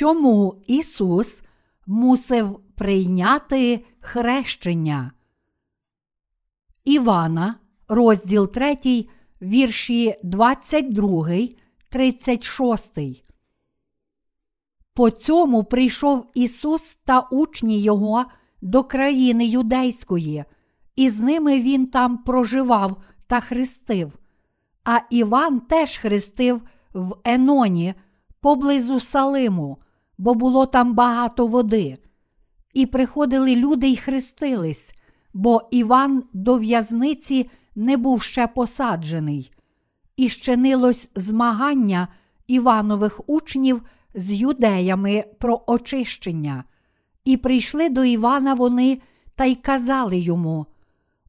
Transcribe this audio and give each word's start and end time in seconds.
чому 0.00 0.62
Ісус 0.66 1.42
мусив 1.86 2.60
прийняти 2.74 3.84
хрещення. 4.00 5.12
Івана, 6.84 7.54
розділ 7.88 8.52
3, 8.52 9.06
вірші 9.42 10.14
22, 10.22 11.28
36. 11.88 12.98
По 14.94 15.10
цьому 15.10 15.64
прийшов 15.64 16.30
Ісус 16.34 16.98
та 17.04 17.20
учні 17.20 17.80
Його 17.80 18.24
до 18.62 18.84
країни 18.84 19.46
юдейської, 19.46 20.44
і 20.96 21.10
з 21.10 21.20
ними 21.20 21.60
Він 21.60 21.86
там 21.86 22.18
проживав 22.18 22.96
та 23.26 23.40
хрестив. 23.40 24.18
А 24.84 24.98
Іван 25.10 25.60
теж 25.60 25.96
хрестив 25.96 26.62
в 26.94 27.16
Еноні 27.24 27.94
поблизу 28.40 29.00
Салиму, 29.00 29.78
бо 30.20 30.34
було 30.34 30.66
там 30.66 30.94
багато 30.94 31.46
води. 31.46 31.98
І 32.74 32.86
приходили 32.86 33.56
люди 33.56 33.88
й 33.88 33.96
хрестились, 33.96 34.94
бо 35.34 35.68
Іван 35.70 36.24
до 36.32 36.54
в'язниці 36.54 37.50
не 37.74 37.96
був 37.96 38.22
ще 38.22 38.46
посаджений. 38.46 39.52
І 40.16 40.28
щинилось 40.28 41.10
змагання 41.14 42.08
Іванових 42.46 43.20
учнів 43.26 43.82
з 44.14 44.32
юдеями 44.32 45.24
про 45.38 45.62
очищення. 45.66 46.64
І 47.24 47.36
прийшли 47.36 47.88
до 47.88 48.04
Івана 48.04 48.54
вони 48.54 49.00
та 49.36 49.44
й 49.44 49.54
казали 49.54 50.18
йому: 50.18 50.66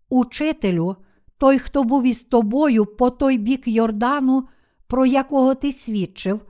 Учителю, 0.09 0.95
той, 1.37 1.59
хто 1.59 1.83
був 1.83 2.03
із 2.03 2.23
тобою 2.23 2.85
по 2.85 3.09
той 3.09 3.37
бік 3.37 3.67
Йордану, 3.67 4.47
про 4.87 5.05
якого 5.05 5.55
ти 5.55 5.71
свідчив, 5.71 6.41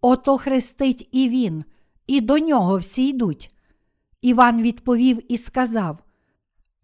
ото 0.00 0.38
хрестить 0.38 1.08
і 1.12 1.28
він, 1.28 1.64
і 2.06 2.20
до 2.20 2.38
нього 2.38 2.78
всі 2.78 3.08
йдуть. 3.08 3.50
Іван 4.22 4.62
відповів 4.62 5.32
і 5.32 5.38
сказав: 5.38 5.98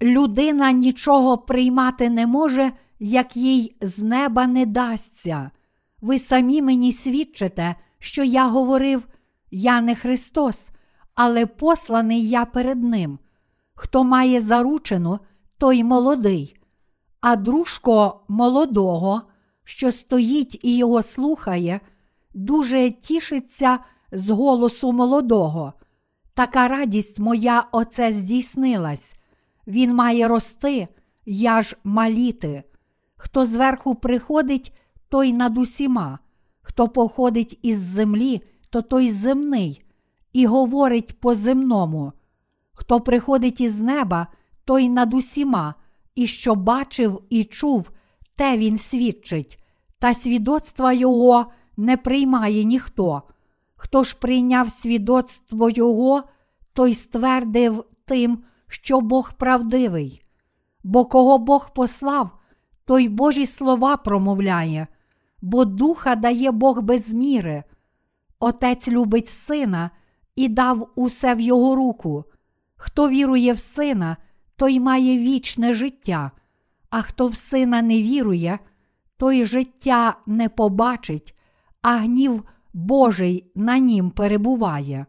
Людина 0.02 0.72
нічого 0.72 1.38
приймати 1.38 2.10
не 2.10 2.26
може, 2.26 2.72
як 2.98 3.36
їй 3.36 3.76
з 3.80 4.02
неба 4.02 4.46
не 4.46 4.66
дасться. 4.66 5.50
Ви 6.00 6.18
самі 6.18 6.62
мені 6.62 6.92
свідчите, 6.92 7.74
що 7.98 8.22
я 8.22 8.48
говорив: 8.48 9.08
Я 9.50 9.80
не 9.80 9.94
Христос, 9.94 10.70
але 11.14 11.46
посланий 11.46 12.28
я 12.28 12.44
перед 12.44 12.82
Ним. 12.82 13.18
Хто 13.74 14.04
має 14.04 14.41
заручену, 14.41 15.18
той 15.58 15.84
молодий, 15.84 16.56
а 17.20 17.36
дружко 17.36 18.20
молодого, 18.28 19.22
що 19.64 19.92
стоїть 19.92 20.60
і 20.62 20.76
його 20.76 21.02
слухає, 21.02 21.80
дуже 22.34 22.91
тішиться 22.91 23.78
з 24.12 24.30
голосу 24.30 24.92
молодого. 24.92 25.72
Така 26.34 26.69
радість 26.69 27.19
моя 27.19 27.66
оце 27.72 28.12
здійснилась. 28.12 29.14
Він 29.66 29.94
має 29.94 30.28
рости, 30.28 30.89
я 31.27 31.62
ж 31.62 31.77
маліти. 31.84 32.62
Хто 33.16 33.47
зверху 33.47 33.94
приходить, 33.94 34.77
той 35.08 35.33
над 35.33 35.58
усіма, 35.58 36.19
хто 36.62 36.88
походить 36.88 37.58
із 37.62 37.78
землі, 37.78 38.42
то 38.70 38.83
той 38.83 39.11
земний, 39.11 39.83
і 40.33 40.47
говорить 40.47 41.20
по 41.20 41.34
земному. 41.34 42.12
Хто 42.72 43.00
приходить 43.00 43.61
із 43.61 43.81
неба, 43.81 44.27
той 44.64 44.88
над 44.88 45.14
усіма, 45.14 45.75
і 46.15 46.26
що 46.26 46.54
бачив 46.54 47.22
і 47.31 47.44
чув, 47.44 47.91
те 48.37 48.59
він 48.59 48.78
свідчить, 48.78 49.65
та 49.99 50.15
свідоцтва 50.15 50.93
його 50.93 51.47
не 51.76 51.97
приймає 51.97 52.65
ніхто. 52.65 53.22
Хто 53.82 54.04
ж 54.04 54.16
прийняв 54.20 54.70
свідоцтво 54.70 55.70
Його, 55.70 56.22
той 56.72 56.94
ствердив 56.94 57.84
тим, 58.04 58.42
що 58.68 59.00
Бог 59.00 59.32
правдивий. 59.32 60.22
Бо 60.84 61.04
кого 61.04 61.38
Бог 61.38 61.72
послав, 61.72 62.30
той 62.84 63.08
Божі 63.08 63.46
слова 63.46 63.96
промовляє, 63.96 64.86
бо 65.42 65.64
духа 65.64 66.14
дає 66.14 66.50
Бог 66.50 66.82
без 66.82 67.12
міри. 67.12 67.64
Отець 68.40 68.88
любить 68.88 69.28
сина 69.28 69.90
і 70.36 70.48
дав 70.48 70.90
усе 70.94 71.34
в 71.34 71.40
його 71.40 71.74
руку. 71.74 72.24
Хто 72.76 73.08
вірує 73.08 73.52
в 73.52 73.58
сина, 73.58 74.16
той 74.56 74.80
має 74.80 75.19
вічне 75.19 75.74
життя, 75.74 76.30
а 76.90 77.02
хто 77.02 77.28
в 77.28 77.34
сина 77.34 77.82
не 77.82 78.02
вірує, 78.02 78.58
той 79.16 79.44
життя 79.44 80.16
не 80.26 80.48
побачить, 80.48 81.36
а 81.82 81.96
гнів 81.96 82.44
Божий 82.72 83.53
на 83.54 83.78
нім 83.78 84.10
перебуває. 84.10 85.06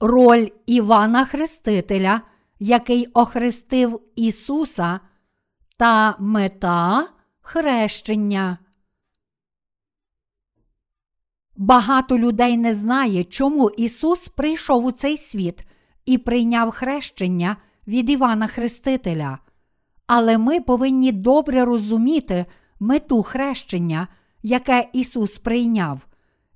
Роль 0.00 0.48
Івана 0.66 1.24
Хрестителя, 1.24 2.20
який 2.58 3.06
охрестив 3.06 4.00
Ісуса, 4.16 5.00
та 5.76 6.16
мета 6.18 7.08
хрещення. 7.40 8.58
Багато 11.56 12.18
людей 12.18 12.56
не 12.56 12.74
знає, 12.74 13.24
чому 13.24 13.70
Ісус 13.70 14.28
прийшов 14.28 14.84
у 14.84 14.92
цей 14.92 15.18
світ 15.18 15.66
і 16.04 16.18
прийняв 16.18 16.70
хрещення 16.70 17.56
від 17.86 18.10
Івана 18.10 18.46
Хрестителя. 18.46 19.38
Але 20.06 20.38
ми 20.38 20.60
повинні 20.60 21.12
добре 21.12 21.64
розуміти 21.64 22.46
мету 22.80 23.22
хрещення, 23.22 24.08
яке 24.42 24.88
Ісус 24.92 25.38
прийняв, 25.38 26.06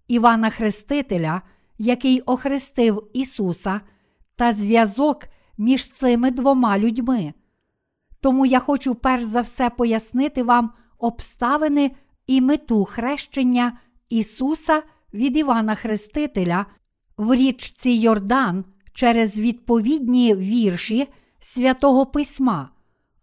Івана 0.08 0.50
Хрестителя, 0.50 1.42
який 1.78 2.20
охрестив 2.20 3.10
Ісуса, 3.12 3.80
та 4.36 4.52
зв'язок 4.52 5.18
між 5.58 5.88
цими 5.88 6.30
двома 6.30 6.78
людьми. 6.78 7.34
Тому 8.20 8.46
я 8.46 8.58
хочу 8.58 8.94
перш 8.94 9.24
за 9.24 9.40
все 9.40 9.70
пояснити 9.70 10.42
вам 10.42 10.72
обставини 10.98 11.90
і 12.26 12.40
мету 12.40 12.84
хрещення 12.84 13.78
Ісуса 14.08 14.82
від 15.14 15.36
Івана 15.36 15.74
Хрестителя 15.74 16.66
в 17.16 17.34
річці 17.34 17.90
Йордан 17.90 18.64
через 18.92 19.40
відповідні 19.40 20.34
вірші 20.34 21.08
святого 21.38 22.06
Письма. 22.06 22.70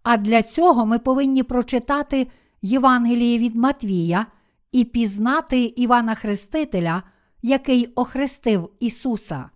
А 0.03 0.17
для 0.17 0.43
цього 0.43 0.85
ми 0.85 0.99
повинні 0.99 1.43
прочитати 1.43 2.27
Євангеліє 2.61 3.37
від 3.39 3.55
Матвія 3.55 4.25
і 4.71 4.83
пізнати 4.83 5.63
Івана 5.63 6.15
Хрестителя, 6.15 7.03
який 7.41 7.85
охрестив 7.95 8.69
Ісуса. 8.79 9.49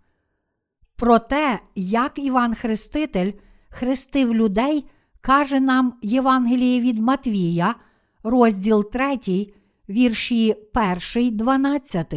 Про 0.96 1.20
те, 1.20 1.60
як 1.76 2.20
Іван 2.20 2.56
Хреститель 2.56 3.32
хрестив 3.70 4.36
людей, 4.36 4.86
каже 5.22 5.60
нам 5.60 5.94
Євангеліє 6.02 6.82
від 6.82 7.00
Матвія, 7.00 7.76
розділ 8.24 8.92
3, 8.92 9.54
вірші 9.90 10.56
1, 11.16 11.38
12. 11.38 12.14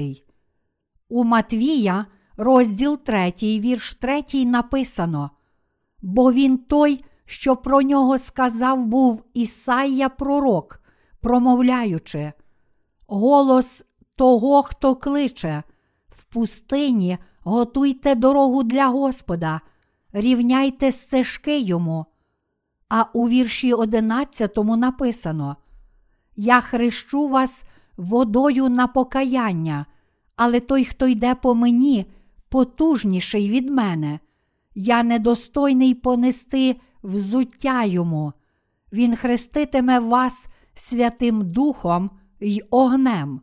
У 1.09 1.25
Матвія, 1.25 2.07
розділ 2.37 2.99
3, 2.99 3.33
вірш 3.43 3.95
3 3.95 4.45
написано: 4.45 5.31
Бо 6.03 6.33
він 6.33 6.59
той, 6.59 7.05
що 7.31 7.57
про 7.57 7.83
нього 7.83 8.19
сказав 8.19 8.87
був 8.87 9.25
Ісайя 9.35 10.09
пророк, 10.09 10.83
промовляючи, 11.21 12.33
голос 13.07 13.85
того, 14.17 14.63
хто 14.63 14.97
кличе, 14.97 15.63
в 16.09 16.25
пустині 16.25 17.19
готуйте 17.41 18.15
дорогу 18.15 18.63
для 18.63 18.87
Господа, 18.87 19.61
рівняйте 20.13 20.93
стежки 20.93 21.61
йому. 21.61 22.07
А 22.89 23.05
у 23.13 23.29
вірші 23.29 23.73
одинадцятому 23.73 24.77
написано: 24.77 25.57
Я 26.37 26.61
хрещу 26.61 27.29
вас 27.29 27.65
водою 27.97 28.69
на 28.69 28.87
покаяння, 28.87 29.87
але 30.37 30.61
той, 30.61 30.85
хто 30.85 31.07
йде 31.07 31.35
по 31.35 31.55
мені, 31.55 32.07
потужніший 32.49 33.51
від 33.51 33.71
мене. 33.71 34.21
Я 34.75 35.03
недостойний 35.03 35.95
понести 35.95 36.77
взуття 37.03 37.85
йому. 37.85 38.33
Він 38.93 39.17
хреститиме 39.17 39.99
вас 39.99 40.47
Святим 40.75 41.43
Духом 41.51 42.11
й 42.41 42.63
огнем. 42.71 43.41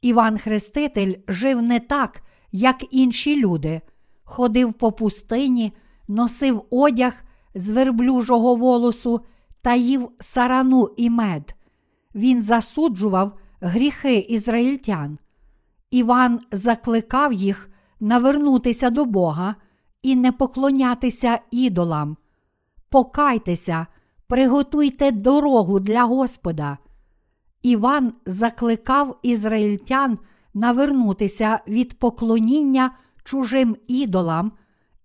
Іван 0.00 0.38
Хреститель 0.38 1.14
жив 1.28 1.62
не 1.62 1.80
так, 1.80 2.22
як 2.52 2.84
інші 2.90 3.36
люди, 3.36 3.80
ходив 4.24 4.72
по 4.72 4.92
пустині, 4.92 5.72
носив 6.08 6.64
одяг 6.70 7.12
з 7.54 7.70
верблюжого 7.70 8.54
волосу 8.54 9.20
та 9.62 9.74
їв 9.74 10.10
сарану 10.20 10.94
і 10.96 11.10
мед. 11.10 11.54
Він 12.14 12.42
засуджував 12.42 13.32
гріхи 13.60 14.18
ізраїльтян. 14.18 15.18
Іван 15.90 16.40
закликав 16.52 17.32
їх 17.32 17.70
навернутися 18.00 18.90
до 18.90 19.04
Бога 19.04 19.54
і 20.02 20.16
не 20.16 20.32
поклонятися 20.32 21.38
ідолам. 21.50 22.16
Покайтеся, 22.90 23.86
приготуйте 24.26 25.12
дорогу 25.12 25.80
для 25.80 26.04
Господа. 26.04 26.78
Іван 27.62 28.12
закликав 28.26 29.18
ізраїльтян 29.22 30.18
навернутися 30.54 31.60
від 31.68 31.98
поклоніння 31.98 32.90
чужим 33.24 33.76
ідолам 33.88 34.52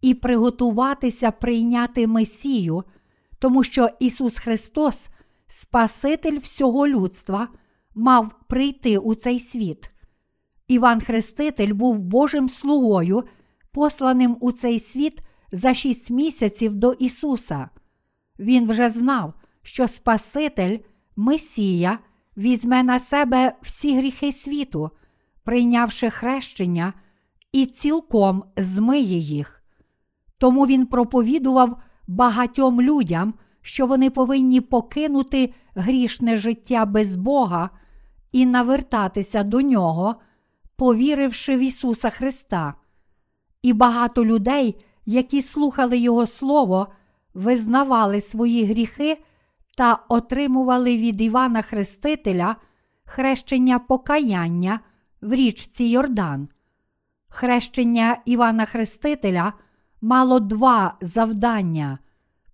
і 0.01 0.13
приготуватися 0.13 1.31
прийняти 1.31 2.07
Месію, 2.07 2.83
тому 3.39 3.63
що 3.63 3.89
Ісус 3.99 4.37
Христос, 4.37 5.07
Спаситель 5.47 6.39
всього 6.39 6.87
людства, 6.87 7.47
мав 7.95 8.31
прийти 8.47 8.97
у 8.97 9.15
цей 9.15 9.39
світ. 9.39 9.91
Іван 10.67 11.01
Хреститель 11.01 11.73
був 11.73 11.99
Божим 11.99 12.49
слугою, 12.49 13.23
посланим 13.71 14.37
у 14.39 14.51
цей 14.51 14.79
світ 14.79 15.21
за 15.53 15.73
шість 15.73 16.11
місяців 16.11 16.75
до 16.75 16.93
Ісуса. 16.93 17.69
Він 18.39 18.69
вже 18.69 18.89
знав, 18.89 19.33
що 19.61 19.87
Спаситель, 19.87 20.77
Месія, 21.15 21.99
візьме 22.37 22.83
на 22.83 22.99
себе 22.99 23.55
всі 23.61 23.97
гріхи 23.97 24.31
світу, 24.31 24.89
прийнявши 25.43 26.09
хрещення, 26.09 26.93
і 27.51 27.65
цілком 27.65 28.43
змиє 28.57 29.17
їх. 29.17 29.63
Тому 30.37 30.67
він 30.67 30.85
проповідував 30.85 31.81
багатьом 32.07 32.81
людям, 32.81 33.33
що 33.61 33.87
вони 33.87 34.09
повинні 34.09 34.61
покинути 34.61 35.53
грішне 35.75 36.37
життя 36.37 36.85
без 36.85 37.15
Бога 37.15 37.69
і 38.31 38.45
навертатися 38.45 39.43
до 39.43 39.61
нього, 39.61 40.15
повіривши 40.75 41.57
в 41.57 41.59
Ісуса 41.59 42.09
Христа. 42.09 42.73
І 43.61 43.73
багато 43.73 44.25
людей, 44.25 44.75
які 45.05 45.41
слухали 45.41 45.97
Його 45.97 46.25
Слово, 46.25 46.87
визнавали 47.33 48.21
свої 48.21 48.65
гріхи 48.65 49.23
та 49.77 49.99
отримували 50.09 50.97
від 50.97 51.21
Івана 51.21 51.61
Хрестителя 51.61 52.55
хрещення 53.05 53.79
покаяння 53.79 54.79
в 55.21 55.33
річці 55.33 55.83
Йордан. 55.83 56.47
Хрещення 57.27 58.17
Івана 58.25 58.65
Хрестителя 58.65 59.53
мало 60.01 60.39
два 60.39 60.97
завдання. 61.01 61.99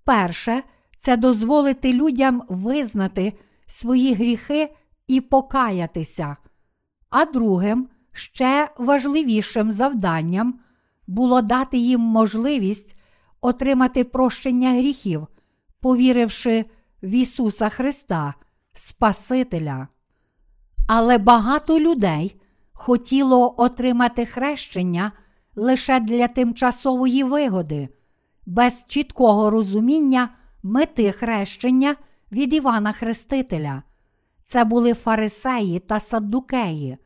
Перше 0.04 0.64
це 0.98 1.18
дозволити 1.18 1.94
людям 1.94 2.44
визнати 2.50 3.34
свої 3.66 4.14
гріхи 4.14 4.76
і 5.08 5.22
покаятися. 5.22 6.38
А 7.10 7.26
другим, 7.26 7.88
ще 8.12 8.70
важливішим 8.78 9.72
завданням 9.72 10.60
було 11.10 11.42
дати 11.42 11.78
їм 11.78 12.02
можливість 12.02 12.96
отримати 13.42 14.04
прощення 14.04 14.72
гріхів, 14.72 15.28
повіривши 15.82 16.66
в 17.04 17.10
Ісуса 17.10 17.70
Христа, 17.70 18.34
Спасителя. 18.74 19.88
Але 20.88 21.18
багато 21.18 21.80
людей 21.80 22.42
хотіло 22.74 23.56
отримати 23.58 24.26
хрещення 24.26 25.12
лише 25.56 26.00
для 26.00 26.28
тимчасової 26.28 27.24
вигоди, 27.24 27.90
без 28.46 28.86
чіткого 28.88 29.50
розуміння 29.50 30.30
мети 30.64 31.12
хрещення 31.12 31.96
від 32.32 32.54
Івана 32.54 32.92
Хрестителя. 32.92 33.84
Це 34.46 34.64
були 34.64 34.94
фарисеї 34.94 35.80
та 35.80 36.00
саддукеї. 36.00 36.98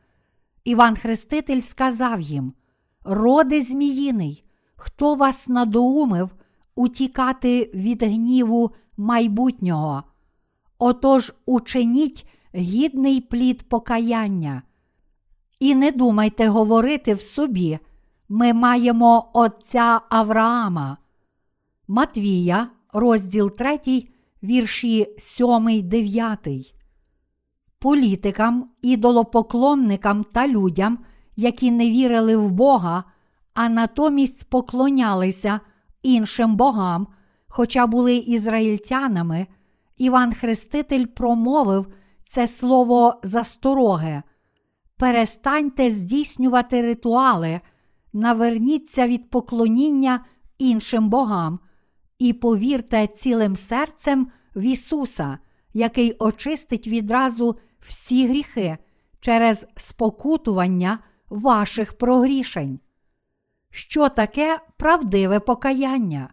Іван 0.64 0.96
Хреститель 0.96 1.60
сказав 1.60 2.20
їм: 2.20 2.52
Роди 3.04 3.62
Зміїний, 3.62 4.44
хто 4.76 5.14
вас 5.14 5.48
надоумив 5.48 6.30
утікати 6.74 7.70
від 7.74 8.02
гніву 8.02 8.70
майбутнього? 8.96 10.02
Отож 10.78 11.34
учиніть 11.46 12.26
гідний 12.54 13.20
плід 13.20 13.68
покаяння. 13.68 14.62
І 15.60 15.74
не 15.74 15.90
думайте 15.90 16.48
говорити 16.48 17.14
в 17.14 17.20
собі, 17.20 17.78
ми 18.28 18.52
маємо 18.52 19.30
Отця 19.32 20.00
Авраама. 20.10 20.96
Матвія, 21.88 22.70
розділ 22.92 23.50
3, 23.50 23.80
вірші 24.42 25.14
7, 25.18 25.88
9. 25.88 26.48
Політикам, 27.78 28.70
ідолопоклонникам 28.82 30.24
та 30.24 30.48
людям, 30.48 30.98
які 31.36 31.70
не 31.70 31.90
вірили 31.90 32.36
в 32.36 32.50
Бога, 32.50 33.04
а 33.54 33.68
натомість 33.68 34.50
поклонялися 34.50 35.60
іншим 36.02 36.56
богам, 36.56 37.06
хоча 37.48 37.86
були 37.86 38.16
ізраїльтянами, 38.16 39.46
Іван 39.96 40.32
Хреститель 40.32 41.06
промовив 41.06 41.86
це 42.26 42.46
слово 42.46 43.20
застороге. 43.22 44.22
Перестаньте 44.96 45.90
здійснювати 45.90 46.82
ритуали, 46.82 47.60
наверніться 48.12 49.06
від 49.06 49.30
поклоніння 49.30 50.24
іншим 50.58 51.08
богам 51.08 51.58
і 52.18 52.32
повірте 52.32 53.06
цілим 53.06 53.56
серцем 53.56 54.28
в 54.56 54.62
Ісуса, 54.62 55.38
який 55.72 56.12
очистить 56.18 56.88
відразу 56.88 57.56
всі 57.80 58.28
гріхи 58.28 58.78
через 59.20 59.66
спокутування 59.76 60.98
ваших 61.34 61.92
прогрішень. 61.92 62.80
Що 63.70 64.08
таке 64.08 64.58
правдиве 64.76 65.40
покаяння? 65.40 66.30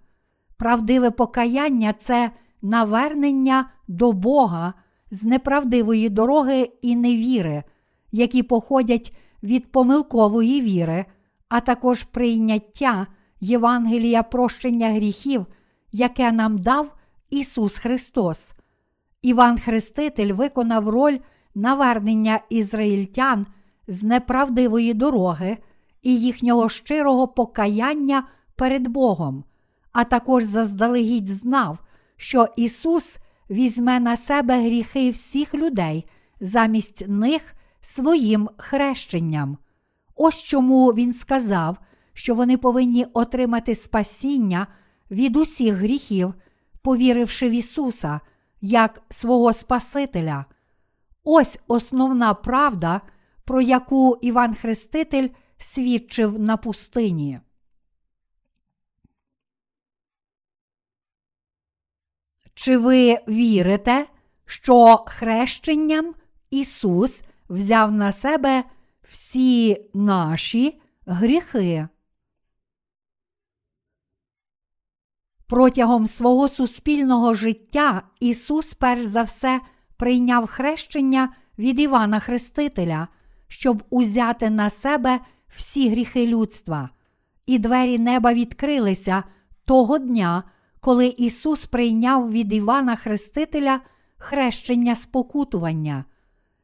Правдиве 0.58 1.12
покаяння 1.12 1.94
це 1.94 2.32
навернення 2.62 3.70
до 3.88 4.12
Бога 4.12 4.74
з 5.12 5.24
неправдивої 5.24 6.10
дороги 6.10 6.70
і 6.82 6.96
невіри, 6.96 7.64
які 8.12 8.44
походять 8.44 9.18
від 9.44 9.72
помилкової 9.72 10.62
віри, 10.62 11.06
а 11.50 11.60
також 11.60 12.04
прийняття 12.04 13.08
Євангелія 13.40 14.24
прощення 14.24 14.90
гріхів, 14.90 15.46
яке 15.92 16.32
нам 16.32 16.58
дав 16.58 16.96
Ісус 17.30 17.78
Христос. 17.78 18.52
Іван 19.22 19.58
Хреститель 19.58 20.34
виконав 20.34 20.90
роль 20.90 21.18
навернення 21.56 22.40
ізраїльтян 22.50 23.46
з 23.88 24.04
неправдивої 24.04 24.94
дороги 24.94 25.58
і 26.02 26.20
їхнього 26.20 26.70
щирого 26.70 27.28
покаяння 27.28 28.24
перед 28.56 28.88
Богом, 28.88 29.44
а 29.92 30.04
також 30.04 30.44
заздалегідь 30.44 31.28
знав, 31.28 31.78
що 32.18 32.48
Ісус 32.56 33.18
візьме 33.50 34.00
на 34.00 34.18
себе 34.18 34.62
гріхи 34.62 35.10
всіх 35.10 35.54
людей 35.54 36.06
замість 36.42 37.08
них 37.08 37.54
своїм 37.82 38.50
хрещенням. 38.58 39.58
Ось 40.16 40.42
чому 40.42 40.88
Він 40.88 41.14
сказав, 41.14 41.78
що 42.14 42.36
вони 42.36 42.58
повинні 42.58 43.06
отримати 43.14 43.76
спасіння 43.76 44.68
від 45.12 45.38
усіх 45.38 45.76
гріхів, 45.76 46.34
повіривши 46.82 47.50
в 47.50 47.52
Ісуса 47.52 48.20
як 48.62 49.02
свого 49.10 49.54
Спасителя. 49.54 50.46
Ось 51.24 51.60
основна 51.68 52.34
правда, 52.34 53.02
про 53.52 53.62
яку 53.62 54.18
Іван 54.22 54.56
Хреститель 54.56 55.30
свідчив 55.58 56.40
на 56.40 56.58
пустині. 56.58 57.40
Чи 62.54 62.78
ви 62.78 63.18
вірите, 63.28 64.08
що 64.46 65.04
хрещенням 65.08 66.16
Ісус 66.50 67.22
взяв 67.50 67.92
на 67.92 68.12
себе 68.12 68.64
всі 69.04 69.90
наші 69.94 70.82
гріхи? 71.06 71.88
Протягом 75.48 76.08
свого 76.08 76.48
суспільного 76.48 77.34
життя 77.34 78.04
Ісус 78.20 78.74
перш 78.74 79.06
за 79.06 79.24
все 79.24 79.62
прийняв 79.98 80.48
хрещення 80.48 81.36
від 81.58 81.80
Івана 81.80 82.20
Хрестителя, 82.20 83.08
щоб 83.52 83.84
узяти 83.90 84.50
на 84.50 84.70
себе 84.70 85.20
всі 85.48 85.90
гріхи 85.90 86.28
людства, 86.28 86.90
і 87.46 87.60
двері 87.60 88.00
неба 88.00 88.34
відкрилися 88.34 89.24
того 89.66 89.98
дня, 89.98 90.44
коли 90.80 91.08
Ісус 91.08 91.66
прийняв 91.66 92.32
від 92.32 92.54
Івана 92.54 92.96
Хрестителя 92.96 93.82
хрещення 94.18 94.96
спокутування. 94.96 96.06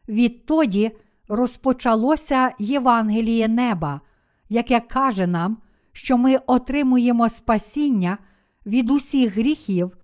Відтоді 0.09 0.91
розпочалося 1.27 2.51
Євангеліє 2.59 3.47
неба, 3.47 4.01
яке 4.49 4.79
каже 4.79 5.27
нам, 5.27 5.57
що 5.91 6.17
ми 6.17 6.37
отримуємо 6.47 7.29
спасіння 7.29 8.17
від 8.65 8.91
усіх 8.91 9.33
гріхів 9.33 9.97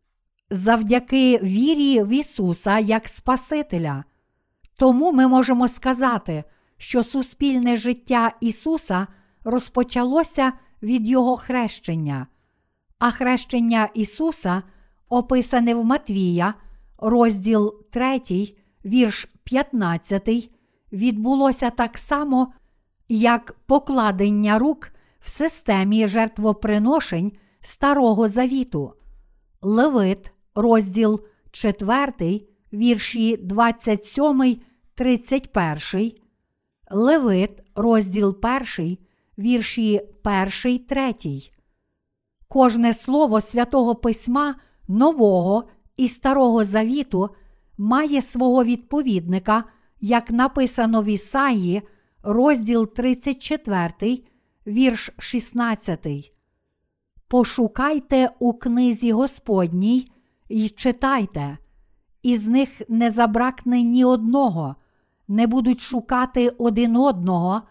завдяки 0.50 1.38
вірі 1.38 2.04
в 2.04 2.10
Ісуса 2.10 2.80
як 2.80 3.08
Спасителя. 3.08 4.04
Тому 4.78 5.12
ми 5.12 5.28
можемо 5.28 5.68
сказати, 5.68 6.44
що 6.84 7.04
суспільне 7.04 7.78
життя 7.78 8.32
Ісуса 8.42 9.08
розпочалося 9.44 10.54
від 10.82 11.08
Його 11.08 11.38
хрещення, 11.38 12.28
а 13.00 13.12
хрещення 13.12 13.90
Ісуса, 13.94 14.64
описане 15.10 15.76
в 15.76 15.86
Матвія, 15.86 16.54
розділ 16.98 17.74
3, 17.90 18.22
вірш 18.86 19.28
15 19.44 20.50
відбулося 20.94 21.70
так 21.70 21.98
само, 21.98 22.54
як 23.10 23.56
покладення 23.66 24.60
рук 24.60 24.92
в 25.20 25.30
системі 25.30 26.08
жертвоприношень 26.08 27.32
Старого 27.62 28.28
Завіту. 28.28 28.94
Левит, 29.62 30.32
розділ 30.56 31.22
4, 31.52 32.42
вірші 32.74 33.38
27, 33.38 34.58
31, 34.96 36.23
Левит, 36.94 37.64
розділ 37.76 38.38
1, 38.78 38.98
вірші 39.38 40.02
1, 40.24 40.80
3. 40.80 41.14
Кожне 42.48 42.94
слово 42.94 43.42
святого 43.42 43.96
Письма 43.96 44.56
Нового 44.88 45.64
і 45.98 46.08
Старого 46.08 46.66
Завіту 46.66 47.30
має 47.78 48.22
свого 48.22 48.64
відповідника, 48.64 49.64
як 50.02 50.32
написано 50.32 51.02
в 51.02 51.06
Ісаї, 51.06 51.82
розділ 52.24 52.94
34, 52.94 54.24
вірш 54.68 55.10
16. 55.18 56.34
Пошукайте 57.28 58.30
у 58.40 58.54
книзі 58.54 59.12
Господній 59.12 60.12
і 60.50 60.70
читайте, 60.70 61.58
із 62.24 62.48
них 62.48 62.70
не 62.90 63.12
забракне 63.12 63.82
ні 63.82 64.06
одного, 64.06 64.76
не 65.28 65.48
будуть 65.48 65.82
шукати 65.82 66.50
один 66.50 66.98
одного, 66.98 67.62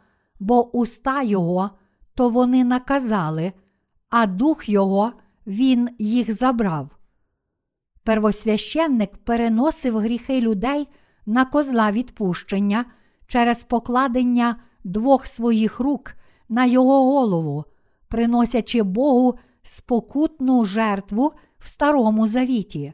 бо 0.40 0.76
уста 0.76 1.22
Його 1.22 1.70
то 2.14 2.28
вони 2.28 2.64
наказали, 2.64 3.52
а 4.10 4.26
дух 4.26 4.68
Його 4.68 5.12
Він 5.46 5.88
їх 5.98 6.34
забрав. 6.34 6.90
Первосвященник 8.04 9.16
переносив 9.16 9.98
гріхи 9.98 10.40
людей 10.40 10.88
на 11.26 11.44
козла 11.44 11.92
відпущення 11.92 12.84
через 13.26 13.64
покладення 13.64 14.56
двох 14.84 15.26
своїх 15.26 15.80
рук 15.80 16.14
на 16.48 16.64
його 16.64 17.04
голову, 17.04 17.64
приносячи 18.08 18.82
Богу 18.82 19.38
спокутну 19.62 20.64
жертву 20.64 21.32
в 21.58 21.68
Старому 21.68 22.26
Завіті. 22.26 22.92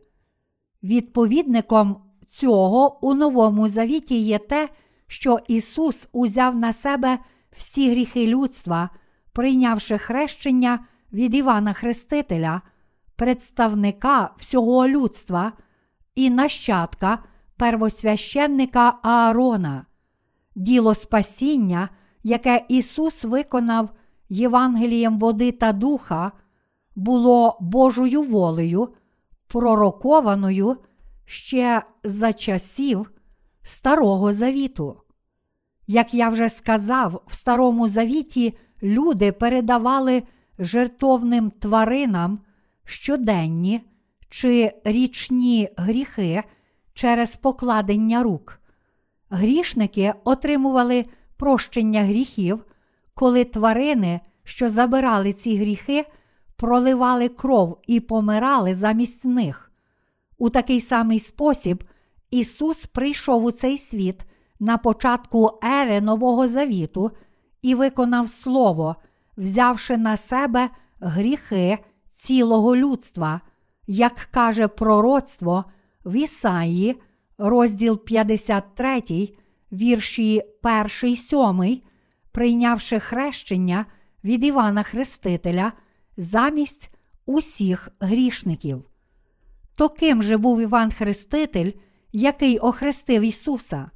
Відповідником 0.82 1.96
цього 2.28 3.06
у 3.06 3.14
Новому 3.14 3.68
Завіті 3.68 4.20
є 4.20 4.38
те, 4.38 4.68
що 5.06 5.38
Ісус 5.48 6.08
узяв 6.12 6.56
на 6.56 6.72
себе 6.72 7.18
всі 7.52 7.90
гріхи 7.90 8.26
людства, 8.26 8.90
прийнявши 9.32 9.98
хрещення 9.98 10.78
від 11.12 11.34
Івана 11.34 11.72
Хрестителя, 11.72 12.62
представника 13.16 14.30
всього 14.36 14.88
людства 14.88 15.52
і 16.14 16.30
нащадка 16.30 17.18
первосвященника 17.56 18.94
Аарона. 19.02 19.86
Діло 20.54 20.94
спасіння, 20.94 21.88
яке 22.22 22.64
Ісус 22.68 23.24
виконав 23.24 23.90
Євангелієм 24.28 25.18
води 25.18 25.52
та 25.52 25.72
духа, 25.72 26.32
було 26.96 27.58
Божою 27.60 28.22
волею, 28.22 28.88
пророкованою 29.46 30.76
ще 31.28 31.82
за 32.04 32.32
часів 32.32 33.12
Старого 33.62 34.32
Завіту. 34.32 34.96
Як 35.86 36.14
я 36.14 36.28
вже 36.28 36.48
сказав, 36.48 37.22
в 37.26 37.34
Старому 37.34 37.88
Завіті 37.88 38.58
люди 38.82 39.32
передавали 39.32 40.22
жертовним 40.58 41.50
тваринам 41.50 42.38
щоденні 42.84 43.80
чи 44.28 44.72
річні 44.84 45.68
гріхи 45.76 46.42
через 46.94 47.36
покладення 47.36 48.22
рук. 48.22 48.60
Грішники 49.30 50.14
отримували 50.24 51.06
прощення 51.36 52.02
гріхів, 52.02 52.64
коли 53.14 53.44
тварини, 53.44 54.20
що 54.44 54.68
забирали 54.68 55.32
ці 55.32 55.56
гріхи, 55.56 56.04
проливали 56.56 57.28
кров 57.28 57.78
і 57.86 58.00
помирали 58.00 58.74
замість 58.74 59.24
них. 59.24 59.67
У 60.38 60.50
такий 60.50 60.80
самий 60.80 61.18
спосіб 61.18 61.84
Ісус 62.30 62.86
прийшов 62.86 63.44
у 63.44 63.50
цей 63.50 63.78
світ 63.78 64.24
на 64.60 64.78
початку 64.78 65.58
ери 65.64 66.00
Нового 66.00 66.48
Завіту 66.48 67.10
і 67.62 67.74
виконав 67.74 68.28
Слово, 68.28 68.96
взявши 69.36 69.96
на 69.96 70.16
себе 70.16 70.70
гріхи 71.00 71.78
цілого 72.12 72.76
людства, 72.76 73.40
як 73.86 74.14
каже 74.30 74.68
пророцтво 74.68 75.64
в 76.04 76.16
Ісаї, 76.16 77.00
розділ 77.38 78.04
53, 78.04 79.02
вірші 79.72 80.42
1 81.02 81.16
7, 81.16 81.82
прийнявши 82.32 82.98
хрещення 82.98 83.86
від 84.24 84.44
Івана 84.44 84.82
Хрестителя 84.82 85.72
замість 86.16 86.94
усіх 87.26 87.88
грішників. 88.00 88.87
То 89.78 89.88
ким 89.88 90.22
же 90.22 90.36
був 90.36 90.60
Іван 90.60 90.90
Хреститель, 90.90 91.72
який 92.12 92.58
охрестив 92.58 93.22
Ісуса? 93.22 93.90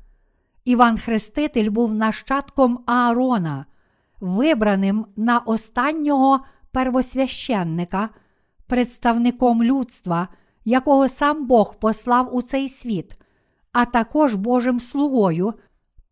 Іван 0.64 0.98
Хреститель 0.98 1.70
був 1.70 1.94
нащадком 1.94 2.84
Аарона, 2.86 3.66
вибраним 4.20 5.06
на 5.16 5.38
останнього 5.38 6.40
первосвященника, 6.70 8.08
представником 8.66 9.62
людства, 9.62 10.28
якого 10.64 11.08
сам 11.08 11.46
Бог 11.46 11.74
послав 11.78 12.36
у 12.36 12.42
цей 12.42 12.68
світ, 12.68 13.18
а 13.72 13.84
також 13.84 14.34
Божим 14.34 14.80
слугою, 14.80 15.54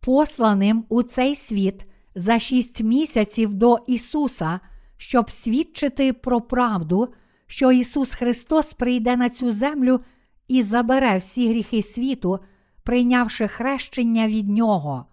посланим 0.01 0.85
у 0.89 1.03
цей 1.03 1.37
світ 1.37 1.87
за 2.15 2.39
шість 2.39 2.83
місяців 2.83 3.55
до 3.55 3.79
Ісуса, 3.87 4.61
щоб 4.97 5.31
свідчити 5.31 6.13
про 6.13 6.41
правду, 6.41 7.09
що 7.51 7.73
Ісус 7.73 8.15
Христос 8.15 8.73
прийде 8.73 9.17
на 9.17 9.29
цю 9.29 9.53
землю 9.53 10.01
і 10.49 10.63
забере 10.63 11.19
всі 11.19 11.49
гріхи 11.49 11.83
світу, 11.83 12.39
прийнявши 12.83 13.49
хрещення 13.49 14.29
від 14.29 14.49
Нього. 14.49 15.07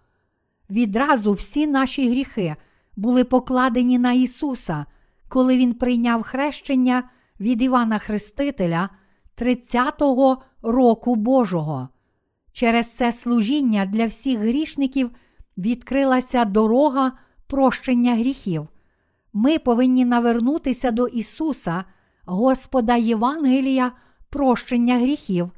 Відразу 0.70 1.32
всі 1.32 1.66
наші 1.66 2.10
гріхи 2.10 2.56
були 2.96 3.24
покладені 3.24 3.98
на 3.98 4.12
Ісуса, 4.12 4.86
коли 5.28 5.56
Він 5.56 5.74
прийняв 5.74 6.22
хрещення 6.22 7.02
від 7.40 7.62
Івана 7.62 7.98
Хрестителя 7.98 8.88
30-го 9.38 10.42
року 10.62 11.14
Божого. 11.14 11.88
Через 12.52 12.92
це 12.92 13.12
служіння 13.12 13.86
для 13.86 14.06
всіх 14.06 14.38
грішників 14.38 15.10
відкрилася 15.56 16.44
дорога 16.44 17.12
прощення 17.46 18.14
гріхів. 18.14 18.68
Ми 19.32 19.58
повинні 19.58 20.04
навернутися 20.04 20.90
до 20.90 21.06
Ісуса, 21.06 21.84
Господа 22.30 22.96
Євангелія, 22.96 23.92
прощення 24.30 24.98
гріхів, 24.98 25.50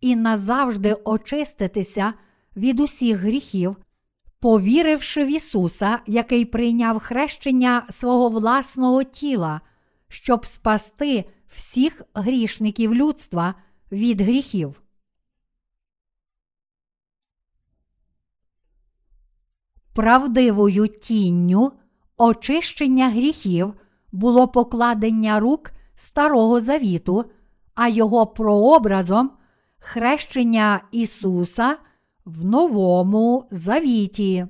і 0.00 0.16
назавжди 0.16 0.94
очиститися 1.04 2.12
від 2.56 2.80
усіх 2.80 3.18
гріхів, 3.18 3.76
повіривши 4.40 5.24
в 5.24 5.26
Ісуса, 5.26 5.98
який 6.06 6.44
прийняв 6.44 6.98
хрещення 6.98 7.86
свого 7.90 8.28
власного 8.28 9.02
тіла, 9.02 9.60
щоб 10.08 10.46
спасти 10.46 11.24
всіх 11.48 12.02
грішників 12.14 12.94
людства 12.94 13.54
від 13.92 14.20
гріхів. 14.20 14.82
Правдивою 19.94 20.88
тінню 20.88 21.72
очищення 22.16 23.08
гріхів 23.08 23.74
було 24.12 24.48
покладення 24.48 25.40
рук 25.40 25.70
Старого 26.00 26.60
Завіту, 26.60 27.24
а 27.74 27.88
його 27.88 28.26
прообразом 28.26 29.30
хрещення 29.78 30.80
Ісуса 30.92 31.78
в 32.24 32.44
Новому 32.44 33.48
Завіті. 33.50 34.46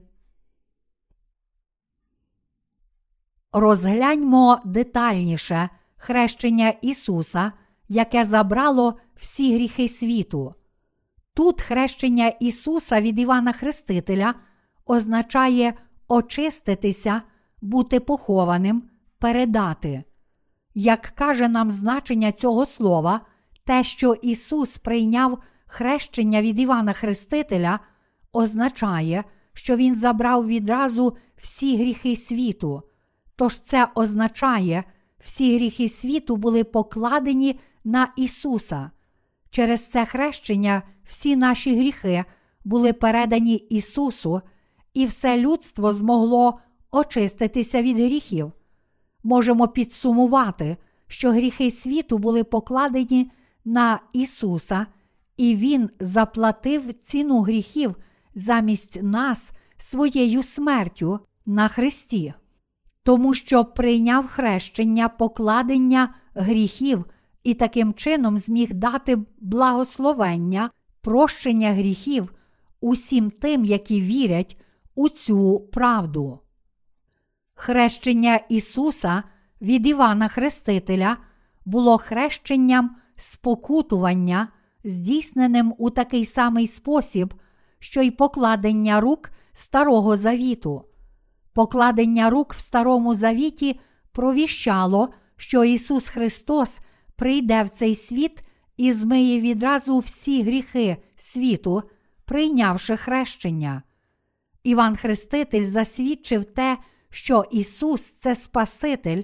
Розгляньмо 3.53 4.59
детальніше 4.65 5.69
хрещення 5.97 6.69
Ісуса, 6.69 7.53
яке 7.89 8.25
забрало 8.25 8.99
всі 9.17 9.55
гріхи 9.55 9.89
світу. 9.89 10.55
Тут 11.35 11.63
хрещення 11.63 12.29
Ісуса 12.29 13.01
від 13.01 13.19
Івана 13.19 13.53
Хрестителя 13.53 14.35
означає 14.87 15.75
очиститися, 16.09 17.23
бути 17.61 18.01
похованим, 18.01 18.83
передати. 19.19 20.05
Як 20.75 21.13
каже 21.15 21.49
нам 21.49 21.71
значення 21.71 22.33
цього 22.33 22.67
слова, 22.67 23.21
те, 23.65 23.85
що 23.85 24.15
Ісус 24.15 24.79
прийняв 24.79 25.39
хрещення 25.67 26.43
від 26.43 26.59
Івана 26.59 26.93
Хрестителя, 26.93 27.81
означає, 28.33 29.25
що 29.53 29.77
Він 29.77 29.97
забрав 29.97 30.47
відразу 30.47 31.17
всі 31.37 31.77
гріхи 31.77 32.17
світу. 32.17 32.83
Тож 33.37 33.59
це 33.59 33.89
означає, 33.95 34.85
всі 35.19 35.57
гріхи 35.57 35.89
світу 35.89 36.37
були 36.37 36.65
покладені 36.65 37.61
на 37.85 38.13
Ісуса. 38.17 38.91
Через 39.51 39.87
це 39.87 40.05
хрещення 40.07 40.83
всі 41.05 41.37
наші 41.37 41.77
гріхи 41.77 42.25
були 42.65 42.93
передані 42.93 43.55
Ісусу, 43.55 44.41
і 44.95 45.07
все 45.07 45.39
людство 45.39 45.93
змогло 45.93 46.61
очиститися 46.91 47.83
від 47.83 47.97
гріхів. 47.97 48.53
Можемо 49.23 49.69
підсумувати, 49.69 50.77
що 51.07 51.31
гріхи 51.31 51.71
світу 51.71 52.19
були 52.19 52.45
покладені 52.45 53.31
на 53.65 54.01
Ісуса, 54.13 54.87
і 55.37 55.57
Він 55.57 55.91
заплатив 56.01 56.93
ціну 56.93 57.41
гріхів 57.41 57.97
замість 58.35 59.03
нас 59.03 59.53
своєю 59.77 60.43
смертю 60.43 61.21
на 61.47 61.69
Христі, 61.69 62.35
тому 63.03 63.35
що 63.35 63.65
прийняв 63.65 64.27
хрещення 64.27 65.09
покладення 65.09 66.15
гріхів 66.35 67.05
і 67.43 67.55
таким 67.55 67.95
чином 67.95 68.39
зміг 68.39 68.75
дати 68.75 69.19
благословення, 69.41 70.71
прощення 71.01 71.73
гріхів 71.73 72.35
усім 72.81 73.31
тим, 73.31 73.65
які 73.65 74.01
вірять 74.01 74.61
у 74.95 75.09
цю 75.09 75.61
правду. 75.73 76.39
Хрещення 77.63 78.41
Ісуса 78.49 79.23
від 79.63 79.87
Івана 79.87 80.29
Хрестителя 80.29 81.17
було 81.65 81.99
хрещенням 81.99 82.97
спокутування, 83.17 84.49
здійсненим 84.85 85.75
у 85.79 85.91
такий 85.91 86.25
самий 86.25 86.67
спосіб, 86.67 87.35
що 87.79 88.03
й 88.03 88.11
покладення 88.11 89.01
рук 89.01 89.31
Старого 89.53 90.17
Завіту. 90.17 90.85
Покладення 91.53 92.31
рук 92.31 92.55
в 92.55 92.61
Старому 92.61 93.15
Завіті 93.15 93.81
провіщало, 94.13 95.09
що 95.37 95.65
Ісус 95.65 96.09
Христос 96.09 96.81
прийде 97.17 97.63
в 97.63 97.69
цей 97.69 97.95
світ 97.95 98.43
і 98.77 98.93
змиє 98.93 99.41
відразу 99.41 99.99
всі 99.99 100.43
гріхи 100.43 100.97
світу, 101.17 101.83
прийнявши 102.25 102.97
хрещення. 102.97 103.83
Іван 104.65 104.97
Хреститель 104.97 105.65
засвідчив 105.65 106.45
те, 106.45 106.79
що 107.11 107.45
Ісус 107.51 108.13
це 108.13 108.37
Спаситель, 108.37 109.23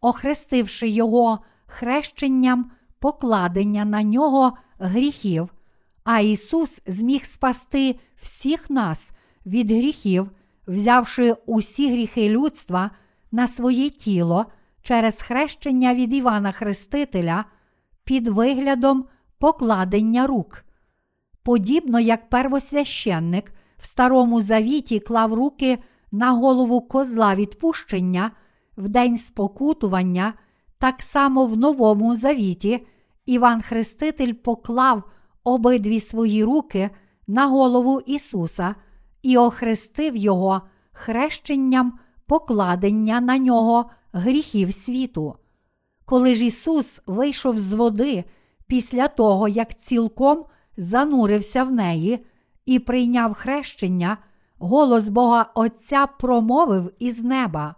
охрестивши 0.00 0.88
Його 0.88 1.38
хрещенням 1.66 2.70
покладення 2.98 3.84
на 3.84 4.02
нього 4.02 4.56
гріхів, 4.78 5.54
а 6.04 6.20
Ісус 6.20 6.82
зміг 6.86 7.24
спасти 7.24 7.96
всіх 8.16 8.70
нас 8.70 9.10
від 9.46 9.70
гріхів, 9.70 10.30
взявши 10.66 11.36
усі 11.46 11.92
гріхи 11.92 12.28
людства 12.28 12.90
на 13.32 13.46
своє 13.46 13.90
тіло 13.90 14.46
через 14.82 15.22
хрещення 15.22 15.94
від 15.94 16.12
Івана 16.12 16.52
Хрестителя 16.52 17.44
під 18.04 18.28
виглядом 18.28 19.04
покладення 19.38 20.26
рук. 20.26 20.64
Подібно 21.42 22.00
як 22.00 22.28
первосвященник 22.28 23.52
в 23.78 23.86
Старому 23.86 24.40
Завіті 24.40 25.00
клав 25.00 25.34
руки 25.34 25.78
на 26.12 26.32
голову 26.32 26.80
козла 26.80 27.34
відпущення 27.34 28.30
в 28.76 28.88
день 28.88 29.18
спокутування, 29.18 30.34
так 30.78 31.02
само 31.02 31.46
в 31.46 31.56
Новому 31.56 32.16
Завіті 32.16 32.86
Іван 33.26 33.62
Хреститель 33.62 34.32
поклав 34.32 35.02
обидві 35.44 36.00
свої 36.00 36.44
руки 36.44 36.90
на 37.26 37.46
голову 37.46 38.00
Ісуса 38.00 38.74
і 39.22 39.36
охрестив 39.36 40.16
Його 40.16 40.62
хрещенням 40.92 41.98
покладення 42.26 43.20
на 43.20 43.38
нього 43.38 43.90
гріхів 44.12 44.74
світу. 44.74 45.34
Коли 46.04 46.34
ж 46.34 46.44
Ісус 46.44 47.02
вийшов 47.06 47.58
з 47.58 47.74
води 47.74 48.24
після 48.66 49.08
того, 49.08 49.48
як 49.48 49.74
цілком 49.74 50.44
занурився 50.76 51.64
в 51.64 51.72
неї 51.72 52.26
і 52.66 52.78
прийняв 52.78 53.34
хрещення, 53.34 54.18
голос 54.60 55.08
Бога 55.08 55.50
Отця 55.54 56.06
промовив 56.06 56.92
із 56.98 57.24
неба. 57.24 57.74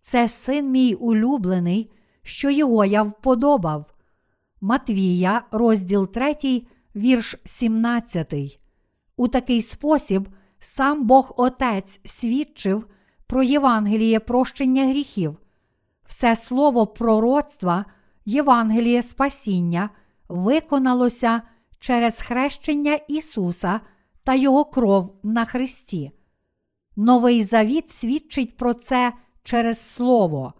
Це 0.00 0.28
син 0.28 0.70
мій 0.70 0.94
улюблений, 0.94 1.90
що 2.22 2.50
його 2.50 2.84
я 2.84 3.02
вподобав. 3.02 3.84
Матвія, 4.60 5.42
розділ 5.50 6.12
3, 6.12 6.62
вірш 6.96 7.36
17. 7.44 8.34
У 9.16 9.28
такий 9.28 9.62
спосіб 9.62 10.28
сам 10.58 11.06
Бог 11.06 11.34
Отець 11.36 12.00
свідчив 12.04 12.86
про 13.26 13.42
Євангеліє 13.42 14.20
прощення 14.20 14.86
гріхів. 14.86 15.36
Все 16.06 16.36
слово 16.36 16.86
пророцтва, 16.86 17.84
Євангеліє 18.24 19.02
Спасіння 19.02 19.90
виконалося 20.28 21.42
через 21.78 22.20
хрещення 22.20 22.94
Ісуса 23.08 23.80
та 24.26 24.34
Його 24.34 24.64
кров 24.64 25.14
на 25.22 25.44
Христі. 25.44 26.10
Новий 26.96 27.42
Завіт 27.42 27.90
свідчить 27.90 28.56
про 28.56 28.74
це 28.74 29.12
через 29.42 29.78
Слово. 29.78 30.52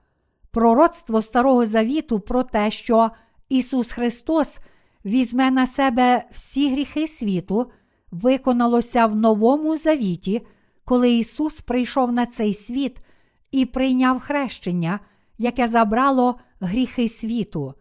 Пророцтво 0.50 1.22
Старого 1.22 1.66
Завіту 1.66 2.20
про 2.20 2.42
те, 2.42 2.70
що 2.70 3.10
Ісус 3.48 3.92
Христос 3.92 4.58
візьме 5.04 5.50
на 5.50 5.66
себе 5.66 6.24
всі 6.30 6.72
гріхи 6.72 7.08
світу, 7.08 7.70
виконалося 8.10 9.06
в 9.06 9.16
Новому 9.16 9.76
Завіті, 9.76 10.46
коли 10.84 11.10
Ісус 11.10 11.60
прийшов 11.60 12.12
на 12.12 12.26
цей 12.26 12.54
світ 12.54 12.96
і 13.50 13.66
прийняв 13.66 14.20
хрещення, 14.20 15.00
яке 15.38 15.68
забрало 15.68 16.38
гріхи 16.60 17.08
світу. 17.08 17.74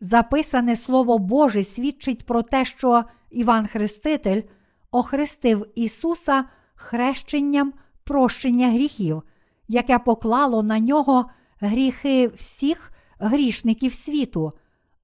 Записане 0.00 0.76
Слово 0.76 1.18
Боже 1.18 1.64
свідчить 1.64 2.26
про 2.26 2.42
те, 2.42 2.64
що 2.64 3.04
Іван 3.30 3.66
Хреститель 3.66 4.42
охрестив 4.90 5.66
Ісуса 5.74 6.44
хрещенням 6.74 7.72
прощення 8.04 8.70
гріхів, 8.70 9.22
яке 9.68 9.98
поклало 9.98 10.62
на 10.62 10.78
нього 10.78 11.30
гріхи 11.60 12.28
всіх 12.28 12.92
грішників 13.18 13.94
світу, 13.94 14.52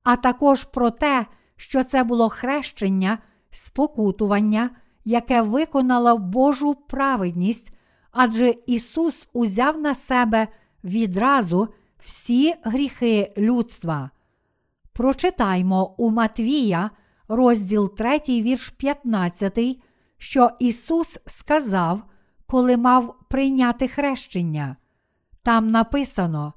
а 0.03 0.16
також 0.16 0.64
про 0.64 0.90
те, 0.90 1.27
що 1.57 1.85
це 1.85 2.05
було 2.05 2.29
хрещення, 2.29 3.18
спокутування, 3.51 4.70
яке 5.05 5.42
виконало 5.42 6.18
Божу 6.18 6.75
праведність, 6.75 7.72
адже 8.11 8.55
Ісус 8.66 9.29
узяв 9.33 9.81
на 9.81 9.94
себе 9.94 10.49
відразу 10.85 11.68
всі 11.99 12.55
гріхи 12.62 13.33
людства. 13.37 14.11
Прочитаймо 14.92 15.94
у 15.99 16.11
Матвія, 16.11 16.90
розділ 17.29 17.95
3, 17.95 18.19
вірш 18.29 18.69
15, 18.69 19.59
що 20.19 20.51
Ісус 20.59 21.19
сказав, 21.27 22.03
коли 22.47 22.77
мав 22.77 23.15
прийняти 23.29 23.89
хрещення. 23.89 24.77
Там 25.43 25.69
написано: 25.69 26.53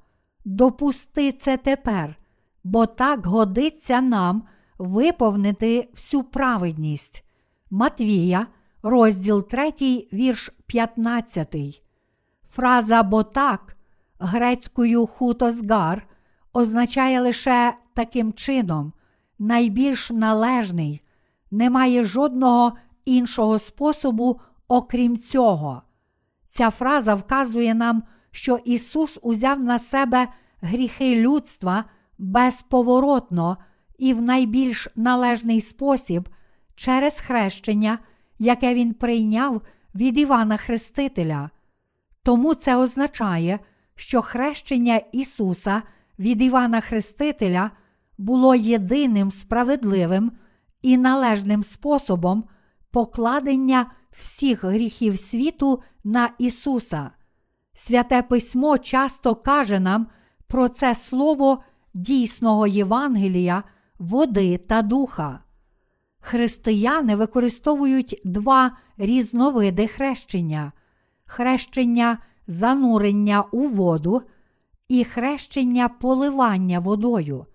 Допусти 0.46 1.32
це 1.32 1.58
тепер, 1.58 2.16
бо 2.64 2.86
так 2.86 3.26
годиться 3.26 4.02
нам 4.02 4.44
виповнити 4.78 5.90
всю 5.94 6.24
праведність. 6.24 7.26
Матвія, 7.70 8.48
розділ 8.84 9.48
3, 9.48 9.72
вірш 10.14 10.52
15. 10.66 11.84
Фраза 12.50 13.04
бо 13.04 13.24
так 13.24 13.78
грецькою 14.20 15.06
хутозгар 15.06 16.08
означає 16.54 17.22
лише 17.22 17.74
таким 17.94 18.34
чином, 18.34 18.94
найбільш 19.40 20.10
належний, 20.12 21.02
немає 21.52 22.04
жодного 22.04 22.74
іншого 23.06 23.60
способу, 23.60 24.42
окрім 24.68 25.18
цього. 25.18 25.82
Ця 26.46 26.70
фраза 26.70 27.16
вказує 27.16 27.74
нам, 27.74 28.04
що 28.32 28.60
Ісус 28.66 29.20
узяв 29.22 29.64
на 29.64 29.80
себе 29.80 30.28
гріхи 30.62 31.16
людства 31.16 31.86
безповоротно 32.18 33.58
і 33.98 34.14
в 34.14 34.22
найбільш 34.22 34.88
належний 34.96 35.62
спосіб 35.62 36.30
через 36.76 37.20
хрещення, 37.20 38.00
яке 38.40 38.74
Він 38.74 38.94
прийняв 38.94 39.62
від 39.96 40.18
Івана 40.18 40.58
Хрестителя. 40.58 41.50
Тому 42.24 42.56
це 42.56 42.76
означає, 42.76 43.60
що 43.96 44.22
хрещення 44.22 45.02
Ісуса 45.12 45.82
від 46.20 46.42
Івана 46.42 46.82
Хрестителя 46.82 47.72
було 48.20 48.56
єдиним 48.56 49.32
справедливим 49.32 50.32
і 50.82 50.98
належним 50.98 51.64
способом 51.64 52.44
покладення 52.92 53.92
всіх 54.12 54.64
гріхів 54.64 55.20
світу 55.20 55.82
на 56.04 56.30
Ісуса. 56.38 57.12
Святе 57.74 58.22
письмо 58.22 58.78
часто 58.78 59.36
каже 59.36 59.80
нам 59.80 60.08
про 60.48 60.70
це 60.70 60.96
слово 60.96 61.64
дійсного 61.94 62.68
Євангелія, 62.68 63.64
води 64.00 64.58
та 64.58 64.82
духа. 64.82 65.40
Християни 66.20 67.16
використовують 67.16 68.22
два 68.26 68.78
різновиди 68.98 69.88
хрещення: 69.88 70.72
хрещення 71.26 72.18
занурення 72.48 73.42
у 73.42 73.68
воду 73.68 74.22
і 74.88 75.04
хрещення 75.04 75.88
поливання 75.90 76.80
водою. 76.80 77.46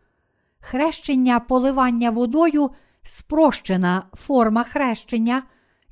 Хрещення 0.67 1.41
поливання 1.41 2.11
водою 2.11 2.71
спрощена 3.03 4.03
форма 4.15 4.65
хрещення, 4.65 5.43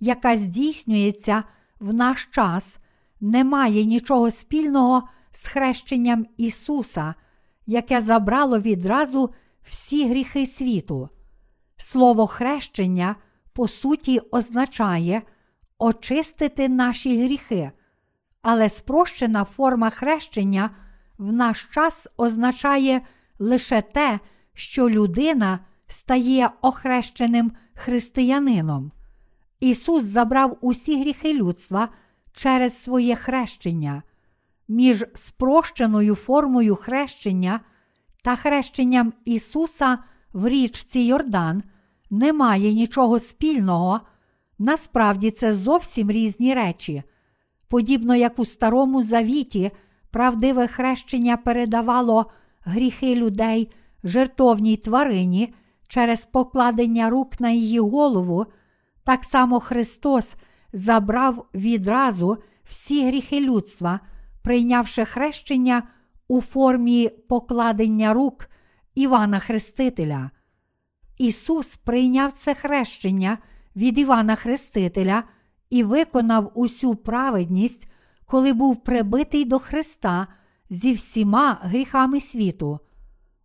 яка 0.00 0.36
здійснюється 0.36 1.42
в 1.80 1.94
наш 1.94 2.28
час, 2.30 2.78
не 3.20 3.44
має 3.44 3.84
нічого 3.84 4.30
спільного 4.30 5.08
з 5.32 5.46
хрещенням 5.46 6.26
Ісуса, 6.36 7.14
яке 7.66 8.00
забрало 8.00 8.60
відразу 8.60 9.30
всі 9.62 10.08
гріхи 10.08 10.46
світу. 10.46 11.08
Слово 11.76 12.26
хрещення, 12.26 13.16
по 13.52 13.68
суті, 13.68 14.20
означає 14.30 15.22
очистити 15.78 16.68
наші 16.68 17.24
гріхи, 17.24 17.70
але 18.42 18.68
спрощена 18.68 19.44
форма 19.44 19.90
хрещення 19.90 20.70
в 21.18 21.32
наш 21.32 21.68
час 21.74 22.08
означає 22.16 23.00
лише 23.38 23.82
те, 23.82 24.20
що 24.54 24.90
людина 24.90 25.58
стає 25.86 26.50
охрещеним 26.60 27.52
християнином. 27.74 28.92
Ісус 29.60 30.04
забрав 30.04 30.58
усі 30.60 31.00
гріхи 31.00 31.34
людства 31.34 31.88
через 32.32 32.82
своє 32.82 33.16
хрещення. 33.16 34.02
Між 34.68 35.04
спрощеною 35.14 36.14
формою 36.14 36.76
хрещення 36.76 37.60
та 38.22 38.36
хрещенням 38.36 39.12
Ісуса 39.24 39.98
в 40.32 40.48
річці 40.48 41.00
Йордан 41.00 41.62
немає 42.10 42.72
нічого 42.72 43.18
спільного. 43.18 44.00
Насправді 44.58 45.30
це 45.30 45.54
зовсім 45.54 46.10
різні 46.10 46.54
речі. 46.54 47.02
Подібно 47.68 48.14
як 48.14 48.38
у 48.38 48.44
Старому 48.44 49.02
Завіті 49.02 49.70
правдиве 50.10 50.66
хрещення 50.66 51.36
передавало 51.36 52.30
гріхи 52.64 53.14
людей 53.14 53.70
жертовній 54.04 54.76
тварині 54.76 55.54
через 55.88 56.26
покладення 56.26 57.10
рук 57.10 57.40
на 57.40 57.50
її 57.50 57.78
голову, 57.78 58.46
так 59.04 59.24
само 59.24 59.60
Христос 59.60 60.36
забрав 60.72 61.46
відразу 61.54 62.38
всі 62.64 63.06
гріхи 63.06 63.40
людства, 63.40 64.00
прийнявши 64.42 65.04
хрещення 65.04 65.82
у 66.28 66.40
формі 66.40 67.08
покладення 67.28 68.12
рук 68.12 68.48
Івана 68.94 69.38
Хрестителя. 69.38 70.30
Ісус 71.18 71.76
прийняв 71.76 72.32
це 72.32 72.54
хрещення 72.54 73.38
від 73.76 73.98
Івана 73.98 74.34
Хрестителя 74.34 75.24
і 75.70 75.84
виконав 75.84 76.52
усю 76.54 76.94
праведність, 76.94 77.92
коли 78.26 78.52
був 78.52 78.84
прибитий 78.84 79.44
до 79.44 79.58
Христа 79.58 80.26
зі 80.70 80.92
всіма 80.92 81.58
гріхами 81.62 82.20
світу. 82.20 82.80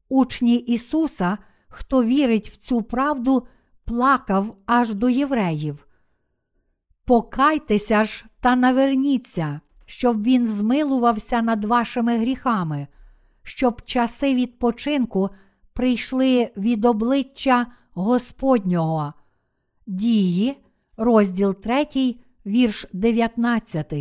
Учні 0.09 0.55
Ісуса, 0.55 1.37
хто 1.67 2.03
вірить 2.03 2.49
в 2.49 2.57
цю 2.57 2.81
правду, 2.81 3.47
плакав 3.85 4.55
аж 4.65 4.93
до 4.93 5.09
євреїв. 5.09 5.87
Покайтеся 7.05 8.03
ж 8.03 8.25
та 8.41 8.55
наверніться, 8.55 9.61
щоб 9.85 10.23
він 10.23 10.47
змилувався 10.47 11.41
над 11.41 11.65
вашими 11.65 12.17
гріхами, 12.17 12.87
щоб 13.43 13.81
часи 13.81 14.35
відпочинку 14.35 15.29
прийшли 15.73 16.51
від 16.57 16.85
обличчя 16.85 17.67
Господнього. 17.93 19.13
Дії, 19.87 20.63
розділ 20.97 21.55
3, 21.55 21.85
вірш 22.45 22.85
19. 22.93 23.93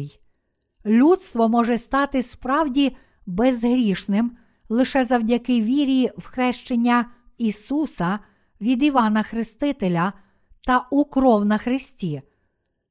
Людство 0.87 1.49
може 1.49 1.79
стати 1.79 2.23
справді 2.23 2.97
безгрішним 3.27 4.37
лише 4.69 5.05
завдяки 5.05 5.63
вірі 5.63 6.11
в 6.19 6.27
хрещення 6.27 7.07
Ісуса 7.39 8.19
від 8.61 8.83
Івана 8.83 9.23
Хрестителя 9.23 10.13
та 10.67 10.87
у 10.91 11.05
кров 11.05 11.45
на 11.45 11.59
Христі. 11.59 12.23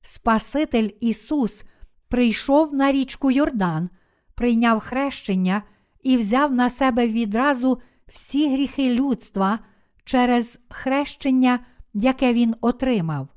Спаситель 0.01 0.89
Ісус 0.99 1.63
прийшов 2.07 2.73
на 2.73 2.91
річку 2.91 3.31
Йордан, 3.31 3.89
прийняв 4.35 4.79
хрещення 4.79 5.63
і 6.03 6.17
взяв 6.17 6.53
на 6.53 6.69
себе 6.69 7.07
відразу 7.07 7.81
всі 8.07 8.53
гріхи 8.53 8.89
людства 8.89 9.59
через 10.03 10.59
хрещення, 10.69 11.59
яке 11.93 12.33
Він 12.33 12.55
отримав. 12.61 13.27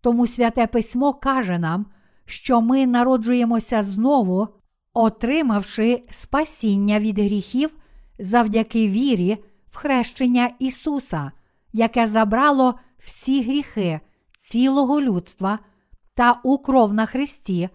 Тому 0.00 0.26
святе 0.26 0.66
письмо 0.66 1.14
каже 1.14 1.58
нам, 1.58 1.86
що 2.24 2.60
ми 2.60 2.86
народжуємося 2.86 3.82
знову, 3.82 4.48
отримавши 4.94 6.02
спасіння 6.10 7.00
від 7.00 7.18
гріхів 7.18 7.70
завдяки 8.18 8.88
вірі 8.88 9.44
в 9.70 9.76
хрещення 9.76 10.50
Ісуса, 10.58 11.32
яке 11.72 12.06
забрало 12.06 12.74
всі 12.98 13.42
гріхи 13.42 14.00
цілого 14.38 15.00
людства 15.00 15.58
та 16.14 16.40
у 16.44 16.58
кров 16.58 16.94
на 16.94 17.06
Христі, 17.06 17.68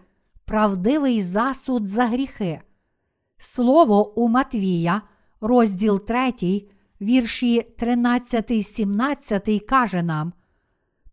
правдивий 0.44 1.22
засуд 1.22 1.88
за 1.88 2.06
гріхи. 2.06 2.60
Слово 3.38 4.20
у 4.20 4.28
Матвія, 4.28 5.02
розділ 5.40 6.06
3, 6.06 6.32
вірші 7.00 7.62
13, 7.78 8.66
17 8.66 9.66
каже 9.68 10.02
нам: 10.02 10.32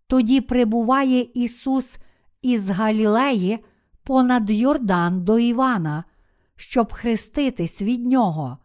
Тоді 0.07 0.41
прибуває 0.41 1.21
Ісус 1.33 1.97
із 2.41 2.69
Галілеї 2.69 3.59
понад 4.07 4.49
Йордан 4.49 5.23
до 5.23 5.39
Івана, 5.39 6.03
щоб 6.55 6.93
хреститись 6.93 7.81
від 7.81 8.05
нього. 8.05 8.57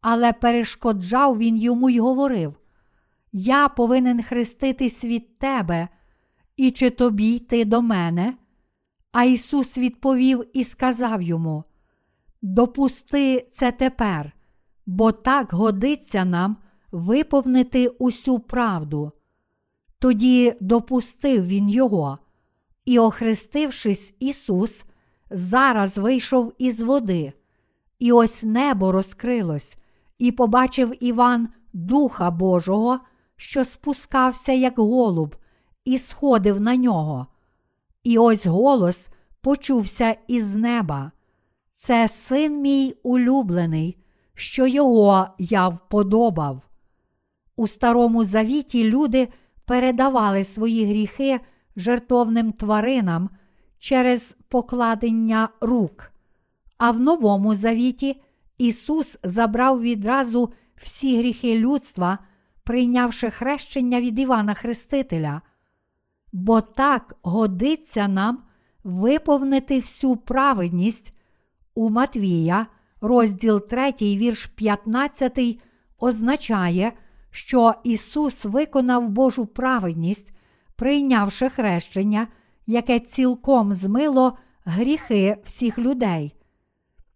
Але 0.00 0.32
перешкоджав 0.32 1.38
він 1.38 1.56
йому 1.56 1.90
й 1.90 1.98
говорив: 1.98 2.54
Я 3.32 3.68
повинен 3.68 4.22
хреститись 4.22 5.04
від 5.04 5.38
тебе, 5.38 5.88
і 6.56 6.70
чи 6.70 6.90
тобі 6.90 7.34
йти 7.34 7.64
до 7.64 7.82
мене? 7.82 8.34
А 9.12 9.24
Ісус 9.24 9.78
відповів 9.78 10.44
і 10.52 10.64
сказав 10.64 11.22
йому: 11.22 11.64
Допусти 12.42 13.48
це 13.50 13.72
тепер, 13.72 14.32
бо 14.86 15.12
так 15.12 15.52
годиться 15.52 16.24
нам 16.24 16.56
виповнити 16.92 17.88
усю 17.88 18.38
правду. 18.38 19.12
Тоді 19.98 20.54
допустив 20.60 21.46
він 21.46 21.68
його, 21.68 22.18
і, 22.88 22.98
охрестившись, 22.98 24.14
Ісус, 24.20 24.84
зараз 25.30 25.98
вийшов 25.98 26.52
із 26.58 26.80
води, 26.80 27.32
і 27.98 28.12
ось 28.12 28.42
небо 28.42 28.92
розкрилось, 28.92 29.76
і 30.18 30.32
побачив 30.32 31.04
Іван 31.04 31.48
Духа 31.72 32.30
Божого, 32.30 33.00
що 33.36 33.64
спускався, 33.64 34.52
як 34.52 34.78
голуб, 34.78 35.36
і 35.84 35.98
сходив 35.98 36.60
на 36.60 36.76
нього. 36.76 37.26
І 38.04 38.18
ось 38.18 38.46
голос 38.46 39.08
почувся 39.40 40.16
із 40.28 40.54
неба. 40.54 41.12
Це 41.74 42.08
син 42.08 42.60
мій 42.60 42.94
улюблений, 43.02 43.96
що 44.34 44.66
його 44.66 45.28
я 45.38 45.68
вподобав. 45.68 46.62
У 47.56 47.66
Старому 47.66 48.24
Завіті 48.24 48.84
люди 48.84 49.28
передавали 49.64 50.44
свої 50.44 50.86
гріхи 50.86 51.40
жертовним 51.78 52.52
тваринам 52.52 53.30
через 53.78 54.36
покладення 54.48 55.48
рук. 55.60 56.12
А 56.78 56.90
в 56.90 57.00
Новому 57.00 57.54
Завіті 57.54 58.22
Ісус 58.58 59.18
забрав 59.22 59.82
відразу 59.82 60.52
всі 60.76 61.18
гріхи 61.18 61.58
людства, 61.58 62.18
прийнявши 62.64 63.30
хрещення 63.30 64.00
від 64.00 64.18
Івана 64.18 64.54
Хрестителя. 64.54 65.42
Бо 66.32 66.60
так 66.60 67.16
годиться 67.22 68.08
нам 68.08 68.42
виповнити 68.84 69.78
всю 69.78 70.16
праведність 70.16 71.14
у 71.74 71.90
Матвія, 71.90 72.66
розділ 73.00 73.68
3, 73.68 73.92
вірш 74.00 74.46
15, 74.46 75.60
означає, 75.98 76.92
що 77.30 77.74
Ісус 77.84 78.44
виконав 78.44 79.08
Божу 79.08 79.46
праведність, 79.46 80.32
прийнявши 80.78 81.48
хрещення, 81.48 82.26
яке 82.66 83.00
цілком 83.00 83.74
змило 83.74 84.38
гріхи 84.64 85.36
всіх 85.44 85.78
людей. 85.78 86.34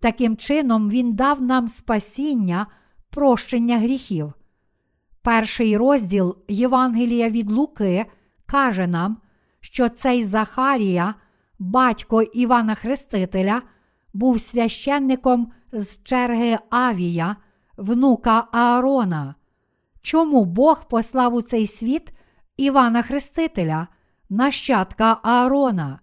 Таким 0.01 0.37
чином, 0.37 0.91
Він 0.91 1.15
дав 1.15 1.43
нам 1.43 1.69
спасіння, 1.69 2.67
прощення 3.11 3.79
гріхів. 3.79 4.33
Перший 5.23 5.77
розділ 5.77 6.37
Євангелія 6.49 7.31
від 7.31 7.51
Луки 7.51 8.07
каже 8.47 8.87
нам, 8.87 9.19
що 9.61 9.89
цей 9.89 10.25
Захарія, 10.25 11.15
батько 11.59 12.23
Івана 12.23 12.75
Хрестителя, 12.75 13.63
був 14.13 14.41
священником 14.41 15.53
з 15.73 16.03
черги 16.03 16.59
Авія, 16.71 17.37
внука 17.77 18.49
Аарона. 18.53 19.35
Чому 20.03 20.45
Бог 20.45 20.89
послав 20.89 21.35
у 21.35 21.43
цей 21.43 21.67
світ 21.67 22.13
Івана 22.63 23.03
Хрестителя, 23.03 23.89
нащадка 24.31 25.21
Аарона? 25.23 26.01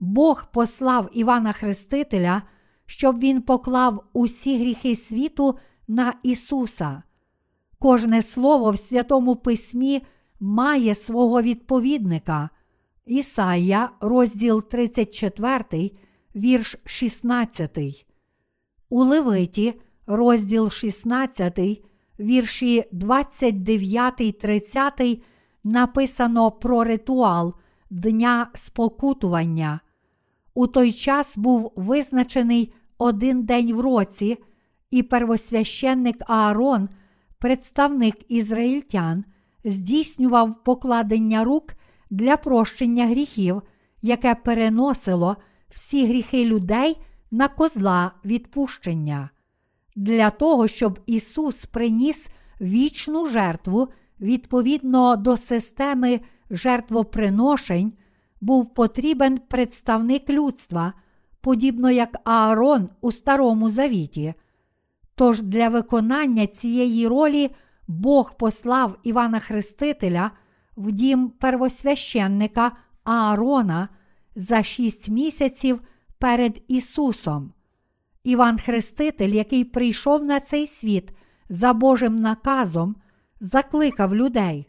Бог 0.00 0.46
послав 0.52 1.10
Івана 1.12 1.52
Хрестителя, 1.52 2.42
щоб 2.86 3.18
він 3.18 3.42
поклав 3.42 4.04
усі 4.12 4.58
гріхи 4.58 4.96
світу 4.96 5.58
на 5.88 6.14
Ісуса. 6.22 7.02
Кожне 7.78 8.22
слово 8.22 8.70
в 8.70 8.78
Святому 8.78 9.36
Письмі 9.36 10.02
має 10.40 10.94
свого 10.94 11.42
відповідника. 11.42 12.50
Ісая, 13.06 13.90
розділ 14.00 14.68
34, 14.68 15.90
вірш 16.36 16.76
16. 16.84 18.06
У 18.88 19.04
Левиті, 19.04 19.80
розділ 20.06 20.70
16, 20.70 21.58
вірші 22.18 22.84
29, 22.92 24.38
30 24.38 25.24
написано 25.64 26.50
про 26.50 26.84
ритуал 26.84 27.54
Дня 27.90 28.50
спокутування. 28.54 29.80
У 30.54 30.66
той 30.66 30.92
час 30.92 31.38
був 31.38 31.72
визначений 31.76 32.74
один 32.98 33.42
день 33.44 33.74
в 33.74 33.80
році, 33.80 34.38
і 34.90 35.02
первосвященник 35.02 36.16
Аарон, 36.26 36.88
представник 37.38 38.16
ізраїльтян, 38.28 39.24
здійснював 39.64 40.64
покладення 40.64 41.44
рук 41.44 41.74
для 42.10 42.36
прощення 42.36 43.06
гріхів, 43.06 43.62
яке 44.02 44.34
переносило 44.34 45.36
всі 45.68 46.06
гріхи 46.06 46.44
людей 46.44 46.96
на 47.30 47.48
козла 47.48 48.12
відпущення. 48.24 49.30
Для 49.96 50.30
того, 50.30 50.68
щоб 50.68 51.00
Ісус 51.06 51.66
приніс 51.66 52.28
вічну 52.60 53.26
жертву 53.26 53.88
відповідно 54.24 55.16
до 55.16 55.36
системи 55.36 56.20
жертвоприношень, 56.50 57.92
був 58.40 58.74
потрібен 58.74 59.38
представник 59.38 60.30
людства, 60.30 60.92
подібно 61.40 61.90
як 61.90 62.16
Аарон 62.24 62.88
у 63.00 63.12
Старому 63.12 63.70
Завіті. 63.70 64.34
Тож 65.14 65.42
для 65.42 65.68
виконання 65.68 66.46
цієї 66.46 67.08
ролі 67.08 67.50
Бог 67.88 68.36
послав 68.36 68.98
Івана 69.02 69.40
Хрестителя 69.40 70.30
в 70.76 70.92
дім 70.92 71.28
первосвященника 71.28 72.72
Аарона 73.04 73.88
за 74.36 74.62
шість 74.62 75.08
місяців 75.08 75.80
перед 76.18 76.62
Ісусом. 76.68 77.52
Іван 78.24 78.58
Хреститель, 78.58 79.28
який 79.28 79.64
прийшов 79.64 80.24
на 80.24 80.40
цей 80.40 80.66
світ 80.66 81.12
за 81.48 81.72
Божим 81.72 82.16
наказом, 82.16 82.96
закликав 83.40 84.14
людей. 84.14 84.66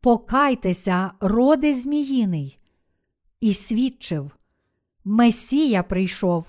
Покайтеся, 0.00 1.12
роди 1.20 1.74
Зміїний, 1.74 2.58
і 3.40 3.54
свідчив. 3.54 4.30
Месія 5.04 5.82
прийшов, 5.82 6.44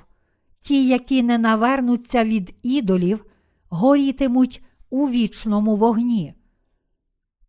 ті, 0.59 0.87
які 0.87 1.23
не 1.23 1.37
навернуться 1.37 2.23
від 2.23 2.55
ідолів, 2.63 3.25
горітимуть 3.69 4.63
у 4.89 5.09
вічному 5.09 5.75
вогні. 5.75 6.33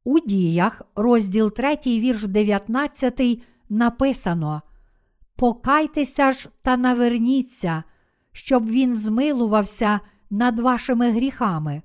У 0.04 0.20
діях, 0.20 0.82
розділ 0.94 1.52
3, 1.52 1.76
вірш 1.86 2.22
19, 2.22 3.42
написано: 3.68 4.62
Покайтеся 5.36 6.32
ж 6.32 6.48
та 6.62 6.76
наверніться, 6.76 7.82
щоб 8.32 8.66
він 8.66 8.94
змилувався 8.94 10.00
над 10.30 10.60
вашими 10.60 11.10
гріхами, 11.10 11.82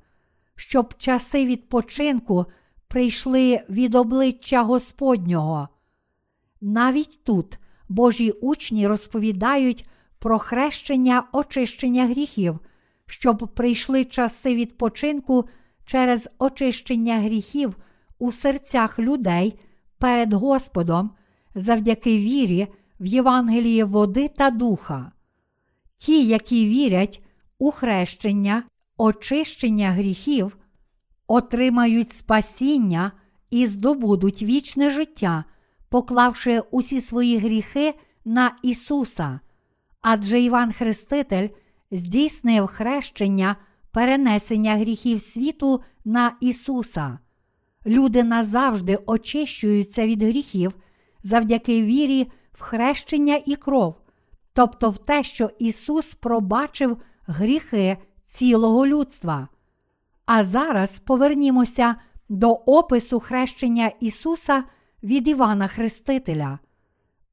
щоб 0.58 0.94
часи 0.98 1.46
відпочинку 1.46 2.46
прийшли 2.88 3.60
від 3.70 3.96
обличчя 3.96 4.64
Господнього. 4.64 5.70
Навіть 6.62 7.24
тут 7.24 7.60
Божі 7.90 8.32
учні 8.32 8.88
розповідають 8.88 9.88
про 10.20 10.40
хрещення 10.40 11.24
очищення 11.32 12.06
гріхів, 12.06 12.60
щоб 13.06 13.38
прийшли 13.56 14.06
часи 14.06 14.56
відпочинку 14.56 15.50
через 15.86 16.30
очищення 16.40 17.20
гріхів 17.20 17.76
у 18.20 18.32
серцях 18.32 19.00
людей 19.00 19.60
перед 19.98 20.34
Господом 20.34 21.12
завдяки 21.56 22.18
вірі 22.18 22.68
в 23.00 23.06
Євангеліє 23.06 23.84
води 23.84 24.28
та 24.28 24.50
духа. 24.50 25.12
Ті, 25.98 26.26
які 26.26 26.66
вірять 26.66 27.24
у 27.60 27.72
хрещення, 27.72 28.64
очищення 28.98 29.92
гріхів, 29.92 30.58
отримають 31.28 32.12
спасіння 32.12 33.12
і 33.50 33.68
здобудуть 33.68 34.42
вічне 34.42 34.90
життя, 34.90 35.44
поклавши 35.90 36.62
усі 36.72 37.02
свої 37.02 37.38
гріхи 37.38 37.94
на 38.26 38.52
Ісуса. 38.64 39.40
Адже 40.02 40.42
Іван 40.42 40.74
Хреститель 40.74 41.50
здійснив 41.92 42.68
хрещення 42.68 43.56
перенесення 43.92 44.76
гріхів 44.76 45.22
світу 45.22 45.82
на 46.06 46.32
Ісуса. 46.42 47.20
Люди 47.86 48.24
назавжди 48.24 49.00
очищуються 49.06 50.08
від 50.08 50.24
гріхів 50.24 50.74
завдяки 51.24 51.84
вірі 51.84 52.28
в 52.54 52.62
хрещення 52.62 53.42
і 53.46 53.56
кров, 53.56 54.02
тобто 54.54 54.90
в 54.90 54.98
те, 54.98 55.24
що 55.24 55.50
Ісус 55.60 56.14
пробачив 56.14 56.98
гріхи 57.28 57.98
цілого 58.28 58.88
людства. 58.88 59.48
А 60.26 60.44
зараз 60.44 61.00
повернімося 61.00 61.96
до 62.30 62.52
опису 62.52 63.20
хрещення 63.20 63.92
Ісуса 64.00 64.64
від 65.04 65.28
Івана 65.28 65.68
Хрестителя. 65.68 66.60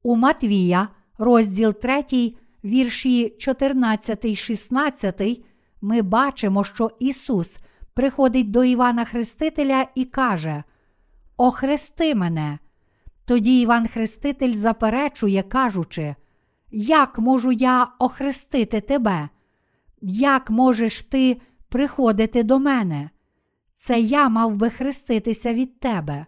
У 0.03 0.15
Матвія, 0.15 0.87
розділ 1.17 1.73
3, 1.73 2.33
вірші 2.63 3.29
14, 3.39 4.37
16, 4.37 5.45
ми 5.81 6.01
бачимо, 6.01 6.63
що 6.63 6.91
Ісус 6.99 7.57
приходить 7.93 8.51
до 8.51 8.63
Івана 8.63 9.05
Хрестителя 9.05 9.87
і 9.95 10.05
каже: 10.05 10.63
Охрести 11.37 12.15
мене. 12.15 12.59
Тоді 13.25 13.61
Іван 13.61 13.87
Хреститель 13.87 14.53
заперечує, 14.55 15.43
кажучи, 15.43 16.15
як 16.71 17.19
можу 17.19 17.51
я 17.51 17.87
охрестити 17.99 18.81
тебе? 18.81 19.29
Як 20.01 20.49
можеш 20.49 21.03
ти 21.03 21.41
приходити 21.69 22.43
до 22.43 22.59
мене? 22.59 23.09
Це 23.73 23.99
я 23.99 24.29
мав 24.29 24.55
би 24.55 24.69
хреститися 24.69 25.53
від 25.53 25.79
тебе. 25.79 26.25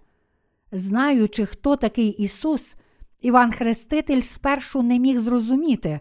Знаючи, 0.71 1.45
хто 1.45 1.75
такий 1.75 2.10
Ісус, 2.10 2.75
Іван 3.21 3.51
Хреститель 3.51 4.21
спершу 4.21 4.82
не 4.82 4.99
міг 4.99 5.19
зрозуміти, 5.19 5.99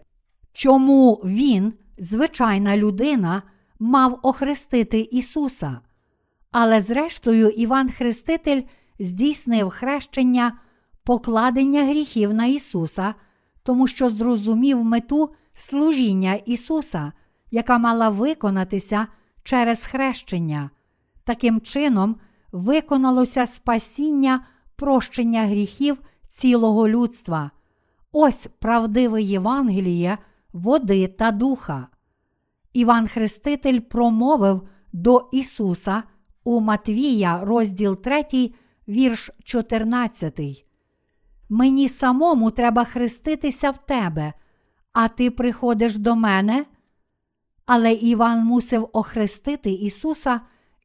чому 0.53 1.13
Він, 1.13 1.73
звичайна 1.97 2.77
людина, 2.77 3.43
мав 3.79 4.19
охрестити 4.23 4.99
Ісуса. 4.99 5.79
Але 6.51 6.81
зрештою, 6.81 7.49
Іван 7.49 7.89
Хреститель 7.89 8.61
здійснив 8.99 9.69
хрещення 9.69 10.59
покладення 11.03 11.85
гріхів 11.85 12.33
на 12.33 12.45
Ісуса, 12.45 13.13
тому 13.63 13.87
що 13.87 14.09
зрозумів 14.09 14.83
мету 14.83 15.29
служіння 15.53 16.33
Ісуса, 16.33 17.11
яка 17.51 17.77
мала 17.77 18.09
виконатися 18.09 19.07
через 19.43 19.85
хрещення. 19.85 20.69
Таким 21.23 21.61
чином, 21.61 22.15
виконалося 22.51 23.45
спасіння 23.45 24.45
прощення 24.75 25.45
гріхів 25.45 25.97
цілого 26.29 26.87
людства. 26.87 27.51
Ось 28.11 28.47
правдиве 28.59 29.21
Євангеліє, 29.21 30.17
води 30.53 31.07
та 31.07 31.31
духа. 31.31 31.87
Іван 32.73 33.07
Хреститель 33.07 33.79
промовив 33.79 34.67
до 34.93 35.29
Ісуса 35.31 36.03
у 36.43 36.59
Матвія, 36.59 37.39
розділ 37.43 38.01
3, 38.01 38.25
вірш 38.87 39.31
14. 39.43 40.65
Мені 41.49 41.89
самому 41.89 42.51
треба 42.51 42.83
хреститися 42.83 43.71
в 43.71 43.77
тебе, 43.77 44.33
а 44.93 45.07
ти 45.07 45.31
приходиш 45.31 45.97
до 45.97 46.15
мене. 46.15 46.65
Але 47.67 47.93
Іван 47.93 48.45
мусив 48.45 48.89
охрестити 48.93 49.71
Ісуса 49.71 50.41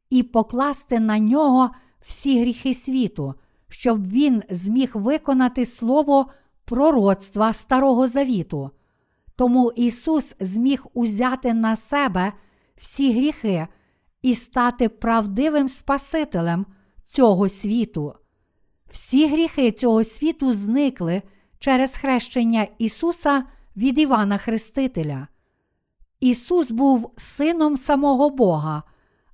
і 0.09 0.23
покласти 0.23 0.99
на 0.99 1.19
нього 1.19 1.69
всі 2.01 2.41
гріхи 2.41 2.73
світу, 2.73 3.33
щоб 3.69 4.07
Він 4.07 4.43
зміг 4.49 4.91
виконати 4.93 5.65
слово 5.65 6.27
пророцтва 6.65 7.53
Старого 7.53 8.07
Завіту. 8.07 8.71
Тому 9.35 9.71
Ісус 9.75 10.35
зміг 10.39 10.85
узяти 10.93 11.53
на 11.53 11.75
себе 11.75 12.33
всі 12.75 13.13
гріхи 13.13 13.67
і 14.21 14.35
стати 14.35 14.89
правдивим 14.89 15.67
Спасителем 15.67 16.65
цього 17.03 17.49
світу. 17.49 18.13
Всі 18.89 19.27
гріхи 19.27 19.71
цього 19.71 20.03
світу 20.03 20.53
зникли 20.53 21.21
через 21.59 21.97
хрещення 21.97 22.67
Ісуса 22.77 23.43
від 23.77 23.99
Івана 23.99 24.37
Хрестителя. 24.37 25.27
Ісус 26.23 26.71
був 26.71 27.11
сином 27.17 27.77
самого 27.77 28.29
Бога, 28.29 28.83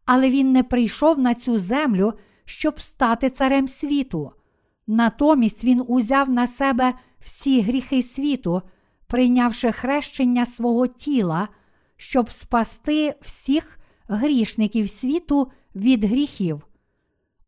але 0.06 0.30
Він 0.30 0.52
не 0.52 0.64
прийшов 0.64 1.20
на 1.20 1.36
цю 1.36 1.60
землю, 1.60 2.14
щоб 2.46 2.82
стати 2.82 3.30
царем 3.30 3.68
світу. 3.68 4.32
Натомість 4.88 5.64
Він 5.64 5.84
узяв 5.88 6.30
на 6.30 6.48
себе 6.48 6.94
всі 7.20 7.62
гріхи 7.62 8.04
світу, 8.04 8.62
прийнявши 9.08 9.72
хрещення 9.72 10.46
свого 10.46 10.88
тіла, 10.88 11.48
щоб 11.98 12.32
спасти 12.32 13.16
всіх 13.22 13.80
грішників 14.08 14.90
світу 14.90 15.52
від 15.76 16.06
гріхів. 16.06 16.68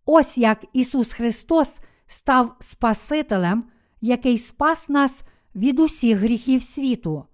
Ось 0.05 0.37
як 0.37 0.65
Ісус 0.73 1.13
Христос 1.13 1.79
став 2.07 2.55
Спасителем, 2.59 3.63
який 4.01 4.37
спас 4.37 4.89
нас 4.89 5.21
від 5.55 5.79
усіх 5.79 6.17
гріхів 6.17 6.63
світу. 6.63 7.25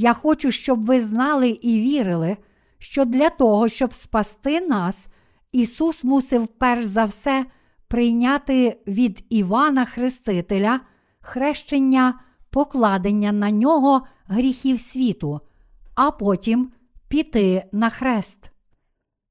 Я 0.00 0.14
хочу, 0.14 0.50
щоб 0.50 0.86
ви 0.86 1.00
знали 1.00 1.48
і 1.48 1.80
вірили, 1.80 2.36
що 2.78 3.04
для 3.04 3.30
того, 3.30 3.68
щоб 3.68 3.94
спасти 3.94 4.60
нас, 4.60 5.06
Ісус 5.52 6.04
мусив 6.04 6.46
перш 6.46 6.84
за 6.84 7.04
все 7.04 7.46
прийняти 7.88 8.80
від 8.86 9.24
Івана 9.30 9.84
Хрестителя 9.84 10.80
хрещення, 11.20 12.20
покладення 12.50 13.32
на 13.32 13.50
нього 13.50 14.06
гріхів 14.26 14.80
світу, 14.80 15.40
а 15.94 16.10
потім 16.10 16.72
піти 17.08 17.64
на 17.72 17.90
хрест. 17.90 18.52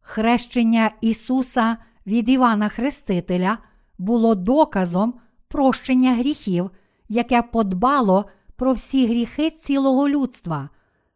Хрещення 0.02 0.92
Ісуса 1.02 1.78
від 2.08 2.30
Івана 2.30 2.70
Хрестителя 2.70 3.58
було 3.98 4.36
доказом 4.36 5.14
прощення 5.48 6.14
гріхів, 6.14 6.72
яке 7.10 7.42
подбало 7.42 8.26
про 8.58 8.74
всі 8.74 9.08
гріхи 9.08 9.50
цілого 9.52 10.10
людства, 10.10 10.70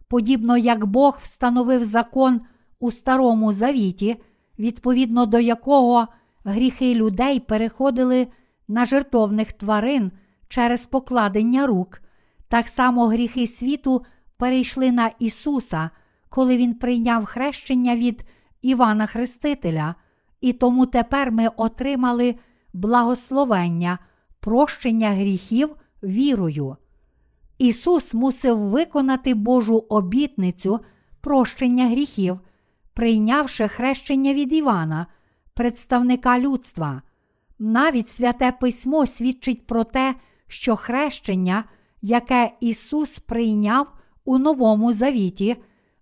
подібно 0.08 0.58
як 0.58 0.86
Бог 0.86 1.20
встановив 1.24 1.84
закон 1.84 2.42
у 2.80 2.92
Старому 2.92 3.54
Завіті, 3.54 4.22
відповідно 4.60 5.26
до 5.26 5.40
якого 5.40 6.08
гріхи 6.44 6.96
людей 6.96 7.40
переходили 7.40 8.28
на 8.68 8.86
жертовних 8.86 9.52
тварин 9.52 10.12
через 10.48 10.86
покладення 10.86 11.68
рук, 11.68 12.02
так 12.48 12.68
само 12.68 13.08
гріхи 13.08 13.48
світу 13.48 14.06
перейшли 14.38 14.92
на 14.92 15.12
Ісуса, 15.20 15.90
коли 16.30 16.58
Він 16.58 16.74
прийняв 16.74 17.26
хрещення 17.26 17.96
від 17.96 18.26
Івана 18.62 19.06
Хрестителя, 19.06 19.96
і 20.42 20.54
тому 20.54 20.86
тепер 20.86 21.32
ми 21.32 21.48
отримали 21.48 22.36
благословення, 22.74 24.00
прощення 24.40 25.10
гріхів 25.10 25.76
вірою. 26.04 26.78
Ісус 27.62 28.14
мусив 28.14 28.60
виконати 28.60 29.34
Божу 29.34 29.86
обітницю 29.90 30.80
прощення 31.22 31.88
гріхів, 31.88 32.40
прийнявши 32.94 33.68
хрещення 33.68 34.34
від 34.34 34.54
Івана, 34.54 35.08
представника 35.54 36.40
людства. 36.40 37.02
Навіть 37.60 38.08
святе 38.08 38.52
письмо 38.52 39.06
свідчить 39.06 39.68
про 39.68 39.84
те, 39.84 40.16
що 40.48 40.76
хрещення, 40.76 41.64
яке 42.02 42.52
Ісус 42.60 43.20
прийняв 43.20 43.88
у 44.26 44.38
Новому 44.38 44.94
Завіті, 44.94 45.56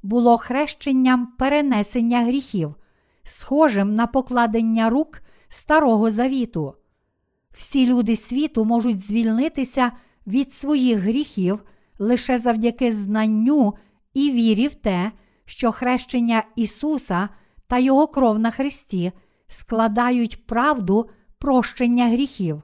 було 0.04 0.38
хрещенням 0.38 1.28
перенесення 1.38 2.24
гріхів, 2.24 2.76
схожим 3.24 3.95
на 3.95 4.08
покладення 4.08 4.89
рук 4.89 5.22
Старого 5.50 6.12
Завіту. 6.12 6.74
Всі 7.52 7.88
люди 7.88 8.15
світу 8.15 8.65
можуть 8.65 9.02
звільнитися 9.02 9.91
від 10.30 10.54
своїх 10.54 11.00
гріхів 11.00 11.63
лише 12.00 12.38
завдяки 12.38 12.92
знанню 12.92 13.74
і 14.13 14.32
вірі 14.32 14.68
в 14.68 14.76
те, 14.76 15.12
що 15.46 15.72
хрещення 15.72 16.44
Ісуса 16.56 17.30
та 17.68 17.78
Його 17.78 18.08
кров 18.08 18.39
на 18.39 18.52
Христі 18.52 19.12
складають 19.48 20.48
правду 20.48 21.10
прощення 21.38 22.08
гріхів. 22.08 22.62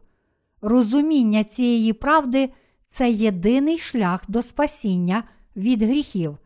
Розуміння 0.61 1.43
цієї 1.43 1.93
правди 1.93 2.49
це 2.87 3.11
єдиний 3.11 3.77
шлях 3.77 4.23
до 4.27 4.41
спасіння 4.41 5.23
від 5.55 5.83
гріхів. 5.83 6.37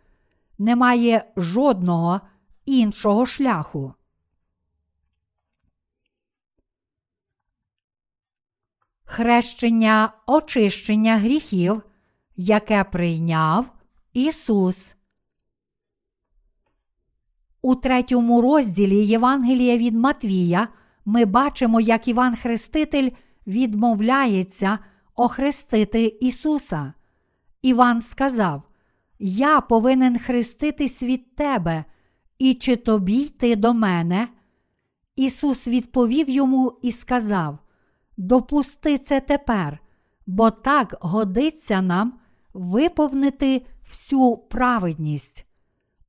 Немає 0.58 1.26
жодного 1.38 2.22
іншого 2.66 3.26
шляху. 3.26 3.94
Хрещення 9.12 10.14
очищення 10.28 11.18
гріхів, 11.18 11.82
яке 12.36 12.84
прийняв 12.84 13.72
Ісус. 14.14 14.96
У 17.62 17.76
третьому 17.76 18.42
розділі 18.42 19.06
Євангелія 19.06 19.78
від 19.78 19.96
Матвія 19.96 20.68
ми 21.06 21.26
бачимо, 21.26 21.82
як 21.82 22.08
Іван 22.08 22.36
Хреститель 22.36 23.10
відмовляється 23.48 24.80
охрестити 25.16 26.18
Ісуса. 26.22 26.94
Іван 27.62 28.02
сказав: 28.02 28.64
Я 29.20 29.62
повинен 29.62 30.20
хреститись 30.20 31.04
від 31.04 31.36
Тебе, 31.36 31.86
і 32.40 32.54
чи 32.54 32.76
тобі 32.76 33.18
йти 33.18 33.56
до 33.56 33.74
мене? 33.74 34.28
Ісус 35.16 35.68
відповів 35.68 36.30
йому 36.30 36.80
і 36.82 36.92
сказав: 36.92 37.60
Допусти 38.20 38.98
це 38.98 39.20
тепер, 39.20 39.80
бо 40.28 40.52
так 40.52 40.98
годиться 41.02 41.82
нам 41.82 42.20
виповнити 42.54 43.66
всю 43.90 44.38
праведність. 44.38 45.46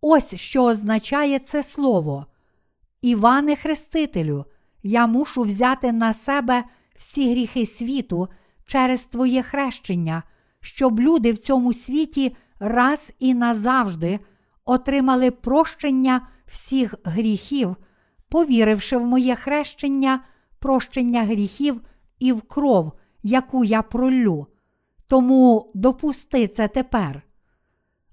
Ось 0.01 0.35
що 0.35 0.65
означає 0.65 1.39
це 1.39 1.63
слово. 1.63 2.27
Іване 3.03 3.57
Хрестителю, 3.57 4.45
я 4.83 5.07
мушу 5.07 5.43
взяти 5.43 5.93
на 5.93 6.13
себе 6.13 6.65
всі 6.97 7.31
гріхи 7.31 7.67
світу 7.67 8.29
через 8.67 9.05
Твоє 9.05 9.43
хрещення, 9.43 10.23
щоб 10.61 11.01
люди 11.01 11.33
в 11.33 11.39
цьому 11.39 11.73
світі 11.73 12.37
раз 12.59 13.13
і 13.19 13.35
назавжди 13.35 14.21
отримали 14.65 15.31
прощення 15.31 16.29
всіх 16.47 16.95
гріхів, 17.05 17.77
повіривши 18.29 18.97
в 18.97 19.05
моє 19.05 19.37
хрещення, 19.37 20.21
прощення 20.59 21.25
гріхів 21.25 21.81
і 22.21 22.33
в 22.33 22.43
кров, 22.43 22.93
яку 23.23 23.65
я 23.65 23.83
пролю. 23.83 24.47
Тому 25.07 25.71
допусти 25.75 26.49
це 26.49 26.69
тепер. 26.69 27.23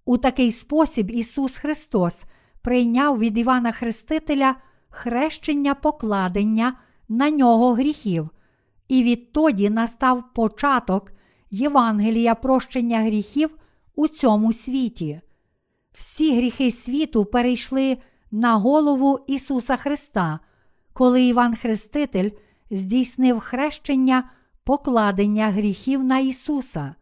У 0.06 0.18
такий 0.18 0.52
спосіб 0.52 1.12
Ісус 1.12 1.58
Христос 1.58 2.24
прийняв 2.62 3.20
від 3.20 3.38
Івана 3.38 3.72
Хрестителя 3.72 4.56
хрещення 4.90 5.74
покладення 5.76 6.78
на 7.10 7.30
нього 7.30 7.74
гріхів, 7.74 8.30
і 8.88 9.04
відтоді 9.04 9.70
настав 9.70 10.34
початок 10.34 11.12
Євангелія 11.52 12.36
прощення 12.36 13.02
гріхів 13.02 13.58
у 13.96 14.08
цьому 14.08 14.54
світі. 14.54 15.22
Всі 15.94 16.38
гріхи 16.38 16.72
світу 16.72 17.26
перейшли 17.26 17.98
на 18.32 18.56
голову 18.56 19.20
Ісуса 19.28 19.78
Христа, 19.78 20.40
коли 20.94 21.24
Іван 21.24 21.56
Хреститель 21.56 22.30
здійснив 22.72 23.40
хрещення 23.40 24.30
покладення 24.64 25.50
гріхів 25.50 26.04
на 26.04 26.20
Ісуса. 26.20 26.96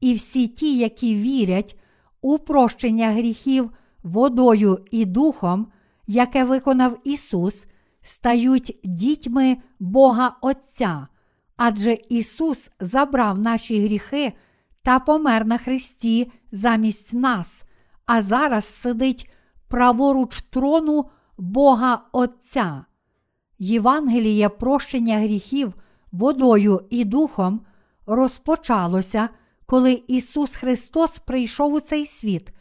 І 0.00 0.14
всі 0.14 0.48
ті, 0.48 0.78
які 0.78 1.14
вірять 1.14 1.78
у 2.20 2.38
прощення 2.38 3.12
гріхів 3.12 3.70
водою 4.02 4.78
і 4.90 5.04
духом, 5.04 5.66
яке 6.06 6.44
виконав 6.44 6.98
Ісус, 7.04 7.66
стають 8.00 8.80
дітьми 8.84 9.56
Бога 9.78 10.36
Отця, 10.40 11.06
адже 11.56 11.98
Ісус 12.08 12.70
забрав 12.80 13.38
наші 13.38 13.84
гріхи 13.84 14.32
та 14.82 14.98
помер 14.98 15.46
на 15.46 15.58
Христі 15.58 16.32
замість 16.52 17.14
нас, 17.14 17.64
а 18.06 18.22
зараз 18.22 18.64
сидить 18.64 19.30
праворуч 19.68 20.42
трону 20.42 21.10
Бога 21.38 22.02
Отця. 22.12 22.84
Євангеліє 23.58 24.48
прощення 24.48 25.18
гріхів 25.18 25.74
водою 26.12 26.82
і 26.90 27.04
духом 27.04 27.60
розпочалося, 28.06 29.28
коли 29.66 30.02
Ісус 30.06 30.56
Христос 30.56 31.18
прийшов 31.18 31.72
у 31.72 31.80
цей 31.80 32.06
світ 32.06 32.52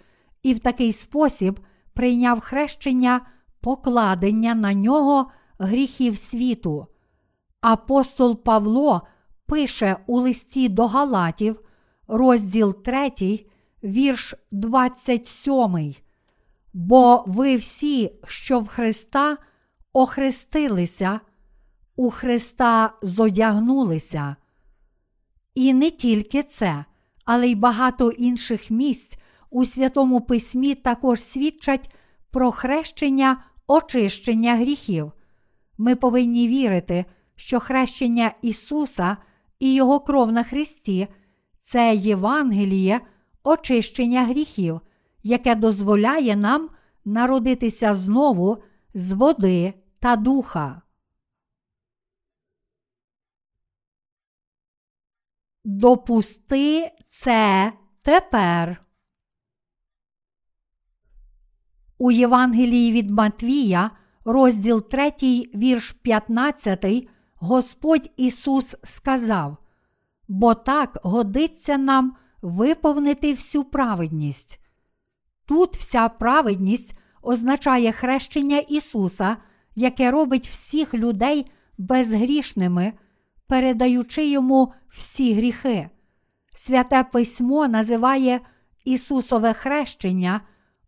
і 0.43 0.53
в 0.53 0.59
такий 0.59 0.93
спосіб 0.93 1.59
прийняв 1.93 2.39
хрещення 2.39 3.21
покладення 3.61 4.55
на 4.55 4.73
нього 4.73 5.31
гріхів 5.59 6.17
світу. 6.17 6.87
Апостол 7.61 8.43
Павло 8.43 9.01
пише 9.45 9.97
у 10.07 10.19
листі 10.19 10.69
до 10.69 10.87
Галатів, 10.87 11.59
розділ 12.07 12.83
3, 12.83 13.45
вірш 13.83 14.35
27. 14.51 15.95
Бо 16.73 17.23
ви 17.27 17.55
всі, 17.55 18.11
що 18.25 18.59
в 18.59 18.67
Христа 18.67 19.37
охрестилися, 19.97 21.19
у 21.95 22.09
Христа 22.09 22.93
зодягнулися. 23.01 24.35
І 25.55 25.73
не 25.73 25.91
тільки 25.91 26.43
це, 26.43 26.85
але 27.25 27.47
й 27.47 27.55
багато 27.55 28.09
інших 28.09 28.71
місць 28.71 29.17
у 29.49 29.65
Святому 29.65 30.21
Письмі 30.21 30.75
також 30.75 31.21
свідчать 31.21 31.93
про 32.31 32.51
хрещення 32.51 33.43
очищення 33.67 34.55
гріхів. 34.55 35.11
Ми 35.77 35.95
повинні 35.95 36.47
вірити, 36.47 37.05
що 37.35 37.59
хрещення 37.59 38.31
Ісуса 38.41 39.17
і 39.59 39.73
Його 39.73 39.99
кров 39.99 40.31
на 40.31 40.43
Христі 40.43 41.07
це 41.59 41.95
Євангеліє 41.95 43.01
очищення 43.43 44.23
гріхів, 44.23 44.81
яке 45.23 45.55
дозволяє 45.55 46.35
нам 46.35 46.69
народитися 47.05 47.95
знову 47.95 48.57
з 48.93 49.13
води 49.13 49.73
та 49.99 50.15
духа. 50.15 50.81
допусти 55.67 56.91
це 57.07 57.73
тепер. 58.01 58.85
У 61.97 62.11
Євангелії 62.11 62.91
від 62.91 63.09
Матвія, 63.09 63.91
розділ 64.25 64.89
3, 64.89 65.11
вірш 65.55 65.91
15, 65.91 67.09
Господь 67.35 68.11
Ісус 68.17 68.75
сказав: 68.83 69.57
Бо 70.27 70.53
так 70.53 70.99
годиться 71.03 71.77
нам 71.77 72.15
виповнити 72.41 73.33
всю 73.33 73.63
праведність. 73.63 74.59
Тут 75.45 75.77
вся 75.77 76.09
праведність 76.09 76.97
означає 77.21 77.91
хрещення 77.91 78.57
Ісуса, 78.57 79.37
яке 79.77 80.11
робить 80.11 80.47
всіх 80.47 80.93
людей 80.93 81.51
безгрішними, 81.77 82.93
передаючи 83.47 84.27
йому 84.29 84.73
всі 84.89 85.33
гріхи. 85.33 85.89
Святе 86.53 87.03
письмо 87.03 87.67
називає 87.67 88.39
Ісусове 88.85 89.53
хрещення, 89.53 90.41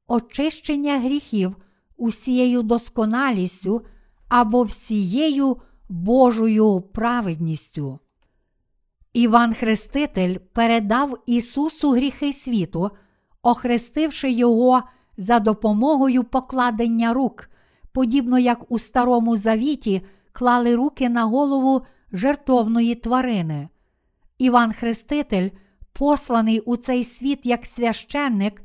очищення 0.08 1.00
гріхів 1.00 1.56
усією 1.98 2.62
досконалістю 2.62 3.82
або 4.28 4.64
всією 4.64 5.58
Божою 5.90 6.82
праведністю. 6.82 8.00
Іван 9.14 9.54
Хреститель 9.54 10.38
передав 10.54 11.18
Ісусу 11.26 11.92
гріхи 11.92 12.34
світу, 12.34 12.92
охрестивши 13.42 14.32
Його 14.32 14.84
за 15.18 15.40
допомогою 15.40 16.24
покладення 16.24 17.14
рук, 17.14 17.50
подібно 18.00 18.40
як 18.40 18.72
у 18.72 18.80
Старому 18.80 19.38
Завіті 19.38 20.02
клали 20.32 20.76
руки 20.76 21.10
на 21.10 21.24
голову 21.24 21.82
жертовної 22.12 22.96
тварини. 22.96 23.70
Іван 24.38 24.74
Хреститель, 24.74 25.50
посланий 25.94 26.60
у 26.60 26.78
цей 26.78 27.04
світ 27.04 27.40
як 27.44 27.66
священник 27.66 28.62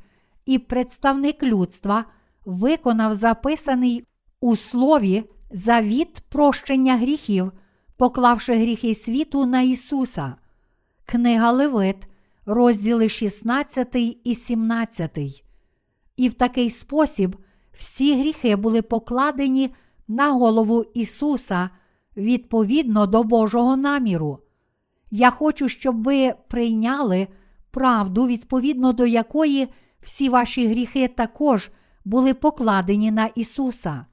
і 0.46 0.58
представник 0.58 1.42
людства, 1.42 2.04
виконав 2.44 3.14
записаний 3.14 4.04
у 4.40 4.56
слові 4.56 5.24
завіт 5.50 6.20
прощення 6.28 6.96
гріхів, 6.96 7.52
поклавши 7.96 8.52
гріхи 8.52 8.94
світу 8.94 9.46
на 9.46 9.60
Ісуса. 9.60 10.34
Книга 11.06 11.52
Левит, 11.52 12.08
розділи 12.46 13.08
16 13.08 13.96
і 14.24 14.34
17. 14.34 15.18
І 16.16 16.28
в 16.28 16.34
такий 16.34 16.70
спосіб 16.70 17.36
всі 17.74 18.20
гріхи 18.20 18.56
були 18.56 18.82
покладені 18.82 19.74
на 20.08 20.30
голову 20.30 20.84
Ісуса 20.94 21.70
відповідно 22.16 23.06
до 23.06 23.22
Божого 23.22 23.76
наміру. 23.76 24.38
Я 25.10 25.30
хочу, 25.30 25.68
щоб 25.68 26.02
ви 26.02 26.34
прийняли 26.48 27.28
правду, 27.70 28.26
відповідно 28.26 28.92
до 28.92 29.06
якої 29.06 29.68
всі 30.00 30.28
ваші 30.28 30.66
гріхи 30.66 31.08
також 31.08 31.70
були 32.04 32.34
покладені 32.34 33.10
на 33.10 33.26
Ісуса. 33.26 34.06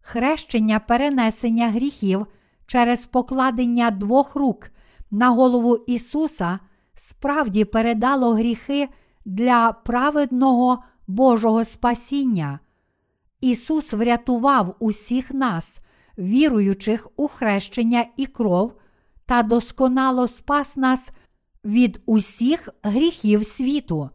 Хрещення 0.00 0.78
перенесення 0.78 1.70
гріхів 1.70 2.26
через 2.66 3.06
покладення 3.06 3.90
двох 3.90 4.34
рук 4.34 4.70
на 5.10 5.28
голову 5.28 5.76
Ісуса 5.76 6.58
справді 6.94 7.64
передало 7.64 8.34
гріхи 8.34 8.88
для 9.24 9.72
праведного 9.72 10.84
Божого 11.06 11.64
спасіння. 11.64 12.60
Ісус 13.42 13.92
врятував 13.92 14.76
усіх 14.78 15.30
нас, 15.34 15.80
віруючих 16.18 17.08
у 17.16 17.28
хрещення 17.28 18.06
і 18.16 18.26
кров, 18.26 18.74
та 19.26 19.42
досконало 19.42 20.28
спас 20.28 20.76
нас 20.76 21.10
від 21.64 22.02
усіх 22.06 22.68
гріхів 22.82 23.46
світу, 23.46 24.10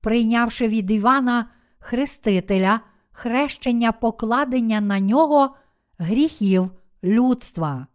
прийнявши 0.00 0.68
від 0.68 0.90
Івана 0.90 1.50
Хрестителя 1.78 2.80
хрещення 3.12 3.92
покладення 3.92 4.80
на 4.80 5.00
нього 5.00 5.56
гріхів 5.98 6.70
людства. 7.04 7.86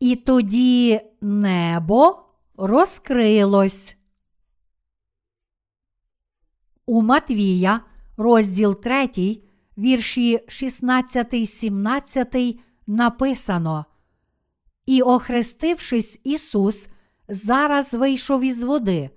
І 0.00 0.16
тоді 0.16 1.00
небо 1.20 2.24
розкрилось. 2.56 3.97
У 6.88 7.02
Матвія, 7.02 7.80
розділ 8.16 8.80
3, 8.80 9.38
вірші 9.78 10.40
16, 10.48 11.48
17 11.48 12.36
написано. 12.86 13.84
І, 14.86 15.02
охрестившись, 15.02 16.20
Ісус 16.24 16.86
зараз 17.28 17.94
вийшов 17.94 18.44
із 18.44 18.62
води, 18.62 19.10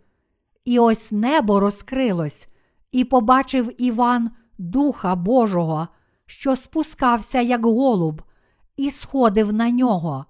і 0.66 0.80
ось 0.80 1.12
небо 1.12 1.60
розкрилось, 1.60 2.48
і 2.92 3.04
побачив 3.04 3.82
Іван 3.82 4.32
Духа 4.58 5.16
Божого, 5.16 5.88
що 6.26 6.56
спускався, 6.56 7.42
як 7.42 7.66
голуб, 7.66 8.22
і 8.78 8.92
сходив 8.92 9.54
на 9.54 9.70
нього. 9.70 10.26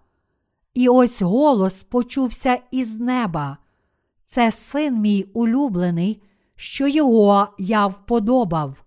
І 0.73 0.89
ось 0.89 1.21
голос 1.21 1.83
почувся 1.83 2.59
із 2.71 2.99
неба. 2.99 3.57
Це 4.25 4.51
син 4.51 5.01
мій 5.01 5.23
улюблений, 5.33 6.21
що 6.61 6.87
його 6.87 7.47
я 7.57 7.87
вподобав. 7.87 8.83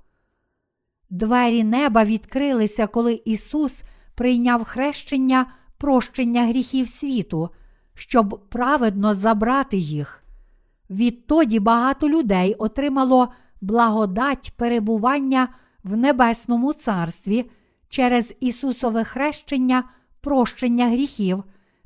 Двері 1.10 1.64
неба 1.64 2.04
відкрилися, 2.04 2.86
коли 2.86 3.22
Ісус 3.24 3.82
прийняв 4.14 4.64
хрещення 4.64 5.46
прощення 5.78 6.46
гріхів 6.46 6.88
світу, 6.88 7.48
щоб 7.94 8.48
праведно 8.48 9.14
забрати 9.14 9.76
їх. 9.76 10.24
Відтоді 10.90 11.60
багато 11.60 12.08
людей 12.08 12.54
отримало 12.54 13.28
благодать 13.60 14.52
перебування 14.56 15.48
в 15.84 15.96
Небесному 15.96 16.72
Царстві 16.72 17.50
через 17.88 18.36
Ісусове 18.40 19.04
хрещення 19.04 19.84
прощення 20.20 20.88
гріхів 20.88 21.44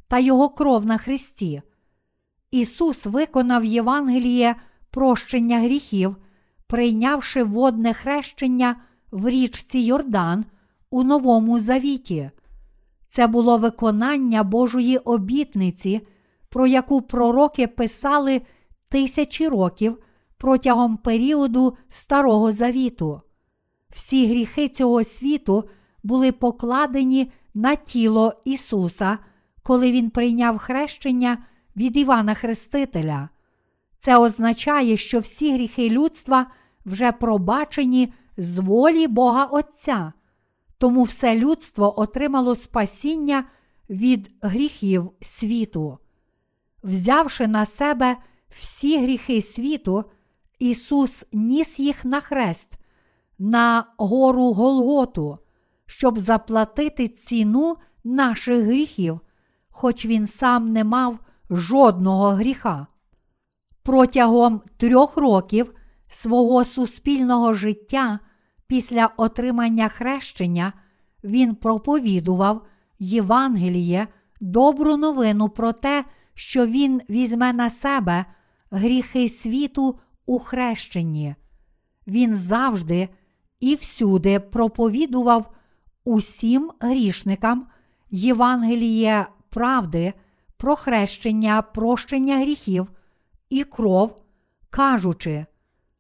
та 0.09 0.19
Його 0.19 0.49
кров 0.49 0.87
на 0.87 0.99
Христі. 0.99 1.63
Ісус 2.51 3.07
виконав 3.07 3.65
Євангеліє 3.65 4.57
прощення 4.91 5.61
гріхів, 5.61 6.17
прийнявши 6.67 7.43
водне 7.43 7.95
хрещення 7.95 8.77
в 9.11 9.29
річці 9.29 9.79
Йордан 9.79 10.45
у 10.91 11.03
Новому 11.03 11.59
Завіті. 11.59 12.31
Це 13.09 13.27
було 13.27 13.59
виконання 13.59 14.43
Божої 14.43 14.99
обітниці, 14.99 16.01
про 16.49 16.67
яку 16.67 17.03
пророки 17.03 17.67
писали 17.67 18.43
тисячі 18.89 19.49
років 19.49 19.99
протягом 20.39 20.97
періоду 20.97 21.77
Старого 21.89 22.53
Завіту. 22.53 23.21
Всі 23.91 24.27
гріхи 24.27 24.69
цього 24.69 25.05
світу 25.05 25.65
були 26.03 26.33
покладені 26.33 27.33
на 27.55 27.77
тіло 27.77 28.43
Ісуса, 28.45 29.19
коли 29.63 29.93
Він 29.93 30.11
прийняв 30.11 30.59
хрещення 30.59 31.39
від 31.77 31.97
Івана 31.97 32.35
Хрестителя. 32.35 33.29
Це 33.99 34.19
означає, 34.19 34.97
що 34.97 35.21
всі 35.21 35.55
гріхи 35.55 35.91
людства 35.91 36.47
вже 36.85 37.13
пробачені 37.13 38.13
з 38.37 38.59
волі 38.59 39.07
Бога 39.07 39.45
Отця, 39.45 40.13
тому 40.79 41.03
все 41.03 41.37
людство 41.37 42.01
отримало 42.01 42.55
спасіння 42.55 43.45
від 43.91 44.31
гріхів 44.41 45.11
світу. 45.21 45.99
Взявши 46.83 47.47
на 47.47 47.67
себе 47.67 48.17
всі 48.49 48.99
гріхи 48.99 49.43
світу, 49.43 50.05
Ісус 50.59 51.25
ніс 51.33 51.81
їх 51.81 52.05
на 52.05 52.21
хрест, 52.21 52.79
на 53.39 53.85
гору 53.97 54.53
Голготу, 54.53 55.39
щоб 55.87 56.19
заплатити 56.19 57.09
ціну 57.09 57.77
наших 58.05 58.65
гріхів, 58.65 59.21
хоч 59.69 60.07
Він 60.07 60.27
сам 60.27 60.73
не 60.73 60.85
мав 60.85 61.19
жодного 61.51 62.29
гріха. 62.29 62.87
Протягом 63.89 64.61
трьох 64.77 65.17
років 65.17 65.75
свого 66.09 66.65
суспільного 66.65 67.55
життя 67.55 68.19
після 68.67 69.11
отримання 69.17 69.89
хрещення 69.89 70.73
він 71.25 71.55
проповідував 71.55 72.67
Євангеліє, 72.99 74.09
добру 74.41 74.97
новину 74.97 75.49
про 75.49 75.73
те, 75.73 76.05
що 76.35 76.67
Він 76.67 77.01
візьме 77.11 77.53
на 77.53 77.71
себе 77.71 78.25
гріхи 78.71 79.29
світу 79.29 79.99
у 80.27 80.39
хрещенні. 80.39 81.35
Він 82.07 82.35
завжди 82.35 83.09
і 83.61 83.75
всюди 83.75 84.41
проповідував 84.41 85.51
усім 86.05 86.71
грішникам 86.81 87.67
Євангеліє 88.11 89.27
правди 89.51 90.13
про 90.57 90.77
хрещення, 90.77 91.63
прощення 91.63 92.39
гріхів 92.39 92.89
і 93.51 93.65
кров, 93.65 94.23
кажучи: 94.71 95.47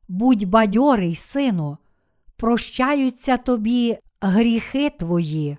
Будь 0.08 0.44
бадьорий, 0.44 1.14
сину, 1.14 1.78
прощаються 2.36 3.36
тобі 3.36 3.98
гріхи 4.20 4.90
твої. 4.90 5.58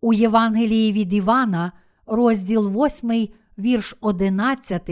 У 0.00 0.12
Євангелії 0.12 0.92
від 0.92 1.12
Івана, 1.12 1.72
розділ 2.06 2.68
8, 2.68 3.28
вірш 3.58 3.96
11, 4.00 4.90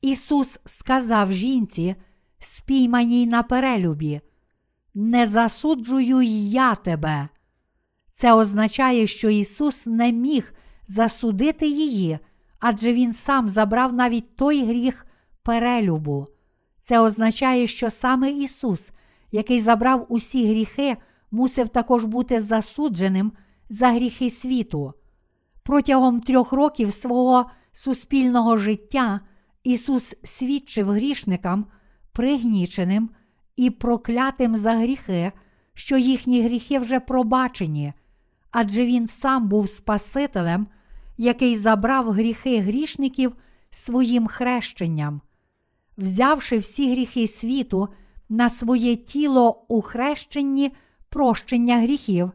Ісус 0.00 0.58
сказав 0.64 1.32
жінці, 1.32 1.94
спійманій 2.38 3.26
на 3.26 3.42
перелюбі, 3.42 4.20
не 4.94 5.26
засуджую 5.26 6.20
й 6.20 6.50
я 6.50 6.74
тебе. 6.74 7.28
Це 8.10 8.32
означає, 8.32 9.06
що 9.06 9.30
Ісус 9.30 9.86
не 9.86 10.12
міг 10.12 10.54
засудити 10.88 11.68
її, 11.68 12.18
адже 12.58 12.92
Він 12.92 13.12
сам 13.12 13.48
забрав 13.48 13.92
навіть 13.92 14.36
той 14.36 14.64
гріх 14.64 15.05
перелюбу. 15.46 16.26
Це 16.80 17.00
означає, 17.00 17.66
що 17.66 17.90
саме 17.90 18.30
Ісус, 18.30 18.90
який 19.32 19.60
забрав 19.60 20.06
усі 20.08 20.48
гріхи, 20.48 20.96
мусив 21.30 21.68
також 21.68 22.04
бути 22.04 22.40
засудженим 22.40 23.32
за 23.68 23.88
гріхи 23.88 24.30
світу. 24.30 24.92
Протягом 25.62 26.20
трьох 26.20 26.52
років 26.52 26.92
свого 26.92 27.50
суспільного 27.72 28.56
життя 28.56 29.20
Ісус 29.64 30.14
свідчив 30.24 30.90
грішникам, 30.90 31.66
пригніченим 32.12 33.10
і 33.56 33.70
проклятим 33.70 34.56
за 34.56 34.72
гріхи, 34.72 35.32
що 35.74 35.96
їхні 35.96 36.42
гріхи 36.42 36.78
вже 36.78 37.00
пробачені, 37.00 37.92
адже 38.50 38.86
Він 38.86 39.08
сам 39.08 39.48
був 39.48 39.68
Спасителем, 39.68 40.66
який 41.16 41.56
забрав 41.56 42.10
гріхи 42.10 42.60
грішників 42.60 43.36
своїм 43.70 44.26
хрещенням. 44.26 45.20
Взявши 45.98 46.58
всі 46.58 46.90
гріхи 46.92 47.28
світу 47.28 47.88
на 48.28 48.50
своє 48.50 48.96
тіло 48.96 49.64
у 49.68 49.80
хрещенні 49.80 50.72
прощення 51.08 51.78
гріхів, 51.78 52.32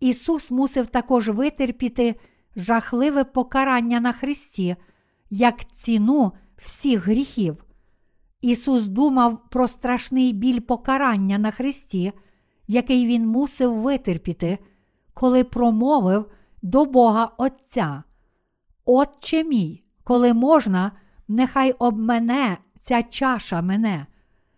Ісус 0.00 0.50
мусив 0.50 0.86
також 0.86 1.28
витерпіти 1.28 2.14
жахливе 2.56 3.24
покарання 3.24 4.00
на 4.00 4.12
Христі, 4.12 4.76
як 5.30 5.70
ціну 5.70 6.32
всіх 6.56 7.06
гріхів. 7.06 7.64
Ісус 8.40 8.86
думав 8.86 9.38
про 9.50 9.68
страшний 9.68 10.32
біль 10.32 10.60
покарання 10.60 11.38
на 11.38 11.50
Христі, 11.50 12.12
який 12.68 13.06
Він 13.06 13.26
мусив 13.26 13.74
витерпіти, 13.74 14.58
коли 15.14 15.44
промовив 15.44 16.30
до 16.62 16.84
Бога 16.84 17.30
Отця. 17.36 18.02
Отче 18.84 19.44
мій, 19.44 19.84
коли 20.04 20.34
можна, 20.34 20.92
нехай 21.28 21.72
обмене 21.72 22.58
ця 22.88 23.02
чаша 23.02 23.62
мене, 23.62 24.06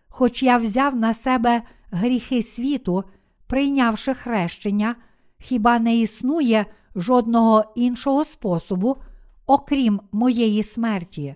хоч 0.09 0.43
я 0.43 0.57
взяв 0.57 0.95
на 0.95 1.13
себе 1.13 1.61
гріхи 1.91 2.43
світу, 2.43 3.03
прийнявши 3.47 4.13
хрещення, 4.13 4.95
хіба 5.39 5.79
не 5.79 5.97
існує 5.97 6.65
жодного 6.95 7.73
іншого 7.75 8.25
способу, 8.25 8.97
окрім 9.45 10.01
моєї 10.11 10.63
смерті. 10.63 11.35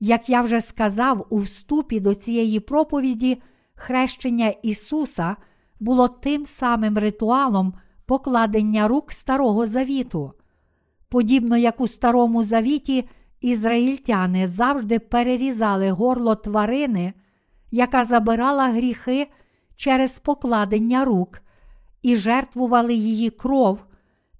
Як 0.00 0.28
я 0.28 0.42
вже 0.42 0.60
сказав 0.60 1.26
у 1.30 1.38
вступі 1.38 2.00
до 2.00 2.14
цієї 2.14 2.60
проповіді, 2.60 3.42
хрещення 3.74 4.48
Ісуса 4.48 5.36
було 5.80 6.08
тим 6.08 6.46
самим 6.46 6.98
ритуалом 6.98 7.74
покладення 8.06 8.88
рук 8.88 9.12
Старого 9.12 9.66
Завіту. 9.66 10.32
Подібно 11.08 11.56
як 11.56 11.80
у 11.80 11.88
Старому 11.88 12.42
Завіті, 12.42 13.08
ізраїльтяни 13.40 14.46
завжди 14.46 14.98
перерізали 14.98 15.90
горло 15.90 16.34
тварини, 16.34 17.12
яка 17.70 18.04
забирала 18.04 18.68
гріхи 18.68 19.28
через 19.76 20.18
покладення 20.18 21.04
рук, 21.04 21.40
і 22.02 22.16
жертвували 22.16 22.94
її 22.94 23.30
кров, 23.30 23.84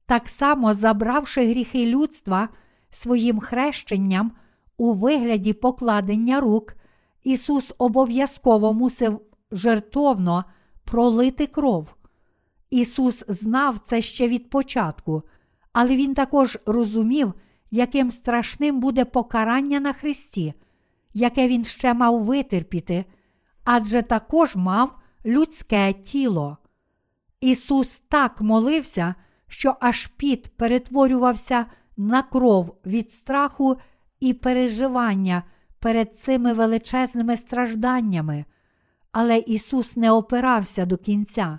так 0.06 0.28
само 0.28 0.74
забравши 0.74 1.50
гріхи 1.50 1.86
людства 1.86 2.48
своїм 2.90 3.40
хрещенням 3.40 4.32
у 4.78 4.92
вигляді 4.92 5.52
покладення 5.52 6.40
рук, 6.40 6.74
Ісус 7.22 7.74
обов'язково 7.78 8.72
мусив 8.72 9.20
жертовно 9.52 10.44
пролити 10.84 11.46
кров. 11.46 11.94
Ісус 12.70 13.24
знав 13.28 13.78
це 13.78 14.02
ще 14.02 14.28
від 14.28 14.50
початку, 14.50 15.22
але 15.72 15.96
Він 15.96 16.14
також 16.14 16.58
розумів, 16.66 17.34
яким 17.70 18.10
страшним 18.10 18.80
буде 18.80 19.04
покарання 19.04 19.80
на 19.80 19.92
Христі, 19.92 20.54
яке 21.14 21.48
Він 21.48 21.64
ще 21.64 21.94
мав 21.94 22.24
витерпіти, 22.24 23.04
адже 23.64 24.02
також 24.02 24.56
мав 24.56 24.98
людське 25.26 25.92
тіло. 25.92 26.56
Ісус 27.40 28.00
так 28.00 28.40
молився, 28.40 29.14
що 29.48 29.76
аж 29.80 30.06
піт 30.06 30.56
перетворювався 30.56 31.66
на 31.96 32.22
кров 32.22 32.76
від 32.86 33.12
страху 33.12 33.76
і 34.20 34.34
переживання 34.34 35.42
перед 35.78 36.14
цими 36.14 36.52
величезними 36.52 37.36
стражданнями, 37.36 38.44
але 39.12 39.38
Ісус 39.38 39.96
не 39.96 40.12
опирався 40.12 40.86
до 40.86 40.96
кінця. 40.96 41.58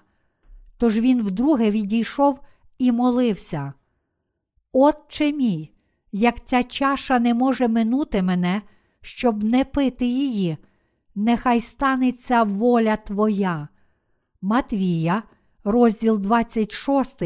Тож 0.77 0.99
Він 0.99 1.23
вдруге 1.23 1.71
відійшов 1.71 2.39
і 2.77 2.91
молився. 2.91 3.73
Отче 4.71 5.31
мій, 5.31 5.73
як 6.11 6.45
ця 6.45 6.63
чаша 6.63 7.19
не 7.19 7.33
може 7.33 7.67
минути 7.67 8.21
мене, 8.21 8.61
щоб 9.01 9.43
не 9.43 9.65
пити 9.65 10.05
її, 10.05 10.57
нехай 11.15 11.61
станеться 11.61 12.43
воля 12.43 12.95
Твоя. 12.95 13.67
Матвія, 14.41 15.23
розділ 15.63 16.19
26, 16.19 17.23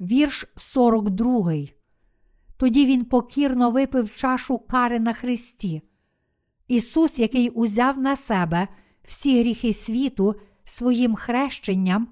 вірш 0.00 0.46
42. 0.56 1.52
Тоді 2.56 2.86
він 2.86 3.04
покірно 3.04 3.70
випив 3.70 4.14
чашу 4.14 4.58
кари 4.58 5.00
на 5.00 5.12
Христі. 5.12 5.82
Ісус, 6.68 7.18
який 7.18 7.48
узяв 7.48 7.98
на 7.98 8.16
себе 8.16 8.68
всі 9.02 9.40
гріхи 9.40 9.72
світу 9.72 10.34
своїм 10.64 11.14
хрещенням, 11.14 12.08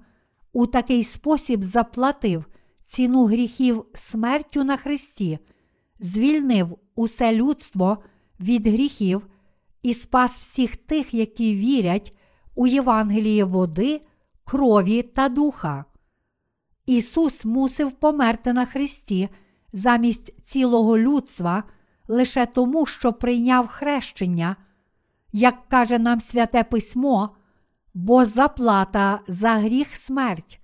у 0.53 0.67
такий 0.67 1.03
спосіб 1.03 1.63
заплатив 1.63 2.45
ціну 2.83 3.25
гріхів 3.25 3.85
смертю 3.93 4.63
на 4.63 4.77
Христі, 4.77 5.39
звільнив 5.99 6.77
усе 6.95 7.33
людство 7.33 7.97
від 8.39 8.67
гріхів 8.67 9.27
і 9.83 9.93
спас 9.93 10.39
всіх 10.39 10.75
тих, 10.75 11.13
які 11.13 11.55
вірять 11.55 12.17
у 12.55 12.67
Євангеліє 12.67 13.43
води, 13.43 14.01
крові 14.43 15.03
та 15.03 15.29
духа. 15.29 15.85
Ісус 16.85 17.45
мусив 17.45 17.91
померти 17.91 18.53
на 18.53 18.65
Христі 18.65 19.29
замість 19.73 20.41
цілого 20.41 20.97
людства 20.97 21.63
лише 22.07 22.45
тому, 22.45 22.85
що 22.85 23.13
прийняв 23.13 23.67
хрещення, 23.67 24.55
як 25.33 25.67
каже 25.67 25.99
нам 25.99 26.19
Святе 26.19 26.63
Письмо, 26.63 27.29
бо 27.93 28.25
заплата 28.25 29.19
за 29.27 29.49
гріх 29.49 29.95
смерть, 29.95 30.61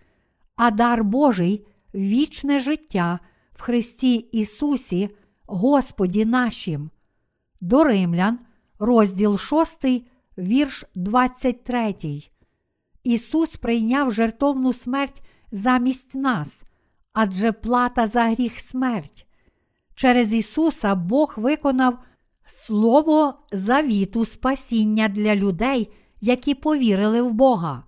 а 0.56 0.72
дар 0.72 1.04
Божий 1.04 1.68
вічне 1.96 2.60
життя 2.60 3.20
в 3.56 3.62
Христі 3.62 4.16
Ісусі, 4.16 5.10
Господі 5.54 6.26
нашим. 6.26 6.90
До 7.62 7.84
Римлян, 7.84 8.40
розділ 8.80 9.38
6, 9.38 9.86
вірш 10.38 10.86
23. 10.96 11.96
Ісус 13.04 13.56
прийняв 13.56 14.12
жертовну 14.12 14.74
смерть 14.74 15.24
замість 15.52 16.16
нас, 16.16 16.64
адже 17.14 17.52
плата 17.52 18.08
за 18.08 18.24
гріх 18.24 18.60
смерть. 18.60 19.28
Через 19.96 20.34
Ісуса 20.34 20.96
Бог 20.96 21.34
виконав 21.38 22.00
Слово 22.46 23.34
завіту 23.52 24.26
спасіння 24.26 25.08
для 25.08 25.36
людей, 25.36 25.94
які 26.22 26.56
повірили 26.56 27.22
в 27.22 27.32
Бога. 27.32 27.84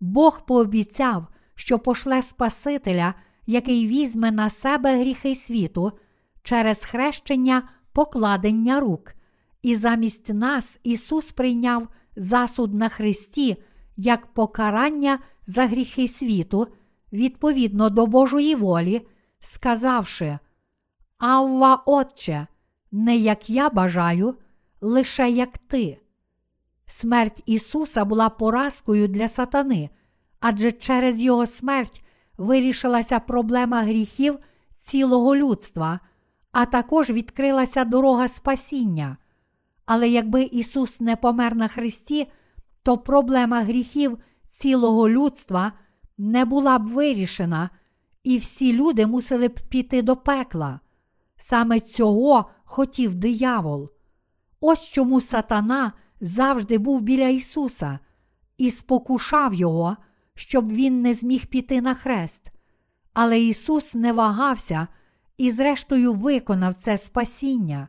Бог 0.00 0.46
пообіцяв, 0.46 1.26
що 1.54 1.78
пошле 1.78 2.22
Спасителя, 2.22 3.14
який 3.46 3.86
візьме 3.86 4.30
на 4.30 4.50
себе 4.50 5.00
гріхи 5.00 5.34
світу 5.36 5.92
через 6.42 6.84
хрещення 6.84 7.68
покладення 7.92 8.80
рук, 8.80 9.14
і 9.62 9.76
замість 9.76 10.34
нас 10.34 10.80
Ісус 10.82 11.32
прийняв 11.32 11.88
засуд 12.16 12.74
на 12.74 12.88
Христі 12.88 13.56
як 13.96 14.26
покарання 14.26 15.18
за 15.46 15.66
гріхи 15.66 16.08
світу 16.08 16.68
відповідно 17.12 17.90
до 17.90 18.06
Божої 18.06 18.54
волі, 18.54 19.06
сказавши: 19.40 20.38
Авва, 21.18 21.82
Отче, 21.86 22.46
не 22.92 23.16
як 23.16 23.50
я 23.50 23.70
бажаю, 23.70 24.34
лише 24.80 25.30
як 25.30 25.58
ти. 25.58 25.98
Смерть 26.86 27.42
Ісуса 27.46 28.04
була 28.04 28.28
поразкою 28.28 29.08
для 29.08 29.28
сатани, 29.28 29.90
адже 30.40 30.72
через 30.72 31.20
Його 31.20 31.46
смерть 31.46 32.04
вирішилася 32.38 33.18
проблема 33.18 33.82
гріхів 33.82 34.38
цілого 34.78 35.36
людства, 35.36 36.00
а 36.52 36.66
також 36.66 37.10
відкрилася 37.10 37.84
дорога 37.84 38.28
спасіння. 38.28 39.16
Але 39.86 40.08
якби 40.08 40.42
Ісус 40.42 41.00
не 41.00 41.16
помер 41.16 41.54
на 41.56 41.68
Христі, 41.68 42.26
то 42.82 42.98
проблема 42.98 43.60
гріхів 43.60 44.18
цілого 44.48 45.08
людства 45.08 45.72
не 46.18 46.44
була 46.44 46.78
б 46.78 46.86
вирішена, 46.86 47.70
і 48.24 48.38
всі 48.38 48.72
люди 48.72 49.06
мусили 49.06 49.48
б 49.48 49.60
піти 49.68 50.02
до 50.02 50.16
пекла. 50.16 50.80
Саме 51.36 51.80
цього 51.80 52.50
хотів 52.64 53.14
диявол. 53.14 53.90
Ось 54.60 54.88
чому 54.88 55.20
сатана 55.20 55.92
завжди 56.20 56.78
був 56.78 57.00
біля 57.00 57.28
Ісуса 57.28 57.98
і 58.58 58.70
спокушав 58.70 59.54
Його, 59.54 59.96
щоб 60.34 60.72
Він 60.72 61.02
не 61.02 61.14
зміг 61.14 61.46
піти 61.46 61.80
на 61.80 61.94
хрест. 61.94 62.52
Але 63.12 63.40
Ісус 63.40 63.94
не 63.94 64.12
вагався 64.12 64.88
і, 65.36 65.50
зрештою, 65.50 66.12
виконав 66.12 66.74
це 66.74 66.96
спасіння. 66.96 67.88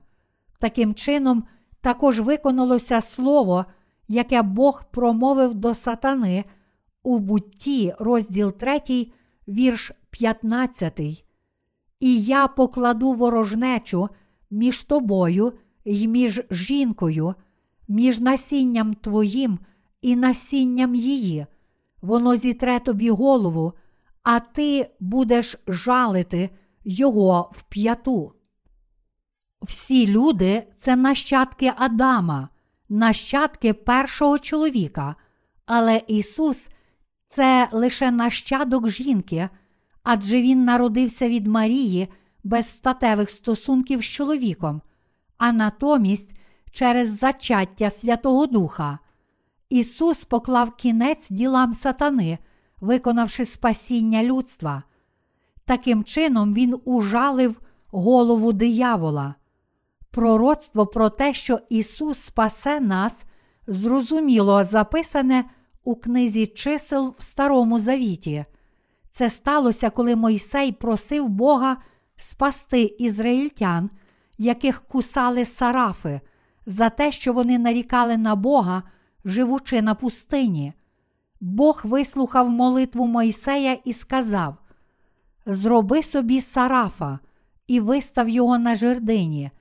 Таким 0.60 0.94
чином, 0.94 1.44
також 1.82 2.20
виконалося 2.20 3.02
слово, 3.02 3.66
яке 4.08 4.42
Бог 4.42 4.84
промовив 4.92 5.54
до 5.54 5.74
сатани 5.74 6.46
у 7.04 7.20
бутті, 7.20 7.94
розділ 8.00 8.52
3, 8.52 8.82
вірш 9.48 9.92
15. 10.10 11.00
І 12.00 12.22
я 12.22 12.48
покладу 12.48 13.14
ворожнечу 13.14 14.10
між 14.52 14.84
тобою 14.84 15.54
й 15.86 16.08
між 16.08 16.42
жінкою, 16.52 17.36
між 17.88 18.20
насінням 18.20 18.94
твоїм 18.94 19.60
і 20.02 20.16
насінням 20.16 20.96
її. 20.96 21.46
Воно 22.02 22.36
зітре 22.36 22.80
тобі 22.80 23.10
голову, 23.10 23.74
а 24.24 24.40
ти 24.40 24.92
будеш 25.00 25.58
жалити 25.68 26.50
його 26.84 27.52
в 27.54 27.64
п'яту. 27.64 28.34
Всі 29.62 30.08
люди 30.08 30.68
це 30.78 30.96
нащадки 30.96 31.74
Адама, 31.76 32.50
нащадки 32.90 33.74
першого 33.74 34.40
чоловіка, 34.40 35.16
але 35.66 36.02
Ісус 36.08 36.70
це 37.28 37.70
лише 37.72 38.12
нащадок 38.12 38.90
жінки, 38.90 39.50
адже 40.04 40.42
Він 40.42 40.66
народився 40.66 41.30
від 41.30 41.48
Марії 41.48 42.08
без 42.44 42.68
статевих 42.68 43.30
стосунків 43.30 44.02
з 44.02 44.06
чоловіком, 44.06 44.82
а 45.38 45.52
натомість 45.52 46.36
через 46.72 47.18
зачаття 47.18 47.90
Святого 47.90 48.48
Духа. 48.48 49.00
Ісус 49.70 50.24
поклав 50.24 50.76
кінець 50.76 51.30
ділам 51.30 51.74
сатани, 51.74 52.38
виконавши 52.82 53.46
спасіння 53.46 54.24
людства. 54.24 54.84
Таким 55.66 56.04
чином, 56.04 56.54
Він 56.54 56.76
ужалив 56.86 57.62
голову 57.92 58.54
диявола. 58.54 59.36
Пророцтво 60.12 60.86
про 60.86 61.10
те, 61.10 61.34
що 61.34 61.60
Ісус 61.70 62.18
спасе 62.18 62.80
нас, 62.80 63.26
зрозуміло 63.68 64.64
записане 64.64 65.46
у 65.84 65.96
книзі 65.96 66.48
чисел 66.48 67.16
в 67.20 67.24
Старому 67.24 67.80
Завіті. 67.80 68.46
Це 69.10 69.30
сталося, 69.30 69.90
коли 69.90 70.16
Мойсей 70.16 70.72
просив 70.72 71.30
Бога 71.30 71.78
спасти 72.16 72.82
ізраїльтян, 73.00 73.90
яких 74.38 74.82
кусали 74.82 75.46
сарафи, 75.46 76.22
за 76.66 76.90
те, 76.90 77.12
що 77.12 77.34
вони 77.34 77.60
нарікали 77.60 78.18
на 78.18 78.36
Бога, 78.36 78.84
живучи 79.26 79.82
на 79.82 79.96
пустині. 79.96 80.74
Бог 81.42 81.82
вислухав 81.84 82.50
молитву 82.50 83.08
Мойсея 83.08 83.78
і 83.86 83.94
сказав: 83.94 84.58
Зроби 85.46 86.04
собі 86.04 86.42
сарафа 86.42 87.20
і 87.68 87.80
вистав 87.80 88.30
його 88.30 88.58
на 88.58 88.76
жердині, 88.76 89.52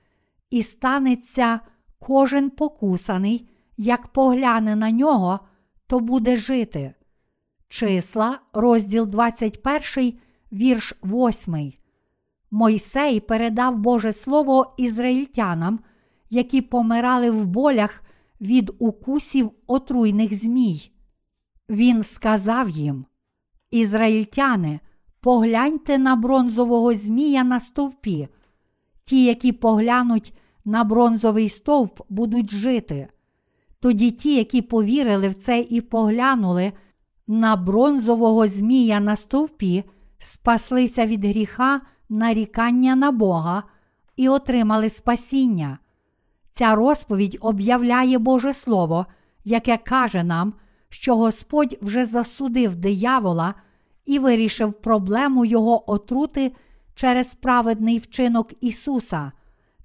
і 0.49 0.63
станеться 0.63 1.59
кожен 1.99 2.49
покусаний, 2.49 3.49
як 3.77 4.07
погляне 4.07 4.75
на 4.75 4.91
нього, 4.91 5.39
то 5.87 5.99
буде 5.99 6.37
жити. 6.37 6.93
Числа, 7.67 8.39
розділ 8.53 9.07
21, 9.07 10.13
вірш 10.51 10.93
8. 11.03 11.73
Мойсей 12.51 13.19
передав 13.19 13.77
Боже 13.77 14.13
Слово 14.13 14.73
ізраїльтянам, 14.77 15.79
які 16.29 16.61
помирали 16.61 17.31
в 17.31 17.45
болях 17.45 18.03
від 18.41 18.71
укусів 18.79 19.51
отруйних 19.67 20.35
змій. 20.35 20.91
Він 21.69 22.03
сказав 22.03 22.69
їм: 22.69 23.05
Ізраїльтяни, 23.71 24.79
погляньте 25.23 25.97
на 25.97 26.15
бронзового 26.15 26.93
змія 26.93 27.43
на 27.43 27.59
стовпі. 27.59 28.27
Ті, 29.03 29.23
які 29.23 29.51
поглянуть 29.51 30.33
на 30.65 30.83
бронзовий 30.83 31.49
стовп, 31.49 32.01
будуть 32.09 32.51
жити. 32.51 33.07
Тоді 33.79 34.11
ті, 34.11 34.35
які 34.35 34.61
повірили 34.61 35.27
в 35.27 35.35
це 35.35 35.59
і 35.59 35.81
поглянули 35.81 36.73
на 37.27 37.55
бронзового 37.55 38.47
змія 38.47 38.99
на 38.99 39.15
стовпі, 39.15 39.83
спаслися 40.19 41.05
від 41.05 41.25
гріха 41.25 41.81
нарікання 42.09 42.95
на 42.95 43.11
Бога 43.11 43.63
і 44.15 44.29
отримали 44.29 44.89
спасіння. 44.89 45.79
Ця 46.49 46.75
розповідь 46.75 47.37
об'являє 47.41 48.17
Боже 48.17 48.53
Слово, 48.53 49.05
яке 49.43 49.77
каже 49.77 50.23
нам, 50.23 50.53
що 50.89 51.15
Господь 51.15 51.77
вже 51.81 52.05
засудив 52.05 52.75
диявола 52.75 53.53
і 54.05 54.19
вирішив 54.19 54.73
проблему 54.73 55.45
Його 55.45 55.91
отрути 55.91 56.51
через 56.95 57.33
праведний 57.33 57.99
вчинок 57.99 58.53
Ісуса, 58.61 59.31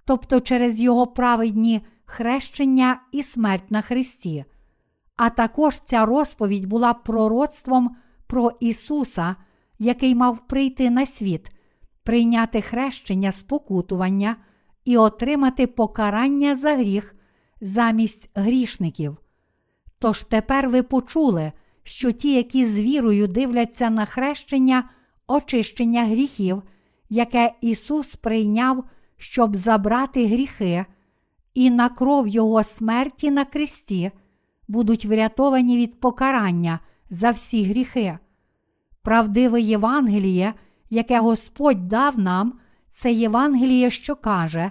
тобто 0.04 0.40
через 0.40 0.80
Його 0.80 1.06
праведні 1.06 1.86
хрещення 2.04 3.00
і 3.12 3.22
смерть 3.22 3.70
на 3.70 3.80
Христі. 3.80 4.44
А 5.16 5.30
також 5.30 5.78
ця 5.78 6.06
розповідь 6.06 6.66
була 6.66 6.94
пророцтвом 6.94 7.96
про 8.26 8.52
Ісуса, 8.60 9.36
який 9.78 10.14
мав 10.14 10.46
прийти 10.46 10.90
на 10.90 11.06
світ, 11.06 11.50
прийняти 12.02 12.60
хрещення 12.60 13.32
спокутування 13.32 14.36
і 14.84 14.96
отримати 14.96 15.66
покарання 15.66 16.54
за 16.54 16.76
гріх 16.76 17.14
замість 17.60 18.30
грішників. 18.34 19.16
Тож 19.98 20.24
тепер 20.24 20.68
ви 20.68 20.82
почули, 20.82 21.52
що 21.88 22.12
ті, 22.12 22.34
які 22.34 22.66
з 22.66 22.80
вірою 22.80 23.28
дивляться 23.28 23.90
на 23.90 24.04
хрещення, 24.04 24.90
очищення 25.26 26.04
гріхів, 26.04 26.62
яке 27.10 27.52
Ісус 27.60 28.16
прийняв, 28.16 28.84
щоб 29.16 29.56
забрати 29.56 30.26
гріхи, 30.26 30.84
і 31.54 31.70
на 31.70 31.88
кров 31.88 32.28
Його 32.28 32.62
смерті 32.62 33.30
на 33.30 33.44
кресті, 33.44 34.10
будуть 34.68 35.06
врятовані 35.06 35.76
від 35.76 36.00
покарання 36.00 36.80
за 37.10 37.30
всі 37.30 37.64
гріхи. 37.64 38.18
Правдиве 39.02 39.60
Євангеліє, 39.60 40.54
яке 40.90 41.20
Господь 41.20 41.88
дав 41.88 42.18
нам, 42.18 42.58
це 42.90 43.12
Євангеліє, 43.12 43.90
що 43.90 44.16
каже, 44.16 44.70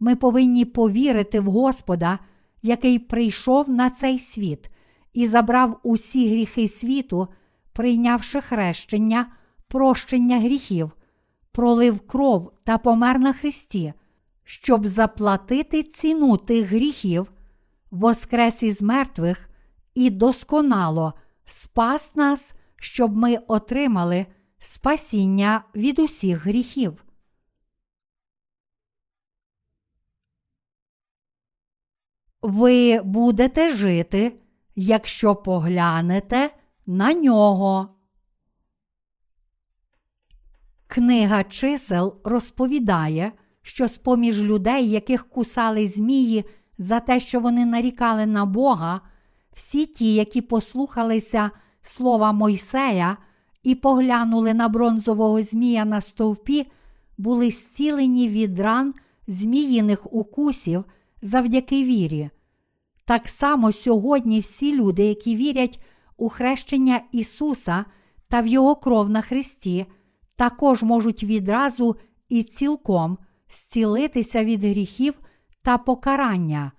ми 0.00 0.16
повинні 0.16 0.64
повірити 0.64 1.40
в 1.40 1.44
Господа, 1.44 2.18
який 2.62 2.98
прийшов 2.98 3.70
на 3.70 3.90
цей 3.90 4.18
світ 4.18 4.70
і 5.14 5.26
забрав 5.26 5.80
усі 5.82 6.28
гріхи 6.28 6.68
світу, 6.68 7.28
прийнявши 7.72 8.40
хрещення, 8.40 9.32
прощення 9.68 10.40
гріхів, 10.40 10.90
пролив 11.52 12.00
кров 12.00 12.52
та 12.64 12.78
помер 12.78 13.18
на 13.18 13.32
Христі, 13.32 13.92
щоб 14.44 14.86
заплатити 14.86 15.82
ціну 15.82 16.36
тих 16.36 16.66
гріхів, 16.66 17.32
воскрес 17.90 18.62
із 18.62 18.82
мертвих 18.82 19.48
і 19.94 20.10
досконало 20.10 21.14
спас 21.44 22.16
нас, 22.16 22.54
щоб 22.76 23.16
ми 23.16 23.36
отримали 23.48 24.26
спасіння 24.58 25.64
від 25.74 25.98
усіх 25.98 26.46
гріхів. 26.46 27.04
Ви 32.42 33.00
будете 33.02 33.72
жити, 33.72 34.32
якщо 34.76 35.34
поглянете 35.34 36.50
на 36.86 37.14
нього. 37.14 37.88
Книга 40.86 41.44
чисел 41.44 42.20
розповідає, 42.24 43.32
що 43.62 43.88
з 43.88 43.96
поміж 43.96 44.42
людей, 44.42 44.90
яких 44.90 45.28
кусали 45.28 45.88
змії 45.88 46.44
за 46.78 47.00
те, 47.00 47.20
що 47.20 47.40
вони 47.40 47.64
нарікали 47.64 48.26
на 48.26 48.44
Бога, 48.44 49.00
всі 49.52 49.86
ті, 49.86 50.14
які 50.14 50.40
послухалися 50.40 51.50
слова 51.82 52.32
Мойсея 52.32 53.16
і 53.62 53.74
поглянули 53.74 54.54
на 54.54 54.68
бронзового 54.68 55.42
змія 55.42 55.84
на 55.84 56.00
стовпі, 56.00 56.70
були 57.18 57.50
зцілені 57.50 58.28
від 58.28 58.58
ран 58.58 58.94
зміїних 59.26 60.12
укусів 60.12 60.84
завдяки 61.22 61.84
вірі. 61.84 62.30
Так 63.04 63.28
само 63.28 63.72
сьогодні 63.72 64.40
всі 64.40 64.76
люди, 64.76 65.04
які 65.04 65.36
вірять 65.36 65.84
у 66.16 66.28
хрещення 66.28 67.00
Ісуса 67.12 67.84
та 68.28 68.40
в 68.40 68.46
Його 68.46 68.76
кров 68.76 69.10
на 69.10 69.20
Христі, 69.20 69.86
також 70.36 70.82
можуть 70.82 71.24
відразу 71.24 71.96
і 72.28 72.42
цілком 72.42 73.18
зцілитися 73.50 74.44
від 74.44 74.64
гріхів 74.64 75.14
та 75.62 75.78
покарання. 75.78 76.72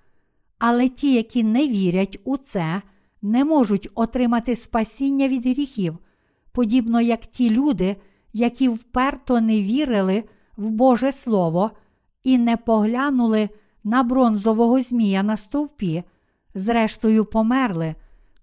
Але 0.60 0.88
ті, 0.88 1.14
які 1.14 1.44
не 1.44 1.68
вірять 1.68 2.20
у 2.24 2.38
це, 2.38 2.82
не 3.22 3.46
можуть 3.46 3.90
отримати 3.96 4.56
спасіння 4.56 5.28
від 5.28 5.46
гріхів, 5.46 5.98
подібно 6.52 7.02
як 7.02 7.26
ті 7.26 7.50
люди, 7.50 7.96
які 8.34 8.70
вперто 8.70 9.42
не 9.42 9.62
вірили 9.62 10.24
в 10.58 10.70
Боже 10.70 11.12
Слово 11.12 11.72
і 12.24 12.38
не 12.38 12.58
поглянули 12.58 13.50
на 13.84 14.04
бронзового 14.04 14.82
змія 14.82 15.24
на 15.24 15.38
стовпі, 15.38 16.04
зрештою 16.56 17.26
померли, 17.26 17.96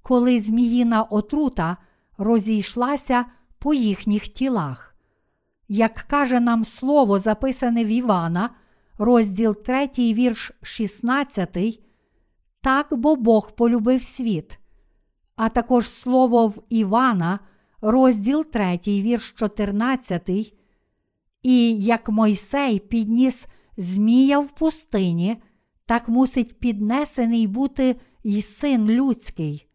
коли 0.02 0.40
зміїна 0.40 1.02
отрута 1.02 1.76
розійшлася 2.18 3.24
по 3.58 3.74
їхніх 3.74 4.28
тілах. 4.28 4.96
Як 5.68 5.94
каже 5.94 6.40
нам 6.40 6.64
слово, 6.64 7.18
записане 7.18 7.84
в 7.84 7.88
Івана, 7.88 8.50
розділ 8.98 9.56
3, 9.62 9.88
вірш 9.96 10.52
16, 10.62 11.80
так 12.60 12.86
бо 12.90 13.16
Бог 13.16 13.52
полюбив 13.52 14.02
світ, 14.02 14.58
а 15.36 15.48
також 15.48 15.88
слово 15.88 16.48
в 16.48 16.62
Івана, 16.68 17.38
розділ 17.80 18.44
3, 18.44 18.78
вірш 18.86 19.30
14, 19.30 20.54
і 21.42 21.78
як 21.78 22.08
Мойсей 22.08 22.78
підніс 22.78 23.46
Змія 23.76 24.38
в 24.38 24.50
пустині, 24.50 25.42
так 25.86 26.08
мусить 26.08 26.60
піднесений 26.60 27.46
бути 27.46 27.96
й 28.24 28.42
син 28.42 28.90
людський, 28.90 29.68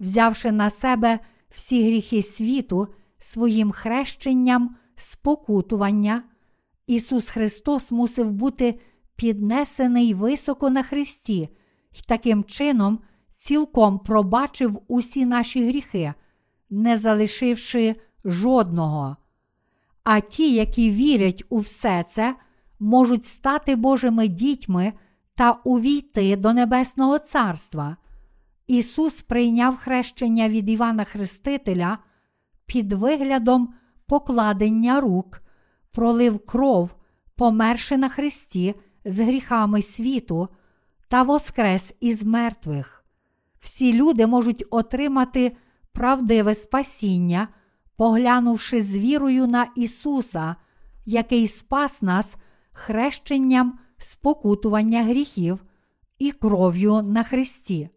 взявши 0.00 0.52
на 0.52 0.70
себе 0.70 1.18
всі 1.50 1.84
гріхи 1.84 2.22
світу 2.22 2.88
своїм 3.18 3.72
хрещенням 3.72 4.76
спокутування, 4.96 6.22
Ісус 6.86 7.28
Христос 7.28 7.92
мусив 7.92 8.32
бути 8.32 8.80
піднесений 9.16 10.14
високо 10.14 10.70
на 10.70 10.82
Христі 10.82 11.48
і 11.92 12.00
таким 12.06 12.44
чином 12.44 12.98
цілком 13.32 13.98
пробачив 13.98 14.82
усі 14.88 15.26
наші 15.26 15.66
гріхи, 15.68 16.14
не 16.70 16.98
залишивши 16.98 17.96
жодного. 18.24 19.16
А 20.04 20.20
ті, 20.20 20.54
які 20.54 20.90
вірять 20.90 21.44
у 21.48 21.58
все 21.58 22.04
це, 22.08 22.36
можуть 22.80 23.24
стати 23.24 23.76
Божими 23.76 24.28
дітьми 24.28 24.92
та 25.34 25.50
увійти 25.50 26.36
до 26.36 26.52
Небесного 26.52 27.18
Царства. 27.18 27.96
Ісус 28.66 29.22
прийняв 29.22 29.76
хрещення 29.76 30.48
від 30.48 30.68
Івана 30.68 31.04
Хрестителя 31.04 31.98
під 32.66 32.92
виглядом 32.92 33.74
покладення 34.06 35.00
рук, 35.00 35.42
пролив 35.92 36.46
кров, 36.46 36.94
померши 37.36 37.96
на 37.96 38.08
Христі 38.08 38.74
з 39.04 39.20
гріхами 39.20 39.82
світу 39.82 40.48
та 41.08 41.22
воскрес 41.22 41.94
із 42.00 42.24
мертвих. 42.24 43.04
Всі 43.60 43.92
люди 43.92 44.26
можуть 44.26 44.64
отримати 44.70 45.56
правдиве 45.92 46.54
спасіння, 46.54 47.48
поглянувши 47.96 48.82
з 48.82 48.96
вірою 48.96 49.46
на 49.46 49.66
Ісуса, 49.76 50.56
який 51.06 51.48
спас 51.48 52.02
нас 52.02 52.36
хрещенням 52.72 53.78
спокутування 54.02 55.04
гріхів 55.04 55.64
і 56.18 56.32
кров'ю 56.32 57.02
на 57.02 57.22
Христі. 57.22 57.88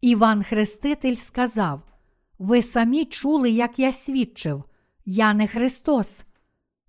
Іван 0.00 0.42
Хреститель 0.42 1.14
сказав: 1.14 1.82
Ви 2.38 2.62
самі 2.62 3.04
чули, 3.04 3.50
як 3.50 3.78
я 3.78 3.92
свідчив, 3.92 4.64
я 5.04 5.34
не 5.34 5.46
Христос, 5.46 6.22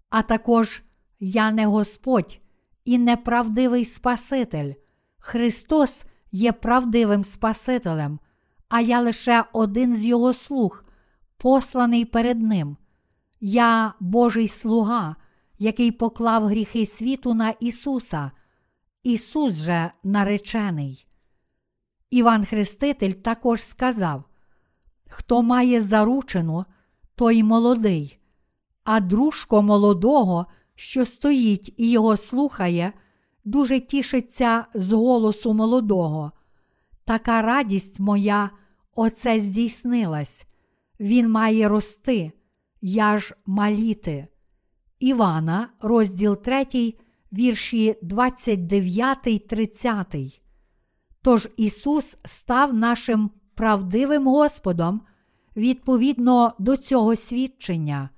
а 0.09 0.21
також 0.21 0.83
я 1.19 1.51
не 1.51 1.65
Господь 1.65 2.39
і 2.85 2.97
неправдивий 2.97 3.85
Спаситель. 3.85 4.73
Христос 5.17 6.05
є 6.31 6.51
правдивим 6.51 7.23
Спасителем, 7.23 8.19
а 8.69 8.81
я 8.81 9.01
лише 9.01 9.43
один 9.53 9.95
з 9.95 10.05
Його 10.05 10.33
слуг, 10.33 10.83
посланий 11.37 12.05
перед 12.05 12.41
Ним. 12.41 12.77
Я 13.39 13.93
Божий 13.99 14.47
слуга, 14.47 15.15
який 15.63 15.91
поклав 15.91 16.45
гріхи 16.45 16.85
світу 16.85 17.33
на 17.33 17.49
Ісуса. 17.49 18.31
Ісус 19.03 19.53
же 19.53 19.91
наречений. 20.03 21.07
Іван 22.09 22.45
Хреститель 22.45 23.11
також 23.11 23.61
сказав: 23.61 24.23
Хто 25.09 25.43
має 25.43 25.81
заручену, 25.81 26.65
той 27.15 27.43
молодий, 27.43 28.19
а 28.83 28.99
дружко 28.99 29.61
молодого, 29.61 30.45
що 30.75 31.05
стоїть 31.05 31.73
і 31.77 31.91
його 31.91 32.17
слухає, 32.17 32.93
дуже 33.45 33.79
тішиться 33.79 34.65
з 34.73 34.91
голосу 34.91 35.53
молодого. 35.53 36.31
Така 37.05 37.41
радість 37.41 37.99
моя, 37.99 38.49
оце 38.95 39.39
здійснилась. 39.39 40.47
Він 40.99 41.29
має 41.29 41.67
рости, 41.67 42.31
я 42.81 43.17
ж 43.17 43.35
маліти. 43.45 44.27
Івана, 45.03 45.69
розділ 45.81 46.37
3, 46.37 46.93
вірші 47.33 47.95
29, 48.01 49.47
30. 49.47 50.15
Тож 51.21 51.49
Ісус 51.57 52.17
став 52.25 52.73
нашим 52.73 53.29
правдивим 53.55 54.27
Господом 54.27 55.01
відповідно 55.55 56.53
до 56.59 56.77
цього 56.77 57.15
свідчення. 57.15 58.09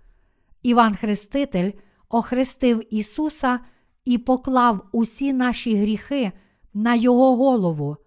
Іван 0.63 0.95
Хреститель 0.95 1.71
охрестив 2.09 2.93
Ісуса 2.93 3.59
і 4.05 4.17
поклав 4.17 4.87
усі 4.91 5.33
наші 5.33 5.75
гріхи 5.75 6.31
на 6.73 6.95
Його 6.95 7.35
голову. 7.35 7.97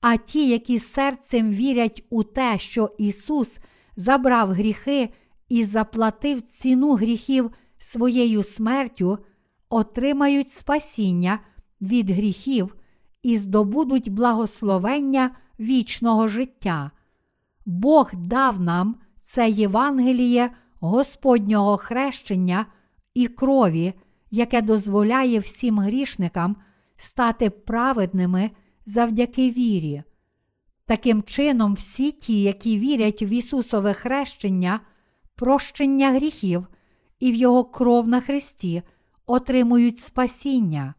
А 0.00 0.16
ті, 0.16 0.48
які 0.48 0.78
серцем 0.78 1.50
вірять 1.50 2.04
у 2.10 2.22
те, 2.22 2.58
що 2.58 2.90
Ісус 2.98 3.58
забрав 3.96 4.48
гріхи 4.48 5.08
і 5.48 5.64
заплатив 5.64 6.42
ціну 6.42 6.94
гріхів 6.94 7.50
своєю 7.84 8.42
смертю, 8.42 9.18
отримають 9.68 10.52
спасіння 10.52 11.38
від 11.80 12.10
гріхів 12.10 12.76
і 13.22 13.36
здобудуть 13.36 14.08
благословення 14.08 15.30
вічного 15.60 16.28
життя. 16.28 16.90
Бог 17.66 18.10
дав 18.14 18.60
нам 18.60 18.96
це 19.20 19.50
Євангеліє 19.50 20.50
Господнього 20.80 21.76
хрещення 21.76 22.66
і 23.14 23.28
крові, 23.28 23.94
яке 24.30 24.62
дозволяє 24.62 25.38
всім 25.38 25.78
грішникам 25.78 26.56
стати 26.96 27.50
праведними 27.50 28.50
завдяки 28.86 29.50
вірі. 29.50 30.02
Таким 30.86 31.22
чином, 31.22 31.74
всі 31.74 32.12
ті, 32.12 32.42
які 32.42 32.78
вірять 32.78 33.22
в 33.22 33.30
Ісусове 33.32 33.94
хрещення, 33.94 34.80
прощення 35.34 36.12
гріхів 36.12 36.66
і 37.18 37.32
в 37.32 37.34
Його 37.34 37.64
кров 37.64 38.08
на 38.08 38.20
Христі, 38.20 38.82
отримують 39.26 40.00
спасіння. 40.00 40.94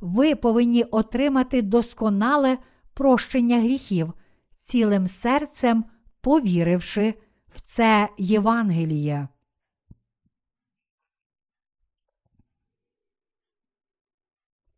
Ви 0.00 0.34
повинні 0.34 0.82
отримати 0.82 1.62
досконале 1.62 2.58
прощення 2.94 3.60
гріхів, 3.60 4.12
цілим 4.56 5.06
серцем 5.06 5.84
повіривши 6.20 7.14
в 7.54 7.60
це 7.60 8.08
Євангеліє. 8.18 9.28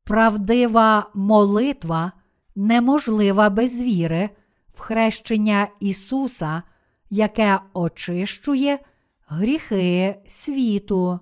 Правдива 0.05 1.11
молитва 1.15 2.13
неможлива 2.55 3.51
без 3.51 3.83
віри 3.83 4.31
в 4.75 4.81
хрещення 4.81 5.69
Ісуса, 5.81 6.63
яке 7.11 7.61
очищує 7.73 8.79
гріхи 9.29 10.17
світу. 10.29 11.21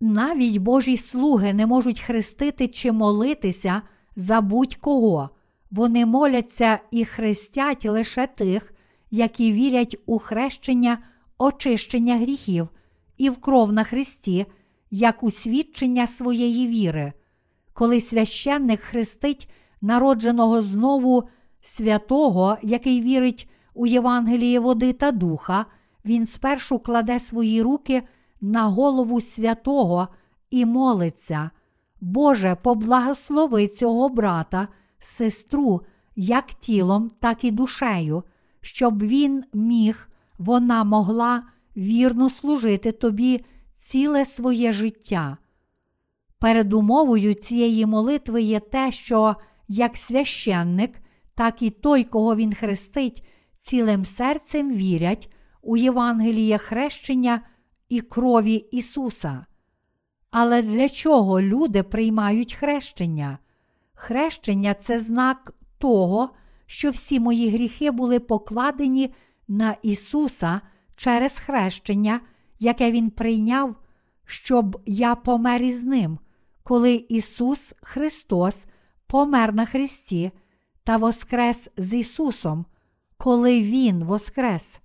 Навіть 0.00 0.56
Божі 0.56 0.96
слуги 0.96 1.52
не 1.52 1.66
можуть 1.66 2.00
хрестити 2.00 2.68
чи 2.68 2.92
молитися 2.92 3.82
за 4.16 4.40
будь-кого. 4.40 5.30
Вони 5.70 6.06
моляться 6.06 6.80
і 6.90 7.04
хрестять 7.04 7.84
лише 7.84 8.26
тих, 8.26 8.74
які 9.10 9.52
вірять 9.52 9.96
у 10.06 10.18
хрещення 10.18 10.98
очищення 11.38 12.16
гріхів 12.16 12.68
і 13.16 13.30
в 13.30 13.36
кров 13.36 13.72
на 13.72 13.84
Христі, 13.84 14.46
як 14.90 15.22
у 15.22 15.30
свідчення 15.30 16.06
своєї 16.06 16.68
віри. 16.68 17.12
Коли 17.72 18.00
священник 18.00 18.80
хрестить 18.80 19.50
народженого 19.80 20.62
знову 20.62 21.28
святого, 21.60 22.58
який 22.62 23.02
вірить 23.02 23.48
у 23.78 23.86
Євангеліє 23.86 24.60
води 24.60 24.92
та 24.92 25.12
духа, 25.12 25.66
він 26.04 26.26
спершу 26.26 26.78
кладе 26.78 27.18
свої 27.18 27.62
руки 27.62 28.02
на 28.40 28.64
голову 28.66 29.20
святого 29.20 30.08
і 30.50 30.64
молиться. 30.64 31.50
Боже, 32.00 32.56
поблагослови 32.62 33.68
цього 33.68 34.08
брата, 34.08 34.68
сестру, 34.98 35.80
як 36.16 36.46
тілом, 36.46 37.10
так 37.20 37.44
і 37.44 37.50
душею, 37.50 38.22
щоб 38.60 39.02
він 39.02 39.44
міг, 39.52 40.08
вона 40.38 40.84
могла 40.84 41.42
вірно 41.76 42.30
служити 42.30 42.92
тобі 42.92 43.44
ціле 43.76 44.24
своє 44.24 44.72
життя. 44.72 45.36
Передумовою 46.38 47.34
цієї 47.34 47.86
молитви 47.86 48.42
є 48.42 48.60
те, 48.60 48.92
що 48.92 49.36
як 49.68 49.96
священник, 49.96 51.00
так 51.34 51.62
і 51.62 51.70
той, 51.70 52.04
кого 52.04 52.36
він 52.36 52.54
хрестить, 52.54 53.24
цілим 53.60 54.04
серцем 54.04 54.72
вірять 54.72 55.32
у 55.62 55.76
Євангелії 55.76 56.58
хрещення 56.58 57.40
і 57.88 58.00
крові 58.00 58.54
Ісуса. 58.54 59.46
Але 60.30 60.62
для 60.62 60.88
чого 60.88 61.40
люди 61.40 61.82
приймають 61.82 62.54
хрещення? 62.54 63.38
Хрещення 63.94 64.74
це 64.74 65.00
знак 65.00 65.54
того, 65.78 66.30
що 66.66 66.90
всі 66.90 67.20
мої 67.20 67.50
гріхи 67.50 67.90
були 67.90 68.20
покладені 68.20 69.14
на 69.48 69.76
Ісуса 69.82 70.60
через 70.96 71.38
хрещення, 71.38 72.20
яке 72.58 72.90
Він 72.90 73.10
прийняв, 73.10 73.76
щоб 74.24 74.82
я 74.86 75.14
помер 75.14 75.62
із 75.62 75.84
Ним, 75.84 76.18
коли 76.62 77.06
Ісус 77.08 77.74
Христос 77.82 78.64
помер 79.06 79.54
на 79.54 79.66
Христі 79.66 80.30
та 80.84 80.96
воскрес 80.96 81.70
з 81.76 81.94
Ісусом, 81.94 82.64
коли 83.18 83.62
Він 83.62 84.04
воскрес. 84.04 84.80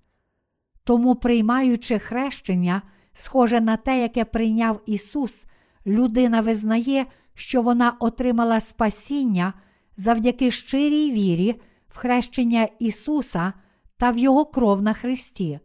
Тому, 0.84 1.14
приймаючи 1.14 1.98
хрещення, 1.98 2.82
схоже 3.12 3.60
на 3.60 3.76
те, 3.76 4.00
яке 4.00 4.24
прийняв 4.24 4.80
Ісус, 4.86 5.44
людина 5.86 6.40
визнає, 6.40 7.06
що 7.34 7.62
вона 7.62 7.96
отримала 8.00 8.60
спасіння 8.60 9.52
завдяки 9.96 10.50
щирій 10.50 11.12
вірі 11.12 11.60
в 11.88 11.96
хрещення 11.96 12.68
Ісуса 12.78 13.52
та 13.96 14.10
в 14.10 14.18
Його 14.18 14.44
кров 14.44 14.82
на 14.82 14.92
Христі. 14.92 15.60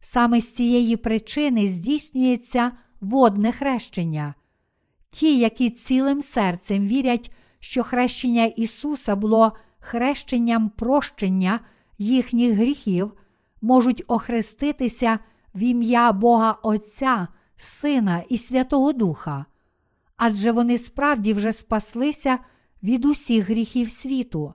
Саме 0.00 0.40
з 0.40 0.52
цієї 0.52 0.96
причини 0.96 1.68
здійснюється 1.68 2.72
водне 3.00 3.52
хрещення. 3.52 4.34
Ті, 5.10 5.38
які 5.38 5.70
цілим 5.70 6.22
серцем 6.22 6.86
вірять, 6.86 7.32
що 7.60 7.82
хрещення 7.82 8.44
Ісуса 8.44 9.16
було 9.16 9.52
хрещенням 9.78 10.68
прощення 10.68 11.60
їхніх 12.00 12.54
гріхів, 12.54 13.12
можуть 13.62 14.04
охреститися 14.06 15.18
в 15.54 15.62
ім'я 15.62 16.12
Бога 16.12 16.52
Отця, 16.62 17.28
Сина 17.56 18.22
і 18.28 18.38
Святого 18.38 18.92
Духа, 18.92 19.44
адже 20.16 20.52
вони 20.52 20.78
справді 20.78 21.34
вже 21.34 21.52
спаслися 21.52 22.38
від 22.82 23.04
усіх 23.04 23.50
гріхів 23.50 23.90
світу. 23.90 24.54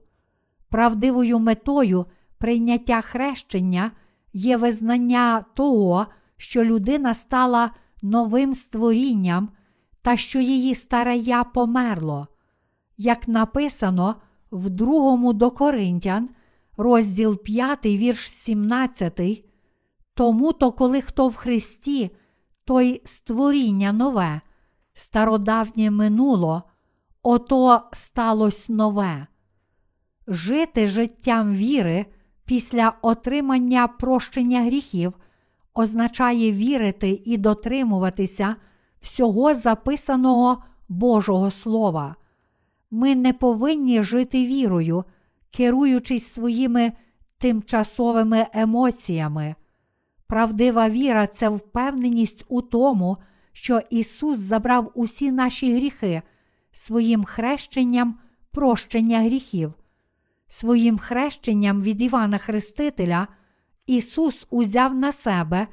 Правдивою 0.69 1.39
метою 1.39 2.05
прийняття 2.37 3.01
хрещення 3.01 3.91
є 4.33 4.57
визнання 4.57 5.45
того, 5.53 6.05
що 6.37 6.63
людина 6.63 7.13
стала 7.13 7.71
новим 8.01 8.55
створінням 8.55 9.49
та 10.01 10.17
що 10.17 10.39
її 10.39 10.75
старе 10.75 11.17
я 11.17 11.43
померло. 11.43 12.27
Як 12.97 13.27
написано 13.27 14.15
в 14.51 14.69
другому 14.69 15.33
до 15.33 15.51
Коринтян, 15.51 16.29
розділ 16.77 17.43
5, 17.43 17.85
вірш 17.85 18.31
17, 18.31 19.45
тому 20.13 20.53
то, 20.53 20.71
коли 20.71 21.01
хто 21.01 21.27
в 21.27 21.35
Христі, 21.35 22.11
той 22.65 23.01
створіння 23.05 23.93
нове, 23.93 24.41
стародавнє 24.93 25.91
минуло, 25.91 26.63
ото 27.23 27.81
сталося 27.93 28.73
нове. 28.73 29.27
Жити 30.27 30.87
життям 30.87 31.53
віри 31.53 32.05
після 32.45 32.93
отримання 33.01 33.87
прощення 33.87 34.63
гріхів 34.63 35.13
означає 35.73 36.51
вірити 36.51 37.21
і 37.25 37.37
дотримуватися 37.37 38.55
всього 39.01 39.55
записаного 39.55 40.63
Божого 40.89 41.51
Слова. 41.51 42.15
Ми 42.91 43.15
не 43.15 43.33
повинні 43.33 44.03
жити 44.03 44.45
вірою, 44.45 45.03
керуючись 45.55 46.25
своїми 46.25 46.91
тимчасовими 47.37 48.47
емоціями. 48.53 49.55
Правдива 50.27 50.89
віра 50.89 51.27
це 51.27 51.49
впевненість 51.49 52.45
у 52.49 52.61
тому, 52.61 53.17
що 53.51 53.81
Ісус 53.89 54.39
забрав 54.39 54.91
усі 54.95 55.31
наші 55.31 55.75
гріхи 55.75 56.21
своїм 56.71 57.23
хрещенням 57.23 58.19
прощення 58.51 59.19
гріхів. 59.21 59.73
Своїм 60.47 60.97
хрещенням 60.97 61.81
від 61.81 62.01
Івана 62.01 62.37
Хрестителя 62.37 63.27
Ісус 63.87 64.47
узяв 64.49 64.95
на 64.95 65.11
себе 65.11 65.67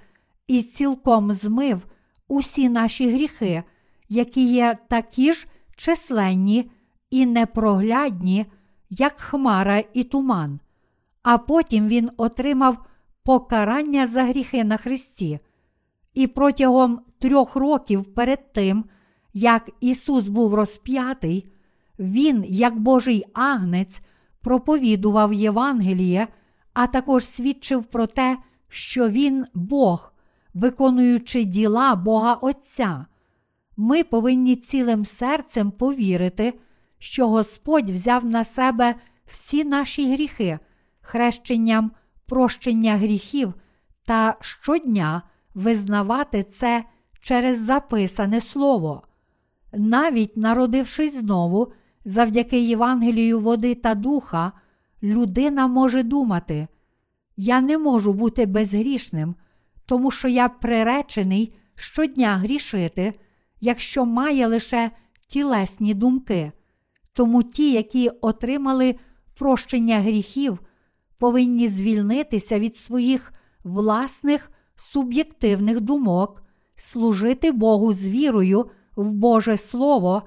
і 0.46 0.62
цілком 0.62 1.32
змив 1.32 1.86
усі 2.28 2.68
наші 2.68 3.10
гріхи, 3.10 3.62
які 4.08 4.52
є 4.52 4.78
такі 4.88 5.32
ж 5.32 5.46
численні 5.76 6.70
і 7.10 7.26
непроглядні, 7.26 8.46
як 8.98 9.18
хмара 9.18 9.82
і 9.94 10.04
туман. 10.04 10.60
А 11.22 11.38
потім 11.38 11.88
Він 11.88 12.10
отримав 12.16 12.84
покарання 13.24 14.06
за 14.06 14.24
гріхи 14.24 14.64
на 14.64 14.76
Христі. 14.76 15.38
І 16.14 16.26
протягом 16.26 17.00
трьох 17.18 17.56
років 17.56 18.14
перед 18.14 18.52
тим, 18.52 18.84
як 19.34 19.70
Ісус 19.80 20.28
був 20.28 20.54
розп'ятий, 20.54 21.52
Він, 21.98 22.44
як 22.48 22.78
Божий 22.78 23.24
агнець, 23.32 24.02
проповідував 24.40 25.32
Євангеліє, 25.32 26.28
а 26.72 26.86
також 26.86 27.26
свідчив 27.26 27.84
про 27.84 28.06
те, 28.06 28.38
що 28.68 29.08
Він 29.08 29.46
Бог, 29.54 30.12
виконуючи 30.54 31.44
діла 31.44 31.94
Бога 31.94 32.34
Отця. 32.34 33.06
Ми 33.76 34.04
повинні 34.04 34.56
цілим 34.56 35.04
серцем 35.04 35.70
повірити, 35.70 36.54
що 37.02 37.28
Господь 37.28 37.90
взяв 37.90 38.24
на 38.24 38.44
себе 38.44 38.94
всі 39.26 39.64
наші 39.64 40.12
гріхи, 40.12 40.58
хрещенням 41.00 41.90
прощення 42.26 42.96
гріхів 42.96 43.54
та 44.04 44.36
щодня 44.40 45.22
визнавати 45.54 46.42
це 46.42 46.84
через 47.20 47.60
записане 47.60 48.40
слово. 48.40 49.02
Навіть 49.72 50.36
народившись 50.36 51.16
знову, 51.16 51.72
завдяки 52.04 52.60
Євангелію 52.60 53.40
води 53.40 53.74
та 53.74 53.94
духа, 53.94 54.52
людина 55.02 55.66
може 55.66 56.02
думати: 56.02 56.68
я 57.36 57.60
не 57.60 57.78
можу 57.78 58.12
бути 58.12 58.46
безгрішним, 58.46 59.34
тому 59.86 60.10
що 60.10 60.28
я 60.28 60.48
приречений 60.48 61.56
щодня 61.74 62.36
грішити, 62.36 63.12
якщо 63.60 64.04
має 64.04 64.46
лише 64.46 64.90
тілесні 65.26 65.94
думки. 65.94 66.52
Тому 67.12 67.42
ті, 67.42 67.72
які 67.72 68.08
отримали 68.08 68.94
прощення 69.34 70.00
гріхів, 70.00 70.58
повинні 71.18 71.68
звільнитися 71.68 72.58
від 72.58 72.76
своїх 72.76 73.32
власних 73.64 74.50
суб'єктивних 74.76 75.80
думок, 75.80 76.42
служити 76.76 77.52
Богу 77.52 77.92
з 77.92 78.08
вірою 78.08 78.70
в 78.96 79.12
Боже 79.12 79.56
Слово 79.56 80.22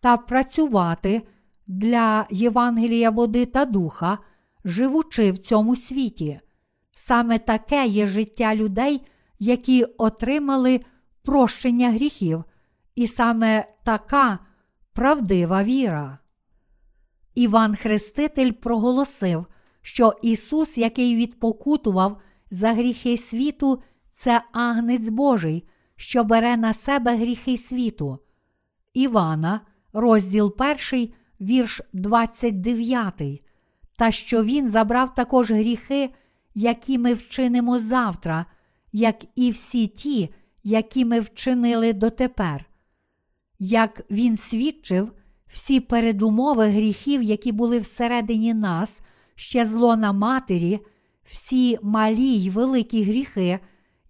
та 0.00 0.16
працювати 0.16 1.22
для 1.66 2.26
Євангелія 2.30 3.10
води 3.10 3.46
та 3.46 3.64
духа, 3.64 4.18
живучи 4.64 5.32
в 5.32 5.38
цьому 5.38 5.76
світі. 5.76 6.40
Саме 6.92 7.38
таке 7.38 7.86
є 7.86 8.06
життя 8.06 8.54
людей, 8.54 9.06
які 9.38 9.84
отримали 9.84 10.80
прощення 11.22 11.90
гріхів, 11.90 12.44
і 12.94 13.06
саме 13.06 13.64
така 13.84 14.38
правдива 14.92 15.64
віра. 15.64 16.18
Іван 17.38 17.76
Хреститель 17.76 18.52
проголосив, 18.52 19.46
що 19.82 20.12
Ісус, 20.22 20.78
який 20.78 21.16
відпокутував 21.16 22.20
за 22.50 22.72
гріхи 22.72 23.16
світу, 23.16 23.82
це 24.10 24.42
агнець 24.52 25.08
Божий, 25.08 25.64
що 25.96 26.24
бере 26.24 26.56
на 26.56 26.72
себе 26.72 27.16
гріхи 27.16 27.56
світу. 27.56 28.18
Івана, 28.94 29.60
розділ 29.92 30.54
1, 30.92 31.08
вірш 31.40 31.80
29, 31.92 33.42
та 33.96 34.10
що 34.10 34.44
Він 34.44 34.68
забрав 34.68 35.14
також 35.14 35.50
гріхи, 35.50 36.10
які 36.54 36.98
ми 36.98 37.14
вчинимо 37.14 37.78
завтра, 37.78 38.46
як 38.92 39.24
і 39.34 39.50
всі 39.50 39.86
ті, 39.86 40.34
які 40.64 41.04
ми 41.04 41.20
вчинили 41.20 41.92
дотепер. 41.92 42.64
Як 43.58 44.02
він 44.10 44.36
свідчив, 44.36 45.12
всі 45.48 45.80
передумови 45.80 46.66
гріхів, 46.66 47.22
які 47.22 47.52
були 47.52 47.78
всередині 47.78 48.54
нас, 48.54 49.00
ще 49.34 49.66
зло 49.66 49.96
на 49.96 50.12
матері, 50.12 50.80
всі 51.24 51.78
малі 51.82 52.34
й 52.34 52.50
великі 52.50 53.04
гріхи, 53.04 53.58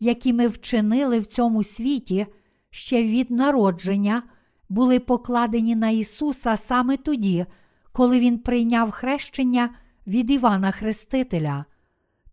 які 0.01 0.33
ми 0.33 0.49
вчинили 0.49 1.21
в 1.21 1.27
цьому 1.27 1.63
світі, 1.63 2.27
ще 2.71 3.03
від 3.03 3.31
народження, 3.31 4.23
були 4.69 5.01
покладені 5.01 5.77
на 5.77 5.91
Ісуса 5.91 6.57
саме 6.57 6.97
тоді, 6.97 7.47
коли 7.93 8.21
Він 8.21 8.39
прийняв 8.39 8.91
хрещення 8.91 9.71
від 10.07 10.31
Івана 10.31 10.71
Хрестителя. 10.71 11.65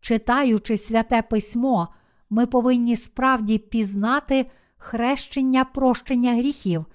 Читаючи 0.01 0.77
святе 0.77 1.21
письмо, 1.21 1.87
ми 2.29 2.45
повинні 2.45 2.95
справді 2.95 3.57
пізнати 3.57 4.45
хрещення 4.77 5.65
прощення 5.65 6.33
гріхів, 6.33 6.85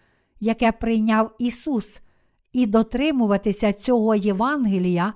яке 0.41 0.73
прийняв 0.73 1.35
Ісус, 1.39 2.01
і 2.53 2.67
дотримуватися 2.67 3.73
цього 3.73 4.15
Євангелія 4.15 5.15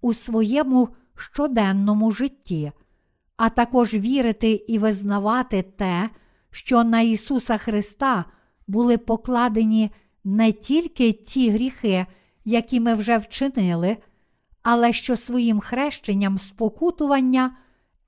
у 0.00 0.14
своєму 0.14 0.88
щоденному 1.16 2.10
житті. 2.10 2.72
а 3.36 3.48
також 3.48 3.94
вірити 3.94 4.50
і 4.50 4.78
визнавати 4.78 5.62
те, 5.62 6.10
що 6.50 6.84
на 6.84 7.00
Ісуса 7.00 7.58
Христа 7.58 8.24
були 8.66 8.98
покладені 8.98 9.90
не 10.24 10.52
тільки 10.52 11.12
ті 11.12 11.50
гріхи, 11.50 12.06
які 12.44 12.80
ми 12.80 12.94
вже 12.94 13.18
вчинили, 13.18 13.96
але 14.62 14.92
що 14.92 15.16
своїм 15.16 15.60
хрещенням 15.60 16.38
спокутування 16.38 17.56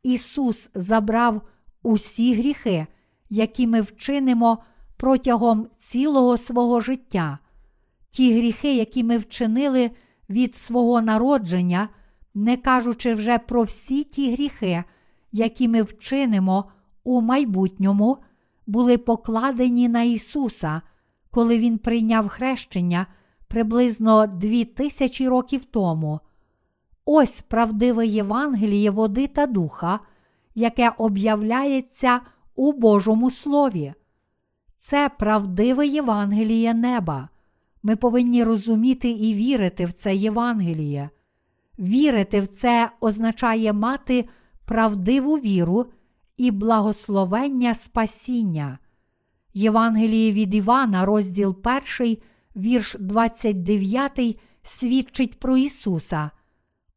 Ісус 0.03 0.71
забрав 0.75 1.43
усі 1.83 2.35
гріхи, 2.35 2.87
які 3.31 3.67
ми 3.67 3.81
вчинимо 3.81 4.59
протягом 5.05 5.67
цілого 5.77 6.37
свого 6.37 6.81
життя, 6.81 7.39
ті 8.11 8.35
гріхи, 8.35 8.77
які 8.77 9.05
ми 9.05 9.19
вчинили 9.19 9.91
від 10.31 10.55
свого 10.55 11.03
народження, 11.03 11.89
не 12.35 12.57
кажучи 12.57 13.15
вже 13.15 13.39
про 13.39 13.63
всі 13.63 14.05
ті 14.05 14.33
гріхи, 14.33 14.85
які 15.33 15.69
ми 15.69 15.83
вчинимо 15.83 16.65
у 17.05 17.21
майбутньому, 17.21 18.19
були 18.67 18.99
покладені 18.99 19.89
на 19.89 20.03
Ісуса, 20.03 20.83
коли 21.31 21.59
Він 21.59 21.79
прийняв 21.79 22.29
хрещення 22.29 23.07
приблизно 23.49 24.27
дві 24.27 24.65
тисячі 24.65 25.29
років 25.29 25.65
тому. 25.65 26.21
Ось 27.05 27.43
правдиве 27.43 28.07
Євангеліє 28.07 28.91
води 28.91 29.27
та 29.27 29.47
духа, 29.47 30.01
яке 30.55 30.93
об'являється 30.99 32.21
у 32.55 32.73
Божому 32.73 33.31
Слові. 33.31 33.95
Це 34.87 35.09
правдиве 35.09 35.87
Євангеліє 35.87 36.75
неба. 36.75 37.29
Ми 37.83 37.97
повинні 37.97 38.45
розуміти 38.45 39.11
і 39.11 39.35
вірити 39.35 39.87
в 39.87 39.93
це 39.93 40.15
Євангеліє. 40.15 41.11
Вірити 41.79 42.41
в 42.41 42.49
це 42.49 42.91
означає 43.01 43.73
мати 43.73 44.29
правдиву 44.65 45.35
віру 45.37 45.87
і 46.37 46.51
благословення 46.51 47.75
спасіння. 47.75 48.79
Євангеліє 49.55 50.33
від 50.33 50.55
Івана, 50.55 51.05
розділ 51.05 51.57
1, 51.99 52.17
вірш 52.57 52.97
29, 53.01 54.41
свідчить 54.63 55.39
про 55.39 55.57
Ісуса. 55.57 56.31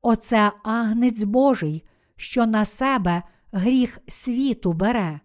Оце 0.02 0.52
агнець 0.64 1.24
Божий, 1.24 1.84
що 2.16 2.46
на 2.46 2.66
себе 2.66 3.24
гріх 3.52 4.00
світу 4.08 4.74
бере. 4.74 5.20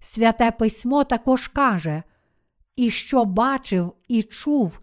Святе 0.00 0.50
письмо 0.50 1.04
також 1.04 1.48
каже, 1.48 2.02
і 2.76 2.90
що 2.90 3.24
бачив 3.24 3.92
і 4.08 4.22
чув, 4.22 4.80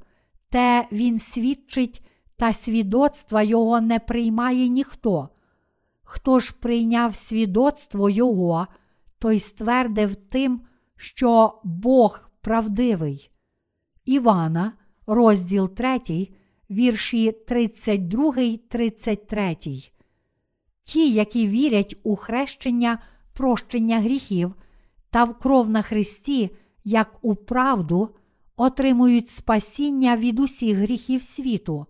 те 0.49 0.87
він 0.91 1.19
свідчить, 1.19 2.01
та 2.37 2.53
свідоцтва 2.53 3.41
його 3.43 3.81
не 3.81 3.99
приймає 3.99 4.67
ніхто. 4.67 5.29
Хто 6.03 6.39
ж 6.39 6.53
прийняв 6.59 7.15
свідоцтво 7.15 8.09
Його, 8.09 8.67
той 9.19 9.39
ствердив 9.39 10.15
тим, 10.15 10.61
що 10.97 11.61
Бог 11.63 12.29
правдивий. 12.41 13.31
Івана, 14.05 14.73
розділ 15.07 15.75
3, 15.75 16.29
вірші 16.69 17.31
32, 17.31 18.33
33. 18.69 19.57
Ті, 20.83 21.11
які 21.11 21.47
вірять 21.47 21.97
у 22.03 22.15
хрещення 22.15 22.99
прощення 23.33 23.99
гріхів 23.99 24.55
та 25.15 25.23
в 25.23 25.39
кров 25.39 25.69
на 25.69 25.81
Христі, 25.81 26.49
як 26.83 27.19
у 27.21 27.35
правду, 27.35 28.09
отримують 28.55 29.29
спасіння 29.29 30.17
від 30.17 30.39
усіх 30.39 30.77
гріхів 30.77 31.23
світу. 31.23 31.85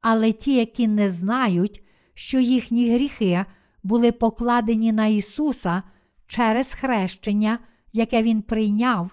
Але 0.00 0.32
ті, 0.32 0.54
які 0.54 0.88
не 0.88 1.12
знають, 1.12 1.84
що 2.14 2.38
їхні 2.38 2.94
гріхи 2.94 3.44
були 3.82 4.12
покладені 4.12 4.92
на 4.92 5.06
Ісуса 5.06 5.82
через 6.26 6.74
хрещення, 6.74 7.58
яке 7.92 8.22
Він 8.22 8.42
прийняв, 8.42 9.10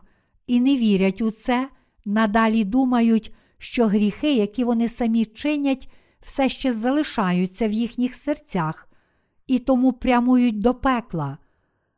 і 0.47 0.59
не 0.59 0.77
вірять 0.77 1.21
у 1.21 1.31
це, 1.31 1.69
надалі 2.05 2.63
думають, 2.63 3.35
що 3.57 3.85
гріхи, 3.85 4.33
які 4.35 4.63
вони 4.63 4.87
самі 4.87 5.25
чинять, 5.25 5.89
все 6.21 6.49
ще 6.49 6.73
залишаються 6.73 7.67
в 7.67 7.71
їхніх 7.71 8.15
серцях 8.15 8.89
і 9.47 9.59
тому 9.59 9.93
прямують 9.93 10.59
до 10.59 10.73
пекла. 10.73 11.37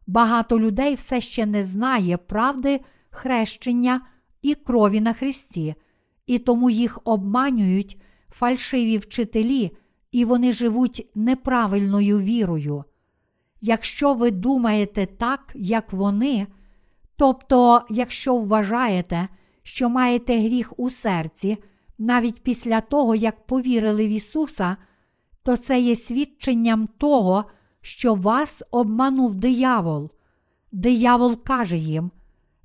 Багато 0.09 0.59
людей 0.59 0.95
все 0.95 1.21
ще 1.21 1.45
не 1.45 1.63
знає 1.63 2.17
правди 2.17 2.79
хрещення 3.09 4.01
і 4.41 4.55
крові 4.55 5.01
на 5.01 5.13
Христі, 5.13 5.75
і 6.27 6.37
тому 6.37 6.69
їх 6.69 6.99
обманюють 7.03 8.01
фальшиві 8.29 8.97
вчителі, 8.97 9.71
і 10.11 10.25
вони 10.25 10.53
живуть 10.53 11.09
неправильною 11.15 12.19
вірою. 12.19 12.83
Якщо 13.61 14.13
ви 14.13 14.31
думаєте 14.31 15.05
так, 15.05 15.51
як 15.55 15.93
вони, 15.93 16.47
тобто, 17.15 17.81
якщо 17.89 18.35
вважаєте, 18.35 19.27
що 19.63 19.89
маєте 19.89 20.39
гріх 20.39 20.73
у 20.77 20.89
серці, 20.89 21.57
навіть 21.97 22.43
після 22.43 22.81
того, 22.81 23.15
як 23.15 23.47
повірили 23.47 24.07
в 24.07 24.09
Ісуса, 24.09 24.77
то 25.43 25.57
це 25.57 25.79
є 25.79 25.95
свідченням 25.95 26.87
того, 26.87 27.45
що 27.81 28.15
вас 28.15 28.63
обманув 28.71 29.35
диявол. 29.35 30.11
Диявол 30.71 31.43
каже 31.43 31.77
їм, 31.77 32.11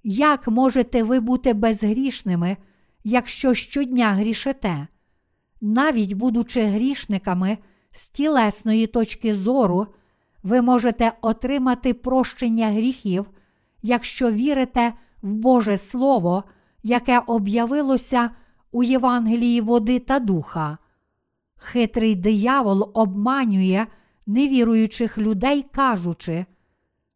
як 0.05 0.49
можете 0.49 1.03
ви 1.03 1.21
бути 1.21 1.55
безгрішними, 1.55 2.57
якщо 3.05 3.55
щодня 3.55 4.13
грішите? 4.13 4.87
Навіть 5.61 6.13
будучи 6.13 6.63
грішниками 6.63 7.59
з 7.93 8.09
тілесної 8.09 8.87
точки 8.87 9.35
зору, 9.35 9.87
ви 10.43 10.63
можете 10.63 11.13
отримати 11.21 11.95
прощення 11.95 12.71
гріхів, 12.71 13.27
якщо 13.83 14.33
вірите 14.33 14.93
в 15.23 15.35
Боже 15.35 15.79
Слово, 15.79 16.45
яке 16.83 17.23
об'явилося 17.27 18.31
у 18.73 18.83
Євангелії 18.83 19.61
води 19.61 19.99
та 19.99 20.19
духа. 20.19 20.79
Хитрий 21.57 22.15
диявол 22.15 22.91
обманює 22.95 23.87
невіруючих 24.27 25.19
людей, 25.19 25.67
кажучи, 25.73 26.47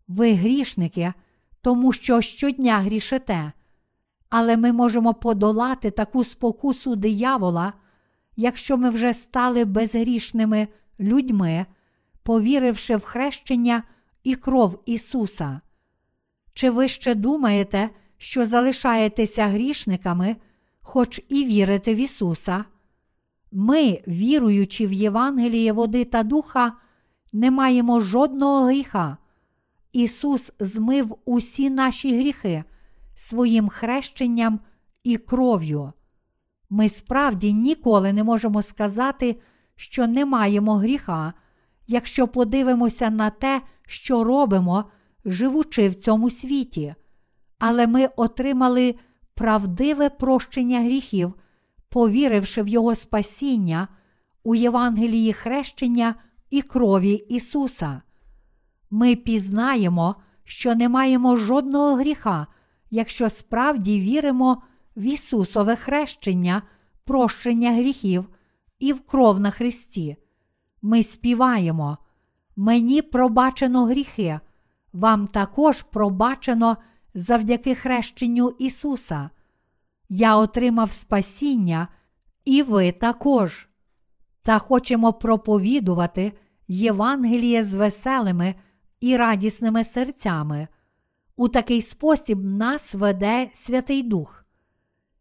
ви 0.08 0.34
грішники, 0.34 1.12
тому 1.60 1.92
що 1.92 2.20
щодня 2.20 2.78
грішите. 2.78 3.52
Але 4.30 4.56
ми 4.56 4.72
можемо 4.72 5.14
подолати 5.14 5.90
таку 5.90 6.24
спокусу 6.24 6.96
диявола, 6.96 7.72
якщо 8.36 8.76
ми 8.76 8.90
вже 8.90 9.12
стали 9.12 9.64
безгрішними 9.64 10.68
людьми, 11.00 11.66
повіривши 12.22 12.96
в 12.96 13.04
хрещення 13.04 13.82
і 14.24 14.34
кров 14.34 14.82
Ісуса. 14.86 15.60
Чи 16.54 16.70
ви 16.70 16.88
ще 16.88 17.14
думаєте, 17.14 17.90
що 18.16 18.44
залишаєтеся 18.44 19.46
грішниками, 19.46 20.36
хоч 20.80 21.20
і 21.28 21.44
вірите 21.44 21.94
в 21.94 21.96
Ісуса? 21.96 22.64
Ми, 23.52 24.00
віруючи 24.08 24.86
в 24.86 24.92
Євангеліє 24.92 25.72
води 25.72 26.04
та 26.04 26.22
духа, 26.22 26.72
не 27.32 27.50
маємо 27.50 28.00
жодного 28.00 28.64
гріха. 28.64 29.16
Ісус 29.92 30.52
змив 30.60 31.16
усі 31.24 31.70
наші 31.70 32.16
гріхи 32.16 32.64
своїм 33.14 33.68
хрещенням 33.68 34.60
і 35.04 35.16
кров'ю. 35.16 35.92
Ми 36.70 36.88
справді 36.88 37.52
ніколи 37.52 38.12
не 38.12 38.24
можемо 38.24 38.62
сказати, 38.62 39.40
що 39.76 40.06
не 40.06 40.24
маємо 40.24 40.76
гріха, 40.76 41.32
якщо 41.86 42.28
подивимося 42.28 43.10
на 43.10 43.30
те, 43.30 43.62
що 43.86 44.24
робимо, 44.24 44.84
живучи 45.24 45.88
в 45.88 45.94
цьому 45.94 46.30
світі, 46.30 46.94
але 47.58 47.86
ми 47.86 48.06
отримали 48.16 48.94
правдиве 49.34 50.10
прощення 50.10 50.80
гріхів, 50.80 51.34
повіривши 51.88 52.62
в 52.62 52.68
Його 52.68 52.94
спасіння 52.94 53.88
у 54.44 54.54
Євангелії 54.54 55.32
хрещення 55.32 56.14
і 56.50 56.62
крові 56.62 57.12
Ісуса. 57.12 58.02
Ми 58.90 59.16
пізнаємо, 59.16 60.16
що 60.44 60.74
не 60.74 60.88
маємо 60.88 61.36
жодного 61.36 61.94
гріха, 61.94 62.46
якщо 62.90 63.30
справді 63.30 64.00
віримо 64.00 64.62
в 64.96 65.02
Ісусове 65.02 65.76
хрещення, 65.76 66.62
прощення 67.04 67.72
гріхів 67.72 68.28
і 68.78 68.92
в 68.92 69.00
кров 69.00 69.40
на 69.40 69.50
Христі. 69.50 70.16
Ми 70.82 71.02
співаємо. 71.02 71.98
Мені 72.56 73.02
пробачено 73.02 73.84
гріхи, 73.84 74.40
вам 74.92 75.26
також 75.26 75.82
пробачено 75.82 76.76
завдяки 77.14 77.74
хрещенню 77.74 78.56
Ісуса. 78.58 79.30
Я 80.08 80.36
отримав 80.36 80.90
спасіння, 80.90 81.88
і 82.44 82.62
ви 82.62 82.92
також. 82.92 83.68
Та 84.48 84.58
хочемо 84.58 85.12
проповідувати 85.12 86.32
Євангеліє 86.68 87.64
з 87.64 87.74
веселими 87.74 88.54
і 89.00 89.16
радісними 89.16 89.84
серцями. 89.84 90.68
У 91.36 91.48
такий 91.48 91.82
спосіб 91.82 92.44
нас 92.44 92.94
веде 92.94 93.50
Святий 93.52 94.02
Дух. 94.02 94.44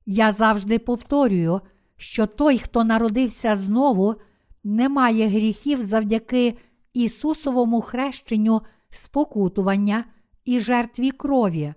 Я 0.06 0.32
завжди 0.32 0.80
повторюю, 0.80 1.62
що 1.98 2.26
той, 2.26 2.58
хто 2.58 2.84
народився 2.84 3.56
знову, 3.56 4.16
не 4.64 4.90
має 4.90 5.28
гріхів 5.28 5.86
завдяки 5.86 6.58
Ісусовому 6.94 7.82
хрещенню 7.82 8.62
спокутування 8.90 10.04
і 10.46 10.60
жертві 10.60 11.12
крові. 11.12 11.74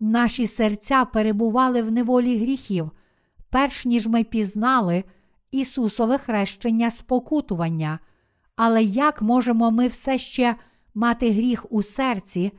Наші 0.00 0.46
серця 0.46 1.04
перебували 1.04 1.82
в 1.82 1.92
неволі 1.92 2.38
гріхів, 2.38 2.90
перш 3.50 3.84
ніж 3.84 4.06
ми 4.06 4.24
пізнали 4.24 5.04
Ісусове 5.54 6.18
хрещення 6.18 6.90
спокутування. 6.90 7.98
Але 8.56 8.82
як 8.82 9.22
можемо 9.22 9.70
ми 9.70 9.88
все 9.88 10.18
ще 10.18 10.56
мати 10.94 11.30
гріх 11.30 11.66
у 11.72 11.82
серці, 11.82 12.52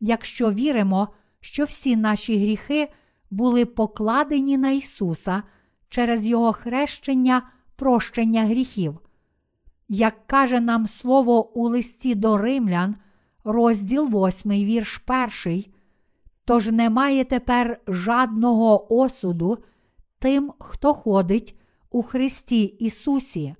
якщо 0.00 0.52
віримо, 0.52 1.08
що 1.40 1.64
всі 1.64 1.96
наші 1.96 2.38
гріхи 2.38 2.88
були 3.30 3.64
покладені 3.64 4.58
на 4.58 4.70
Ісуса 4.70 5.42
через 5.88 6.26
Його 6.26 6.52
хрещення, 6.52 7.42
прощення 7.76 8.44
гріхів? 8.44 8.98
Як 9.88 10.26
каже 10.26 10.60
нам 10.60 10.86
слово 10.86 11.52
у 11.58 11.68
листі 11.68 12.14
до 12.14 12.38
римлян, 12.38 12.96
розділ 13.44 14.08
8, 14.26 14.50
вірш 14.50 15.02
1, 15.44 15.64
тож 16.44 16.66
немає 16.66 17.24
тепер 17.24 17.80
жадного 17.86 18.94
осуду 18.94 19.58
тим, 20.18 20.52
хто 20.58 20.94
ходить 20.94 21.58
у 21.92 22.02
Христі 22.02 22.62
Ісусі. 22.62 23.54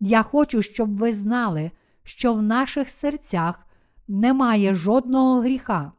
Я 0.00 0.22
хочу, 0.22 0.62
щоб 0.62 0.96
ви 0.96 1.12
знали, 1.12 1.70
що 2.02 2.34
в 2.34 2.42
наших 2.42 2.90
серцях 2.90 3.66
немає 4.08 4.74
жодного 4.74 5.40
гріха. 5.40 5.92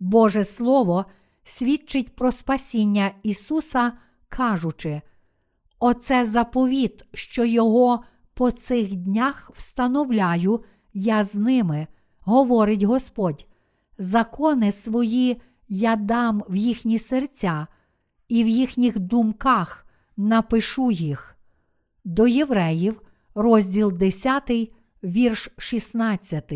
Боже 0.00 0.44
Слово 0.44 1.04
свідчить 1.44 2.16
про 2.16 2.32
спасіння 2.32 3.10
Ісуса, 3.22 3.92
кажучи, 4.28 5.02
Оце 5.78 6.24
заповіт, 6.24 7.04
що 7.14 7.44
Його 7.44 8.04
по 8.34 8.50
цих 8.50 8.96
днях 8.96 9.50
встановляю 9.54 10.64
я 10.94 11.24
з 11.24 11.34
ними, 11.34 11.86
говорить 12.20 12.82
Господь. 12.82 13.46
Закони 13.98 14.72
свої 14.72 15.40
я 15.68 15.96
дам 15.96 16.42
в 16.48 16.56
їхні 16.56 16.98
серця, 16.98 17.66
і 18.28 18.44
в 18.44 18.48
їхніх 18.48 18.98
думках 18.98 19.81
напишу 20.16 20.90
їх. 20.90 21.36
До 22.04 22.26
євреїв, 22.26 23.02
розділ 23.34 23.92
10, 23.92 24.50
вірш 25.04 25.48
16. 25.58 26.52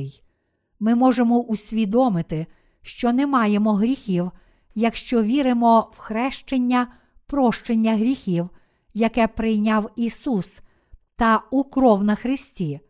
Ми 0.80 0.94
можемо 0.94 1.38
усвідомити, 1.38 2.46
що 2.82 3.12
не 3.12 3.26
маємо 3.26 3.72
гріхів, 3.72 4.30
якщо 4.74 5.22
віримо 5.22 5.90
в 5.92 5.98
хрещення, 5.98 6.86
прощення 7.26 7.94
гріхів, 7.96 8.48
яке 8.94 9.26
прийняв 9.26 9.90
Ісус, 9.96 10.58
та 11.16 11.42
у 11.50 11.64
кров 11.64 12.04
на 12.04 12.14
Христі. 12.14 12.80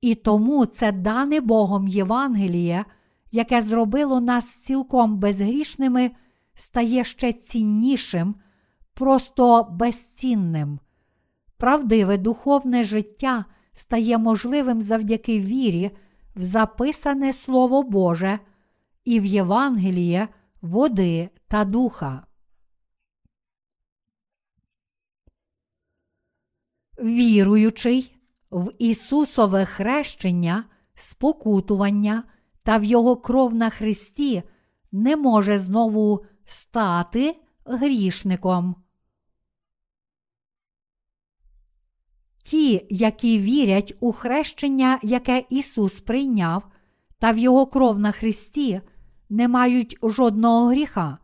І 0.00 0.14
тому 0.14 0.66
це 0.66 0.92
дане 0.92 1.40
Богом 1.40 1.88
Євангеліє, 1.88 2.84
яке 3.32 3.60
зробило 3.60 4.20
нас 4.20 4.54
цілком 4.54 5.18
безгрішними, 5.18 6.10
стає 6.54 7.04
ще 7.04 7.32
ціннішим, 7.32 8.34
просто 8.94 9.68
безцінним. 9.70 10.78
Правдиве 11.56 12.18
духовне 12.18 12.84
життя 12.84 13.44
стає 13.72 14.18
можливим 14.18 14.82
завдяки 14.82 15.40
вірі 15.40 15.90
в 16.36 16.44
записане 16.44 17.32
Слово 17.32 17.82
Боже 17.82 18.38
і 19.04 19.20
в 19.20 19.24
Євангеліє 19.24 20.28
води 20.62 21.30
та 21.48 21.64
духа. 21.64 22.26
Віруючий 26.98 28.16
в 28.50 28.72
Ісусове 28.78 29.64
хрещення, 29.64 30.64
спокутування 30.94 32.24
та 32.62 32.78
в 32.78 32.84
Його 32.84 33.16
кров 33.16 33.54
на 33.54 33.70
Христі 33.70 34.42
не 34.92 35.16
може 35.16 35.58
знову 35.58 36.24
стати 36.44 37.36
грішником. 37.64 38.81
Ті, 42.42 42.86
які 42.90 43.38
вірять 43.38 43.94
у 44.00 44.12
хрещення, 44.12 44.98
яке 45.02 45.44
Ісус 45.50 46.00
прийняв, 46.00 46.62
та 47.18 47.32
в 47.32 47.38
Його 47.38 47.66
кров 47.66 47.98
на 47.98 48.12
Христі, 48.12 48.80
не 49.30 49.48
мають 49.48 49.98
жодного 50.02 50.66
гріха. 50.66 51.18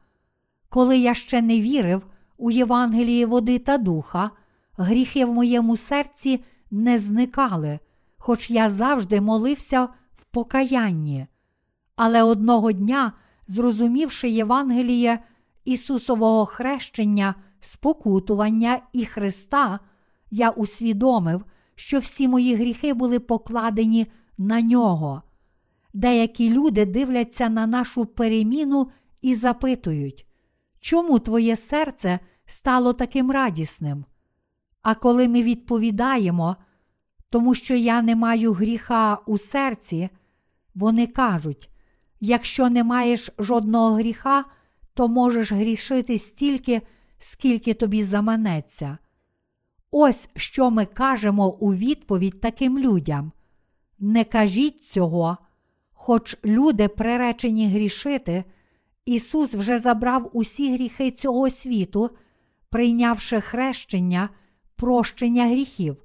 Коли 0.68 0.98
я 0.98 1.14
ще 1.14 1.42
не 1.42 1.60
вірив 1.60 2.06
у 2.36 2.50
Євангелії 2.50 3.24
води 3.24 3.58
та 3.58 3.78
духа, 3.78 4.30
гріхи 4.76 5.24
в 5.24 5.32
моєму 5.32 5.76
серці 5.76 6.44
не 6.70 6.98
зникали, 6.98 7.78
хоч 8.16 8.50
я 8.50 8.70
завжди 8.70 9.20
молився 9.20 9.88
в 10.16 10.24
покаянні. 10.24 11.26
Але 11.96 12.22
одного 12.22 12.72
дня, 12.72 13.12
зрозумівши 13.46 14.28
Євангеліє 14.28 15.18
Ісусового 15.64 16.46
хрещення, 16.46 17.34
спокутування 17.60 18.80
і 18.92 19.04
Христа, 19.04 19.80
я 20.30 20.50
усвідомив, 20.50 21.44
що 21.74 21.98
всі 21.98 22.28
мої 22.28 22.54
гріхи 22.54 22.94
були 22.94 23.20
покладені 23.20 24.06
на 24.38 24.62
нього. 24.62 25.22
Деякі 25.94 26.50
люди 26.50 26.86
дивляться 26.86 27.48
на 27.48 27.66
нашу 27.66 28.06
переміну 28.06 28.90
і 29.22 29.34
запитують, 29.34 30.26
чому 30.80 31.18
твоє 31.18 31.56
серце 31.56 32.18
стало 32.46 32.92
таким 32.92 33.30
радісним? 33.30 34.04
А 34.82 34.94
коли 34.94 35.28
ми 35.28 35.42
відповідаємо, 35.42 36.56
тому 37.30 37.54
що 37.54 37.74
я 37.74 38.02
не 38.02 38.16
маю 38.16 38.52
гріха 38.52 39.18
у 39.26 39.38
серці, 39.38 40.08
вони 40.74 41.06
кажуть: 41.06 41.70
якщо 42.20 42.70
не 42.70 42.84
маєш 42.84 43.30
жодного 43.38 43.94
гріха, 43.94 44.44
то 44.94 45.08
можеш 45.08 45.52
грішити 45.52 46.18
стільки, 46.18 46.82
скільки 47.18 47.74
тобі 47.74 48.02
заманеться. 48.02 48.98
Ось 49.90 50.28
що 50.36 50.70
ми 50.70 50.86
кажемо 50.86 51.48
у 51.48 51.74
відповідь 51.74 52.40
таким 52.40 52.78
людям. 52.78 53.32
Не 53.98 54.24
кажіть 54.24 54.84
цього, 54.84 55.36
хоч 55.92 56.36
люди 56.44 56.88
приречені 56.88 57.68
грішити, 57.68 58.44
Ісус 59.04 59.54
вже 59.54 59.78
забрав 59.78 60.30
усі 60.32 60.72
гріхи 60.74 61.10
цього 61.10 61.50
світу, 61.50 62.10
прийнявши 62.70 63.40
хрещення, 63.40 64.28
прощення 64.76 65.46
гріхів. 65.46 65.96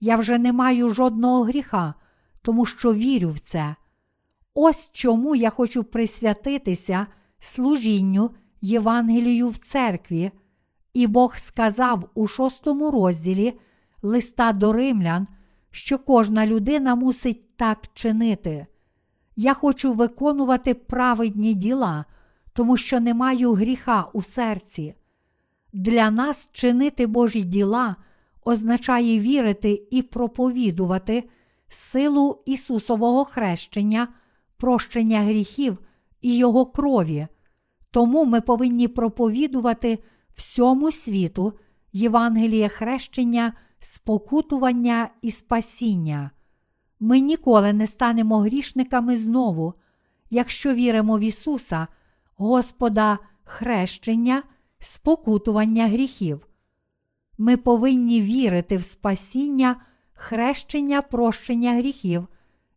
Я 0.00 0.16
вже 0.16 0.38
не 0.38 0.52
маю 0.52 0.88
жодного 0.88 1.42
гріха, 1.42 1.94
тому 2.42 2.66
що 2.66 2.94
вірю 2.94 3.30
в 3.30 3.38
це. 3.38 3.76
Ось 4.54 4.90
чому 4.92 5.34
я 5.34 5.50
хочу 5.50 5.84
присвятитися 5.84 7.06
служінню 7.38 8.30
Євангелію 8.60 9.48
в 9.48 9.56
церкві. 9.56 10.30
І 10.94 11.06
Бог 11.06 11.36
сказав 11.36 12.08
у 12.14 12.26
шостому 12.26 12.90
розділі 12.90 13.60
листа 14.02 14.52
до 14.52 14.72
римлян, 14.72 15.26
що 15.70 15.98
кожна 15.98 16.46
людина 16.46 16.94
мусить 16.94 17.56
так 17.56 17.78
чинити. 17.94 18.66
Я 19.36 19.54
хочу 19.54 19.92
виконувати 19.92 20.74
праведні 20.74 21.54
діла, 21.54 22.04
тому 22.52 22.76
що 22.76 23.00
не 23.00 23.14
маю 23.14 23.52
гріха 23.52 24.08
у 24.12 24.22
серці. 24.22 24.94
Для 25.72 26.10
нас 26.10 26.48
чинити 26.52 27.06
Божі 27.06 27.42
діла 27.42 27.96
означає 28.44 29.20
вірити 29.20 29.82
і 29.90 30.02
проповідувати 30.02 31.28
силу 31.68 32.38
Ісусового 32.46 33.24
хрещення, 33.24 34.08
прощення 34.56 35.20
гріхів 35.20 35.78
і 36.20 36.36
Його 36.36 36.66
крові. 36.66 37.26
Тому 37.90 38.24
ми 38.24 38.40
повинні 38.40 38.88
проповідувати 38.88 39.98
всьому 40.40 40.92
світу 40.92 41.52
Євангеліє 41.92 42.68
хрещення, 42.68 43.52
спокутування 43.78 45.08
і 45.22 45.30
спасіння. 45.30 46.30
Ми 47.00 47.20
ніколи 47.20 47.72
не 47.72 47.86
станемо 47.86 48.38
грішниками 48.38 49.16
знову, 49.16 49.74
якщо 50.30 50.74
віримо 50.74 51.18
в 51.18 51.20
Ісуса, 51.20 51.86
Господа 52.36 53.18
хрещення, 53.44 54.42
спокутування 54.78 55.88
гріхів. 55.88 56.46
Ми 57.38 57.56
повинні 57.56 58.22
вірити 58.22 58.76
в 58.76 58.84
спасіння, 58.84 59.76
хрещення, 60.12 61.02
прощення 61.02 61.74
гріхів 61.74 62.28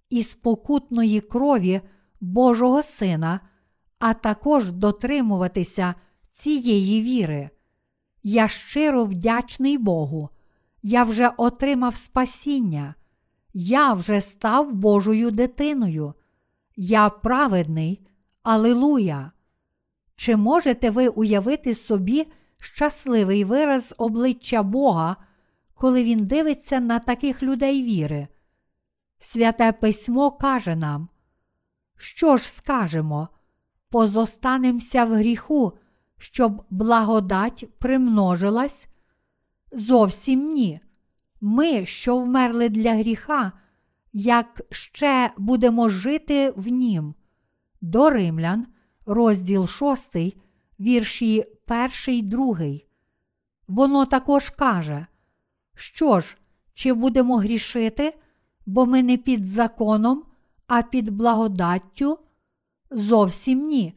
і 0.10 0.23
спокутної 0.23 1.22
крові 1.22 1.81
Божого 2.22 2.84
Сина, 2.84 3.40
а 3.99 4.14
також 4.14 4.72
дотримуватися 4.72 5.95
цієї 6.31 7.02
віри. 7.02 7.49
Я 8.23 8.47
щиро 8.47 9.05
вдячний 9.05 9.77
Богу. 9.77 10.29
Я 10.83 11.03
вже 11.03 11.31
отримав 11.37 11.95
спасіння. 11.95 12.95
Я 13.53 13.93
вже 13.93 14.21
став 14.21 14.73
Божою 14.73 15.31
дитиною. 15.31 16.13
Я 16.75 17.09
праведний, 17.09 18.07
Алилуя! 18.43 19.31
Чи 20.15 20.35
можете 20.35 20.89
ви 20.89 21.07
уявити 21.07 21.75
собі 21.75 22.27
щасливий 22.59 23.43
вираз 23.43 23.95
обличчя 23.97 24.63
Бога, 24.63 25.15
коли 25.73 26.03
Він 26.03 26.25
дивиться 26.25 26.79
на 26.79 26.99
таких 26.99 27.43
людей 27.43 27.83
віри? 27.83 28.27
Святе 29.17 29.71
письмо 29.71 30.31
каже 30.31 30.75
нам, 30.75 31.09
що 31.97 32.37
ж 32.37 32.53
скажемо? 32.53 33.29
Позостанемося 33.89 35.05
в 35.05 35.13
гріху, 35.13 35.73
щоб 36.23 36.63
благодать 36.69 37.65
примножилась? 37.79 38.87
Зовсім 39.71 40.45
ні. 40.45 40.79
Ми, 41.41 41.85
що 41.85 42.17
вмерли 42.17 42.69
для 42.69 42.95
гріха, 42.95 43.51
як 44.13 44.61
ще 44.69 45.31
будемо 45.37 45.89
жити 45.89 46.53
в 46.55 46.67
нім. 46.67 47.13
До 47.81 48.09
Римлян, 48.09 48.67
розділ 49.05 49.67
6, 49.67 50.15
вірші 50.79 51.45
1, 52.07 52.29
2. 52.29 52.57
Воно 53.67 54.05
також 54.05 54.49
каже, 54.49 55.05
що 55.75 56.19
ж, 56.19 56.37
чи 56.73 56.93
будемо 56.93 57.37
грішити, 57.37 58.13
бо 58.65 58.85
ми 58.85 59.03
не 59.03 59.17
під 59.17 59.45
законом, 59.45 60.23
а 60.67 60.81
під 60.81 61.09
благодаттю? 61.09 62.19
Зовсім 62.91 63.63
ні. 63.63 63.93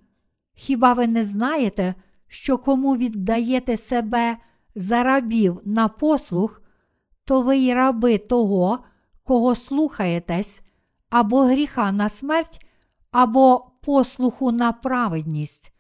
Хіба 0.55 0.93
ви 0.93 1.07
не 1.07 1.25
знаєте, 1.25 1.95
що 2.29 2.59
кому 2.59 2.97
віддаєте 2.97 3.77
себе 3.77 4.37
за 4.75 5.03
рабів 5.03 5.61
на 5.65 5.89
послух, 5.89 6.63
то 7.25 7.43
ви 7.43 7.57
й 7.57 7.75
раби 7.75 8.19
того, 8.19 8.79
кого 9.25 9.55
слухаєтесь, 9.55 10.61
або 11.11 11.43
гріха 11.43 11.93
на 11.93 12.09
смерть, 12.09 12.67
або 13.11 13.71
послуху 13.83 14.53
на 14.53 14.73
праведність. 14.73 15.73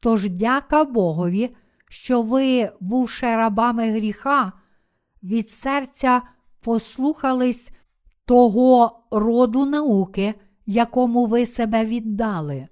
Тож 0.00 0.30
дяка 0.30 0.84
Богові, 0.84 1.56
що 1.88 2.22
ви, 2.22 2.70
бувши 2.80 3.26
рабами 3.26 3.90
гріха, 3.90 4.52
від 5.22 5.50
серця 5.50 6.22
послухались 6.60 7.70
того 8.24 9.00
роду 9.10 9.66
науки, 9.66 10.34
якому 10.66 11.26
ви 11.26 11.46
себе 11.46 11.84
віддали, 11.84 12.68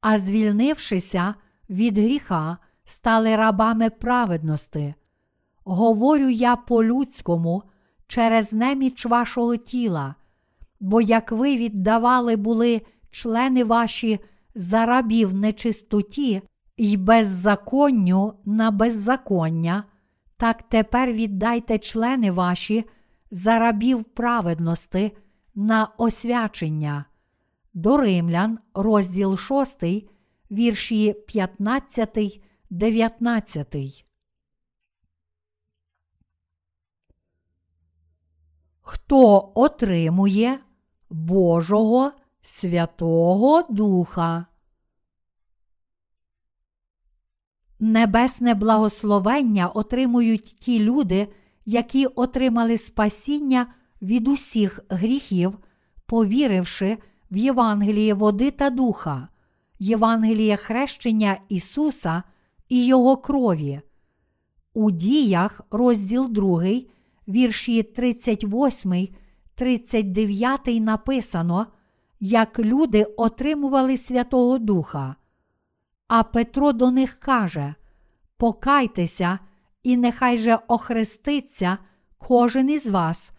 а 0.00 0.18
звільнившися 0.18 1.34
від 1.70 1.98
гріха, 1.98 2.58
стали 2.84 3.36
рабами 3.36 3.90
праведності. 3.90 4.94
Говорю 5.64 6.28
я 6.28 6.56
по-людському 6.56 7.62
через 8.06 8.52
неміч 8.52 9.06
вашого 9.06 9.56
тіла, 9.56 10.14
бо 10.80 11.00
як 11.00 11.32
ви 11.32 11.56
віддавали 11.56 12.36
були 12.36 12.82
члени 13.10 13.64
ваші 13.64 14.20
за 14.54 14.86
рабів 14.86 15.34
нечистоті 15.34 16.42
й 16.76 16.96
беззаконню 16.96 18.32
на 18.44 18.70
беззаконня, 18.70 19.84
так 20.36 20.62
тепер 20.62 21.12
віддайте 21.12 21.78
члени 21.78 22.30
ваші 22.30 22.84
за 23.30 23.58
рабів 23.58 24.04
праведності 24.04 25.12
на 25.54 25.88
освячення. 25.98 27.04
До 27.74 27.96
Римлян, 27.96 28.58
розділ 28.74 29.36
6, 29.36 29.84
вірші 30.50 31.12
15, 31.12 32.40
19. 32.70 34.06
Хто 38.80 39.52
отримує 39.54 40.60
Божого 41.10 42.12
Святого 42.42 43.62
Духа? 43.70 44.46
Небесне 47.78 48.54
благословення 48.54 49.68
отримують 49.68 50.44
ті 50.44 50.80
люди, 50.80 51.28
які 51.64 52.06
отримали 52.06 52.78
спасіння 52.78 53.74
від 54.02 54.28
усіх 54.28 54.80
гріхів, 54.88 55.58
повіривши 56.06 56.98
в 57.30 57.36
Євангеліє 57.36 58.14
води 58.14 58.50
та 58.50 58.70
духа, 58.70 59.28
Євангеліє 59.78 60.56
хрещення 60.56 61.38
Ісуса 61.48 62.22
і 62.68 62.86
Його 62.86 63.16
крові. 63.16 63.80
У 64.74 64.90
діях, 64.90 65.60
розділ 65.70 66.28
2, 66.30 66.64
вірші 67.28 67.82
38, 67.82 69.08
39 69.54 70.60
написано, 70.66 71.66
як 72.20 72.58
люди 72.58 73.04
отримували 73.04 73.96
Святого 73.96 74.58
Духа. 74.58 75.16
А 76.08 76.22
Петро 76.22 76.72
до 76.72 76.90
них 76.90 77.14
каже: 77.20 77.74
Покайтеся, 78.36 79.38
і 79.82 79.96
нехай 79.96 80.38
же 80.38 80.58
охреститься 80.68 81.78
кожен 82.18 82.70
із 82.70 82.86
вас 82.86 83.30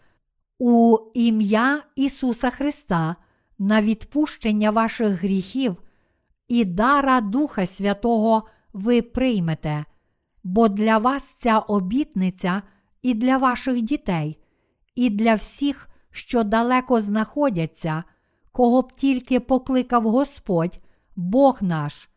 у 0.58 0.98
ім'я 1.14 1.82
Ісуса 1.96 2.50
Христа 2.50 3.16
на 3.58 3.82
відпущення 3.82 4.70
ваших 4.70 5.08
гріхів 5.08 5.76
і 6.48 6.64
дара 6.64 7.20
Духа 7.20 7.66
Святого 7.66 8.42
ви 8.72 9.02
приймете, 9.02 9.84
бо 10.44 10.68
для 10.68 10.98
вас 10.98 11.24
ця 11.24 11.58
обітниця 11.58 12.62
і 13.02 13.14
для 13.14 13.36
ваших 13.36 13.82
дітей, 13.82 14.38
і 14.94 15.10
для 15.10 15.34
всіх, 15.34 15.88
що 16.10 16.44
далеко 16.44 17.00
знаходяться, 17.00 18.04
кого 18.52 18.82
б 18.82 18.92
тільки 18.92 19.40
покликав 19.40 20.02
Господь, 20.02 20.80
Бог 21.16 21.58
наш. 21.62 22.08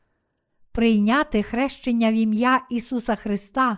Прийняти 0.72 1.44
хрещення 1.44 2.12
в 2.12 2.14
ім'я 2.14 2.62
Ісуса 2.70 3.16
Христа 3.16 3.78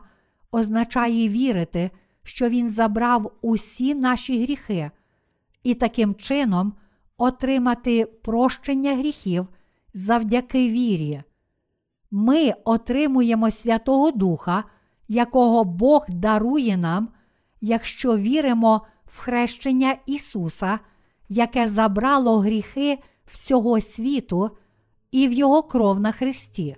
означає 0.52 1.30
вірити, 1.30 1.92
що 2.24 2.50
Він 2.50 2.70
забрав 2.70 3.32
усі 3.42 3.96
наші 3.96 4.44
гріхи, 4.44 4.92
і 5.64 5.74
таким 5.74 6.16
чином 6.16 6.74
отримати 7.18 8.06
прощення 8.06 8.96
гріхів 8.96 9.48
завдяки 9.94 10.70
вірі. 10.70 11.24
Ми 12.12 12.54
отримуємо 12.64 13.52
Святого 13.52 14.12
Духа, 14.12 14.64
якого 15.08 15.64
Бог 15.64 16.06
дарує 16.10 16.78
нам, 16.78 17.10
якщо 17.62 18.18
віримо 18.18 18.82
в 19.06 19.20
хрещення 19.20 19.96
Ісуса, 20.06 20.80
яке 21.30 21.68
забрало 21.68 22.40
гріхи 22.40 23.00
всього 23.26 23.82
світу 23.82 24.50
і 25.12 25.28
в 25.28 25.34
Його 25.34 25.64
кров 25.64 26.00
на 26.00 26.12
Христі. 26.12 26.76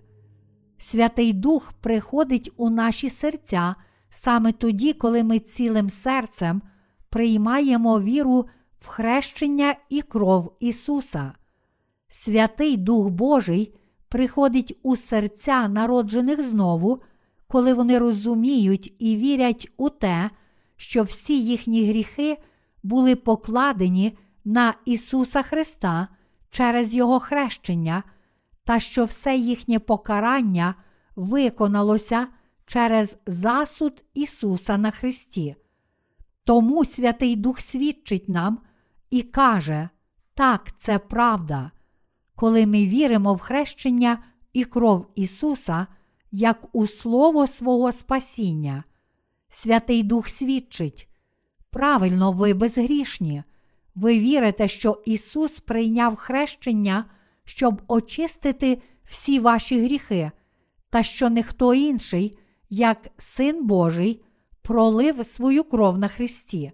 Святий 0.77 1.33
Дух 1.33 1.73
приходить 1.73 2.51
у 2.57 2.69
наші 2.69 3.09
серця 3.09 3.75
саме 4.09 4.51
тоді, 4.51 4.93
коли 4.93 5.23
ми 5.23 5.39
цілим 5.39 5.89
серцем 5.89 6.61
приймаємо 7.09 7.99
віру 8.01 8.45
в 8.79 8.87
хрещення 8.87 9.75
і 9.89 10.01
кров 10.01 10.57
Ісуса. 10.59 11.33
Святий 12.17 12.77
Дух 12.77 13.09
Божий 13.09 13.75
приходить 14.09 14.79
у 14.83 14.95
серця 14.95 15.67
народжених 15.67 16.41
знову, 16.41 17.01
коли 17.47 17.73
вони 17.73 17.99
розуміють 17.99 18.95
і 18.99 19.15
вірять 19.15 19.71
у 19.77 19.89
те, 19.89 20.29
що 20.75 21.03
всі 21.03 21.43
їхні 21.43 21.89
гріхи 21.89 22.37
були 22.83 23.15
покладені 23.15 24.17
на 24.45 24.73
Ісуса 24.85 25.41
Христа 25.41 26.07
через 26.49 26.95
Його 26.95 27.19
хрещення, 27.19 28.03
та 28.63 28.79
що 28.79 29.05
все 29.05 29.35
їхнє 29.35 29.79
покарання 29.79 30.75
виконалося 31.15 32.27
через 32.65 33.17
засуд 33.25 34.03
Ісуса 34.13 34.77
на 34.77 34.91
Христі. 34.91 35.55
Тому 36.43 36.85
Святий 36.85 37.35
Дух 37.35 37.59
свідчить 37.59 38.29
нам 38.29 38.59
і 39.09 39.21
каже: 39.21 39.89
так, 40.33 40.77
це 40.77 40.99
правда. 40.99 41.71
Коли 42.35 42.65
ми 42.65 42.85
віримо 42.85 43.33
в 43.33 43.39
хрещення 43.39 44.23
і 44.53 44.65
кров 44.65 45.07
Ісуса, 45.15 45.87
як 46.31 46.75
у 46.75 46.87
Слово 46.87 47.47
свого 47.47 47.91
Спасіння, 47.91 48.83
Святий 49.49 50.03
Дух 50.03 50.27
свідчить. 50.29 51.09
Правильно, 51.71 52.31
ви 52.31 52.53
безгрішні. 52.53 53.43
Ви 53.95 54.19
вірите, 54.19 54.67
що 54.67 55.01
Ісус 55.05 55.59
прийняв 55.59 56.15
хрещення, 56.15 57.05
щоб 57.43 57.81
очистити 57.87 58.81
всі 59.03 59.39
ваші 59.39 59.83
гріхи, 59.83 60.31
та 60.89 61.03
що 61.03 61.29
ніхто 61.29 61.73
інший, 61.73 62.37
як 62.69 63.09
Син 63.17 63.67
Божий, 63.67 64.23
пролив 64.61 65.25
свою 65.25 65.63
кров 65.63 65.97
на 65.97 66.07
Христі. 66.07 66.71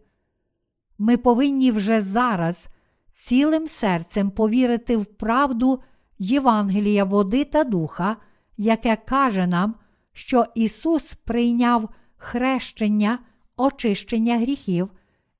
Ми 0.98 1.18
повинні 1.18 1.72
вже 1.72 2.02
зараз 2.02 2.68
цілим 3.12 3.68
серцем 3.68 4.32
повірити 4.32 4.98
в 4.98 5.06
правду 5.06 5.82
Євангелія 6.20 7.04
води 7.04 7.44
та 7.44 7.64
духа, 7.64 8.18
яке 8.58 8.96
каже 8.96 9.48
нам, 9.48 9.76
що 10.14 10.46
Ісус 10.56 11.14
прийняв 11.14 11.90
хрещення, 12.18 13.20
очищення 13.58 14.38
гріхів 14.38 14.92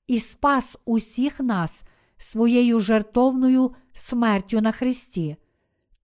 і 0.06 0.20
спас 0.20 0.78
усіх 0.84 1.40
нас 1.40 1.82
своєю 2.16 2.80
жертовною 2.80 3.74
смертю 3.92 4.60
на 4.60 4.72
Христі. 4.72 5.36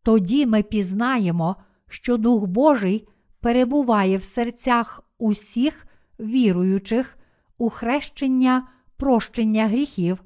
Тоді 0.03 0.47
ми 0.47 0.63
пізнаємо, 0.63 1.57
що 1.89 2.17
Дух 2.17 2.47
Божий 2.47 3.09
перебуває 3.41 4.17
в 4.17 4.25
серцях 4.25 5.05
усіх 5.19 5.87
віруючих 6.21 7.19
у 7.59 7.71
хрещення 7.71 8.69
прощення 8.97 9.67
гріхів 9.67 10.23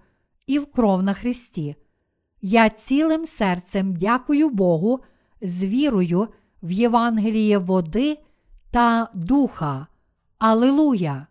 і 0.53 0.59
кров 0.59 1.03
на 1.03 1.15
Христі. 1.15 1.77
Я 2.43 2.69
цілим 2.70 3.27
серцем 3.27 3.97
дякую 3.97 4.49
Богу 4.51 5.01
з 5.43 5.65
вірою 5.65 6.29
в 6.62 6.70
Євангеліє 6.70 7.59
води 7.59 8.19
та 8.70 9.09
духа. 9.15 9.87
Алилуя! 10.39 11.27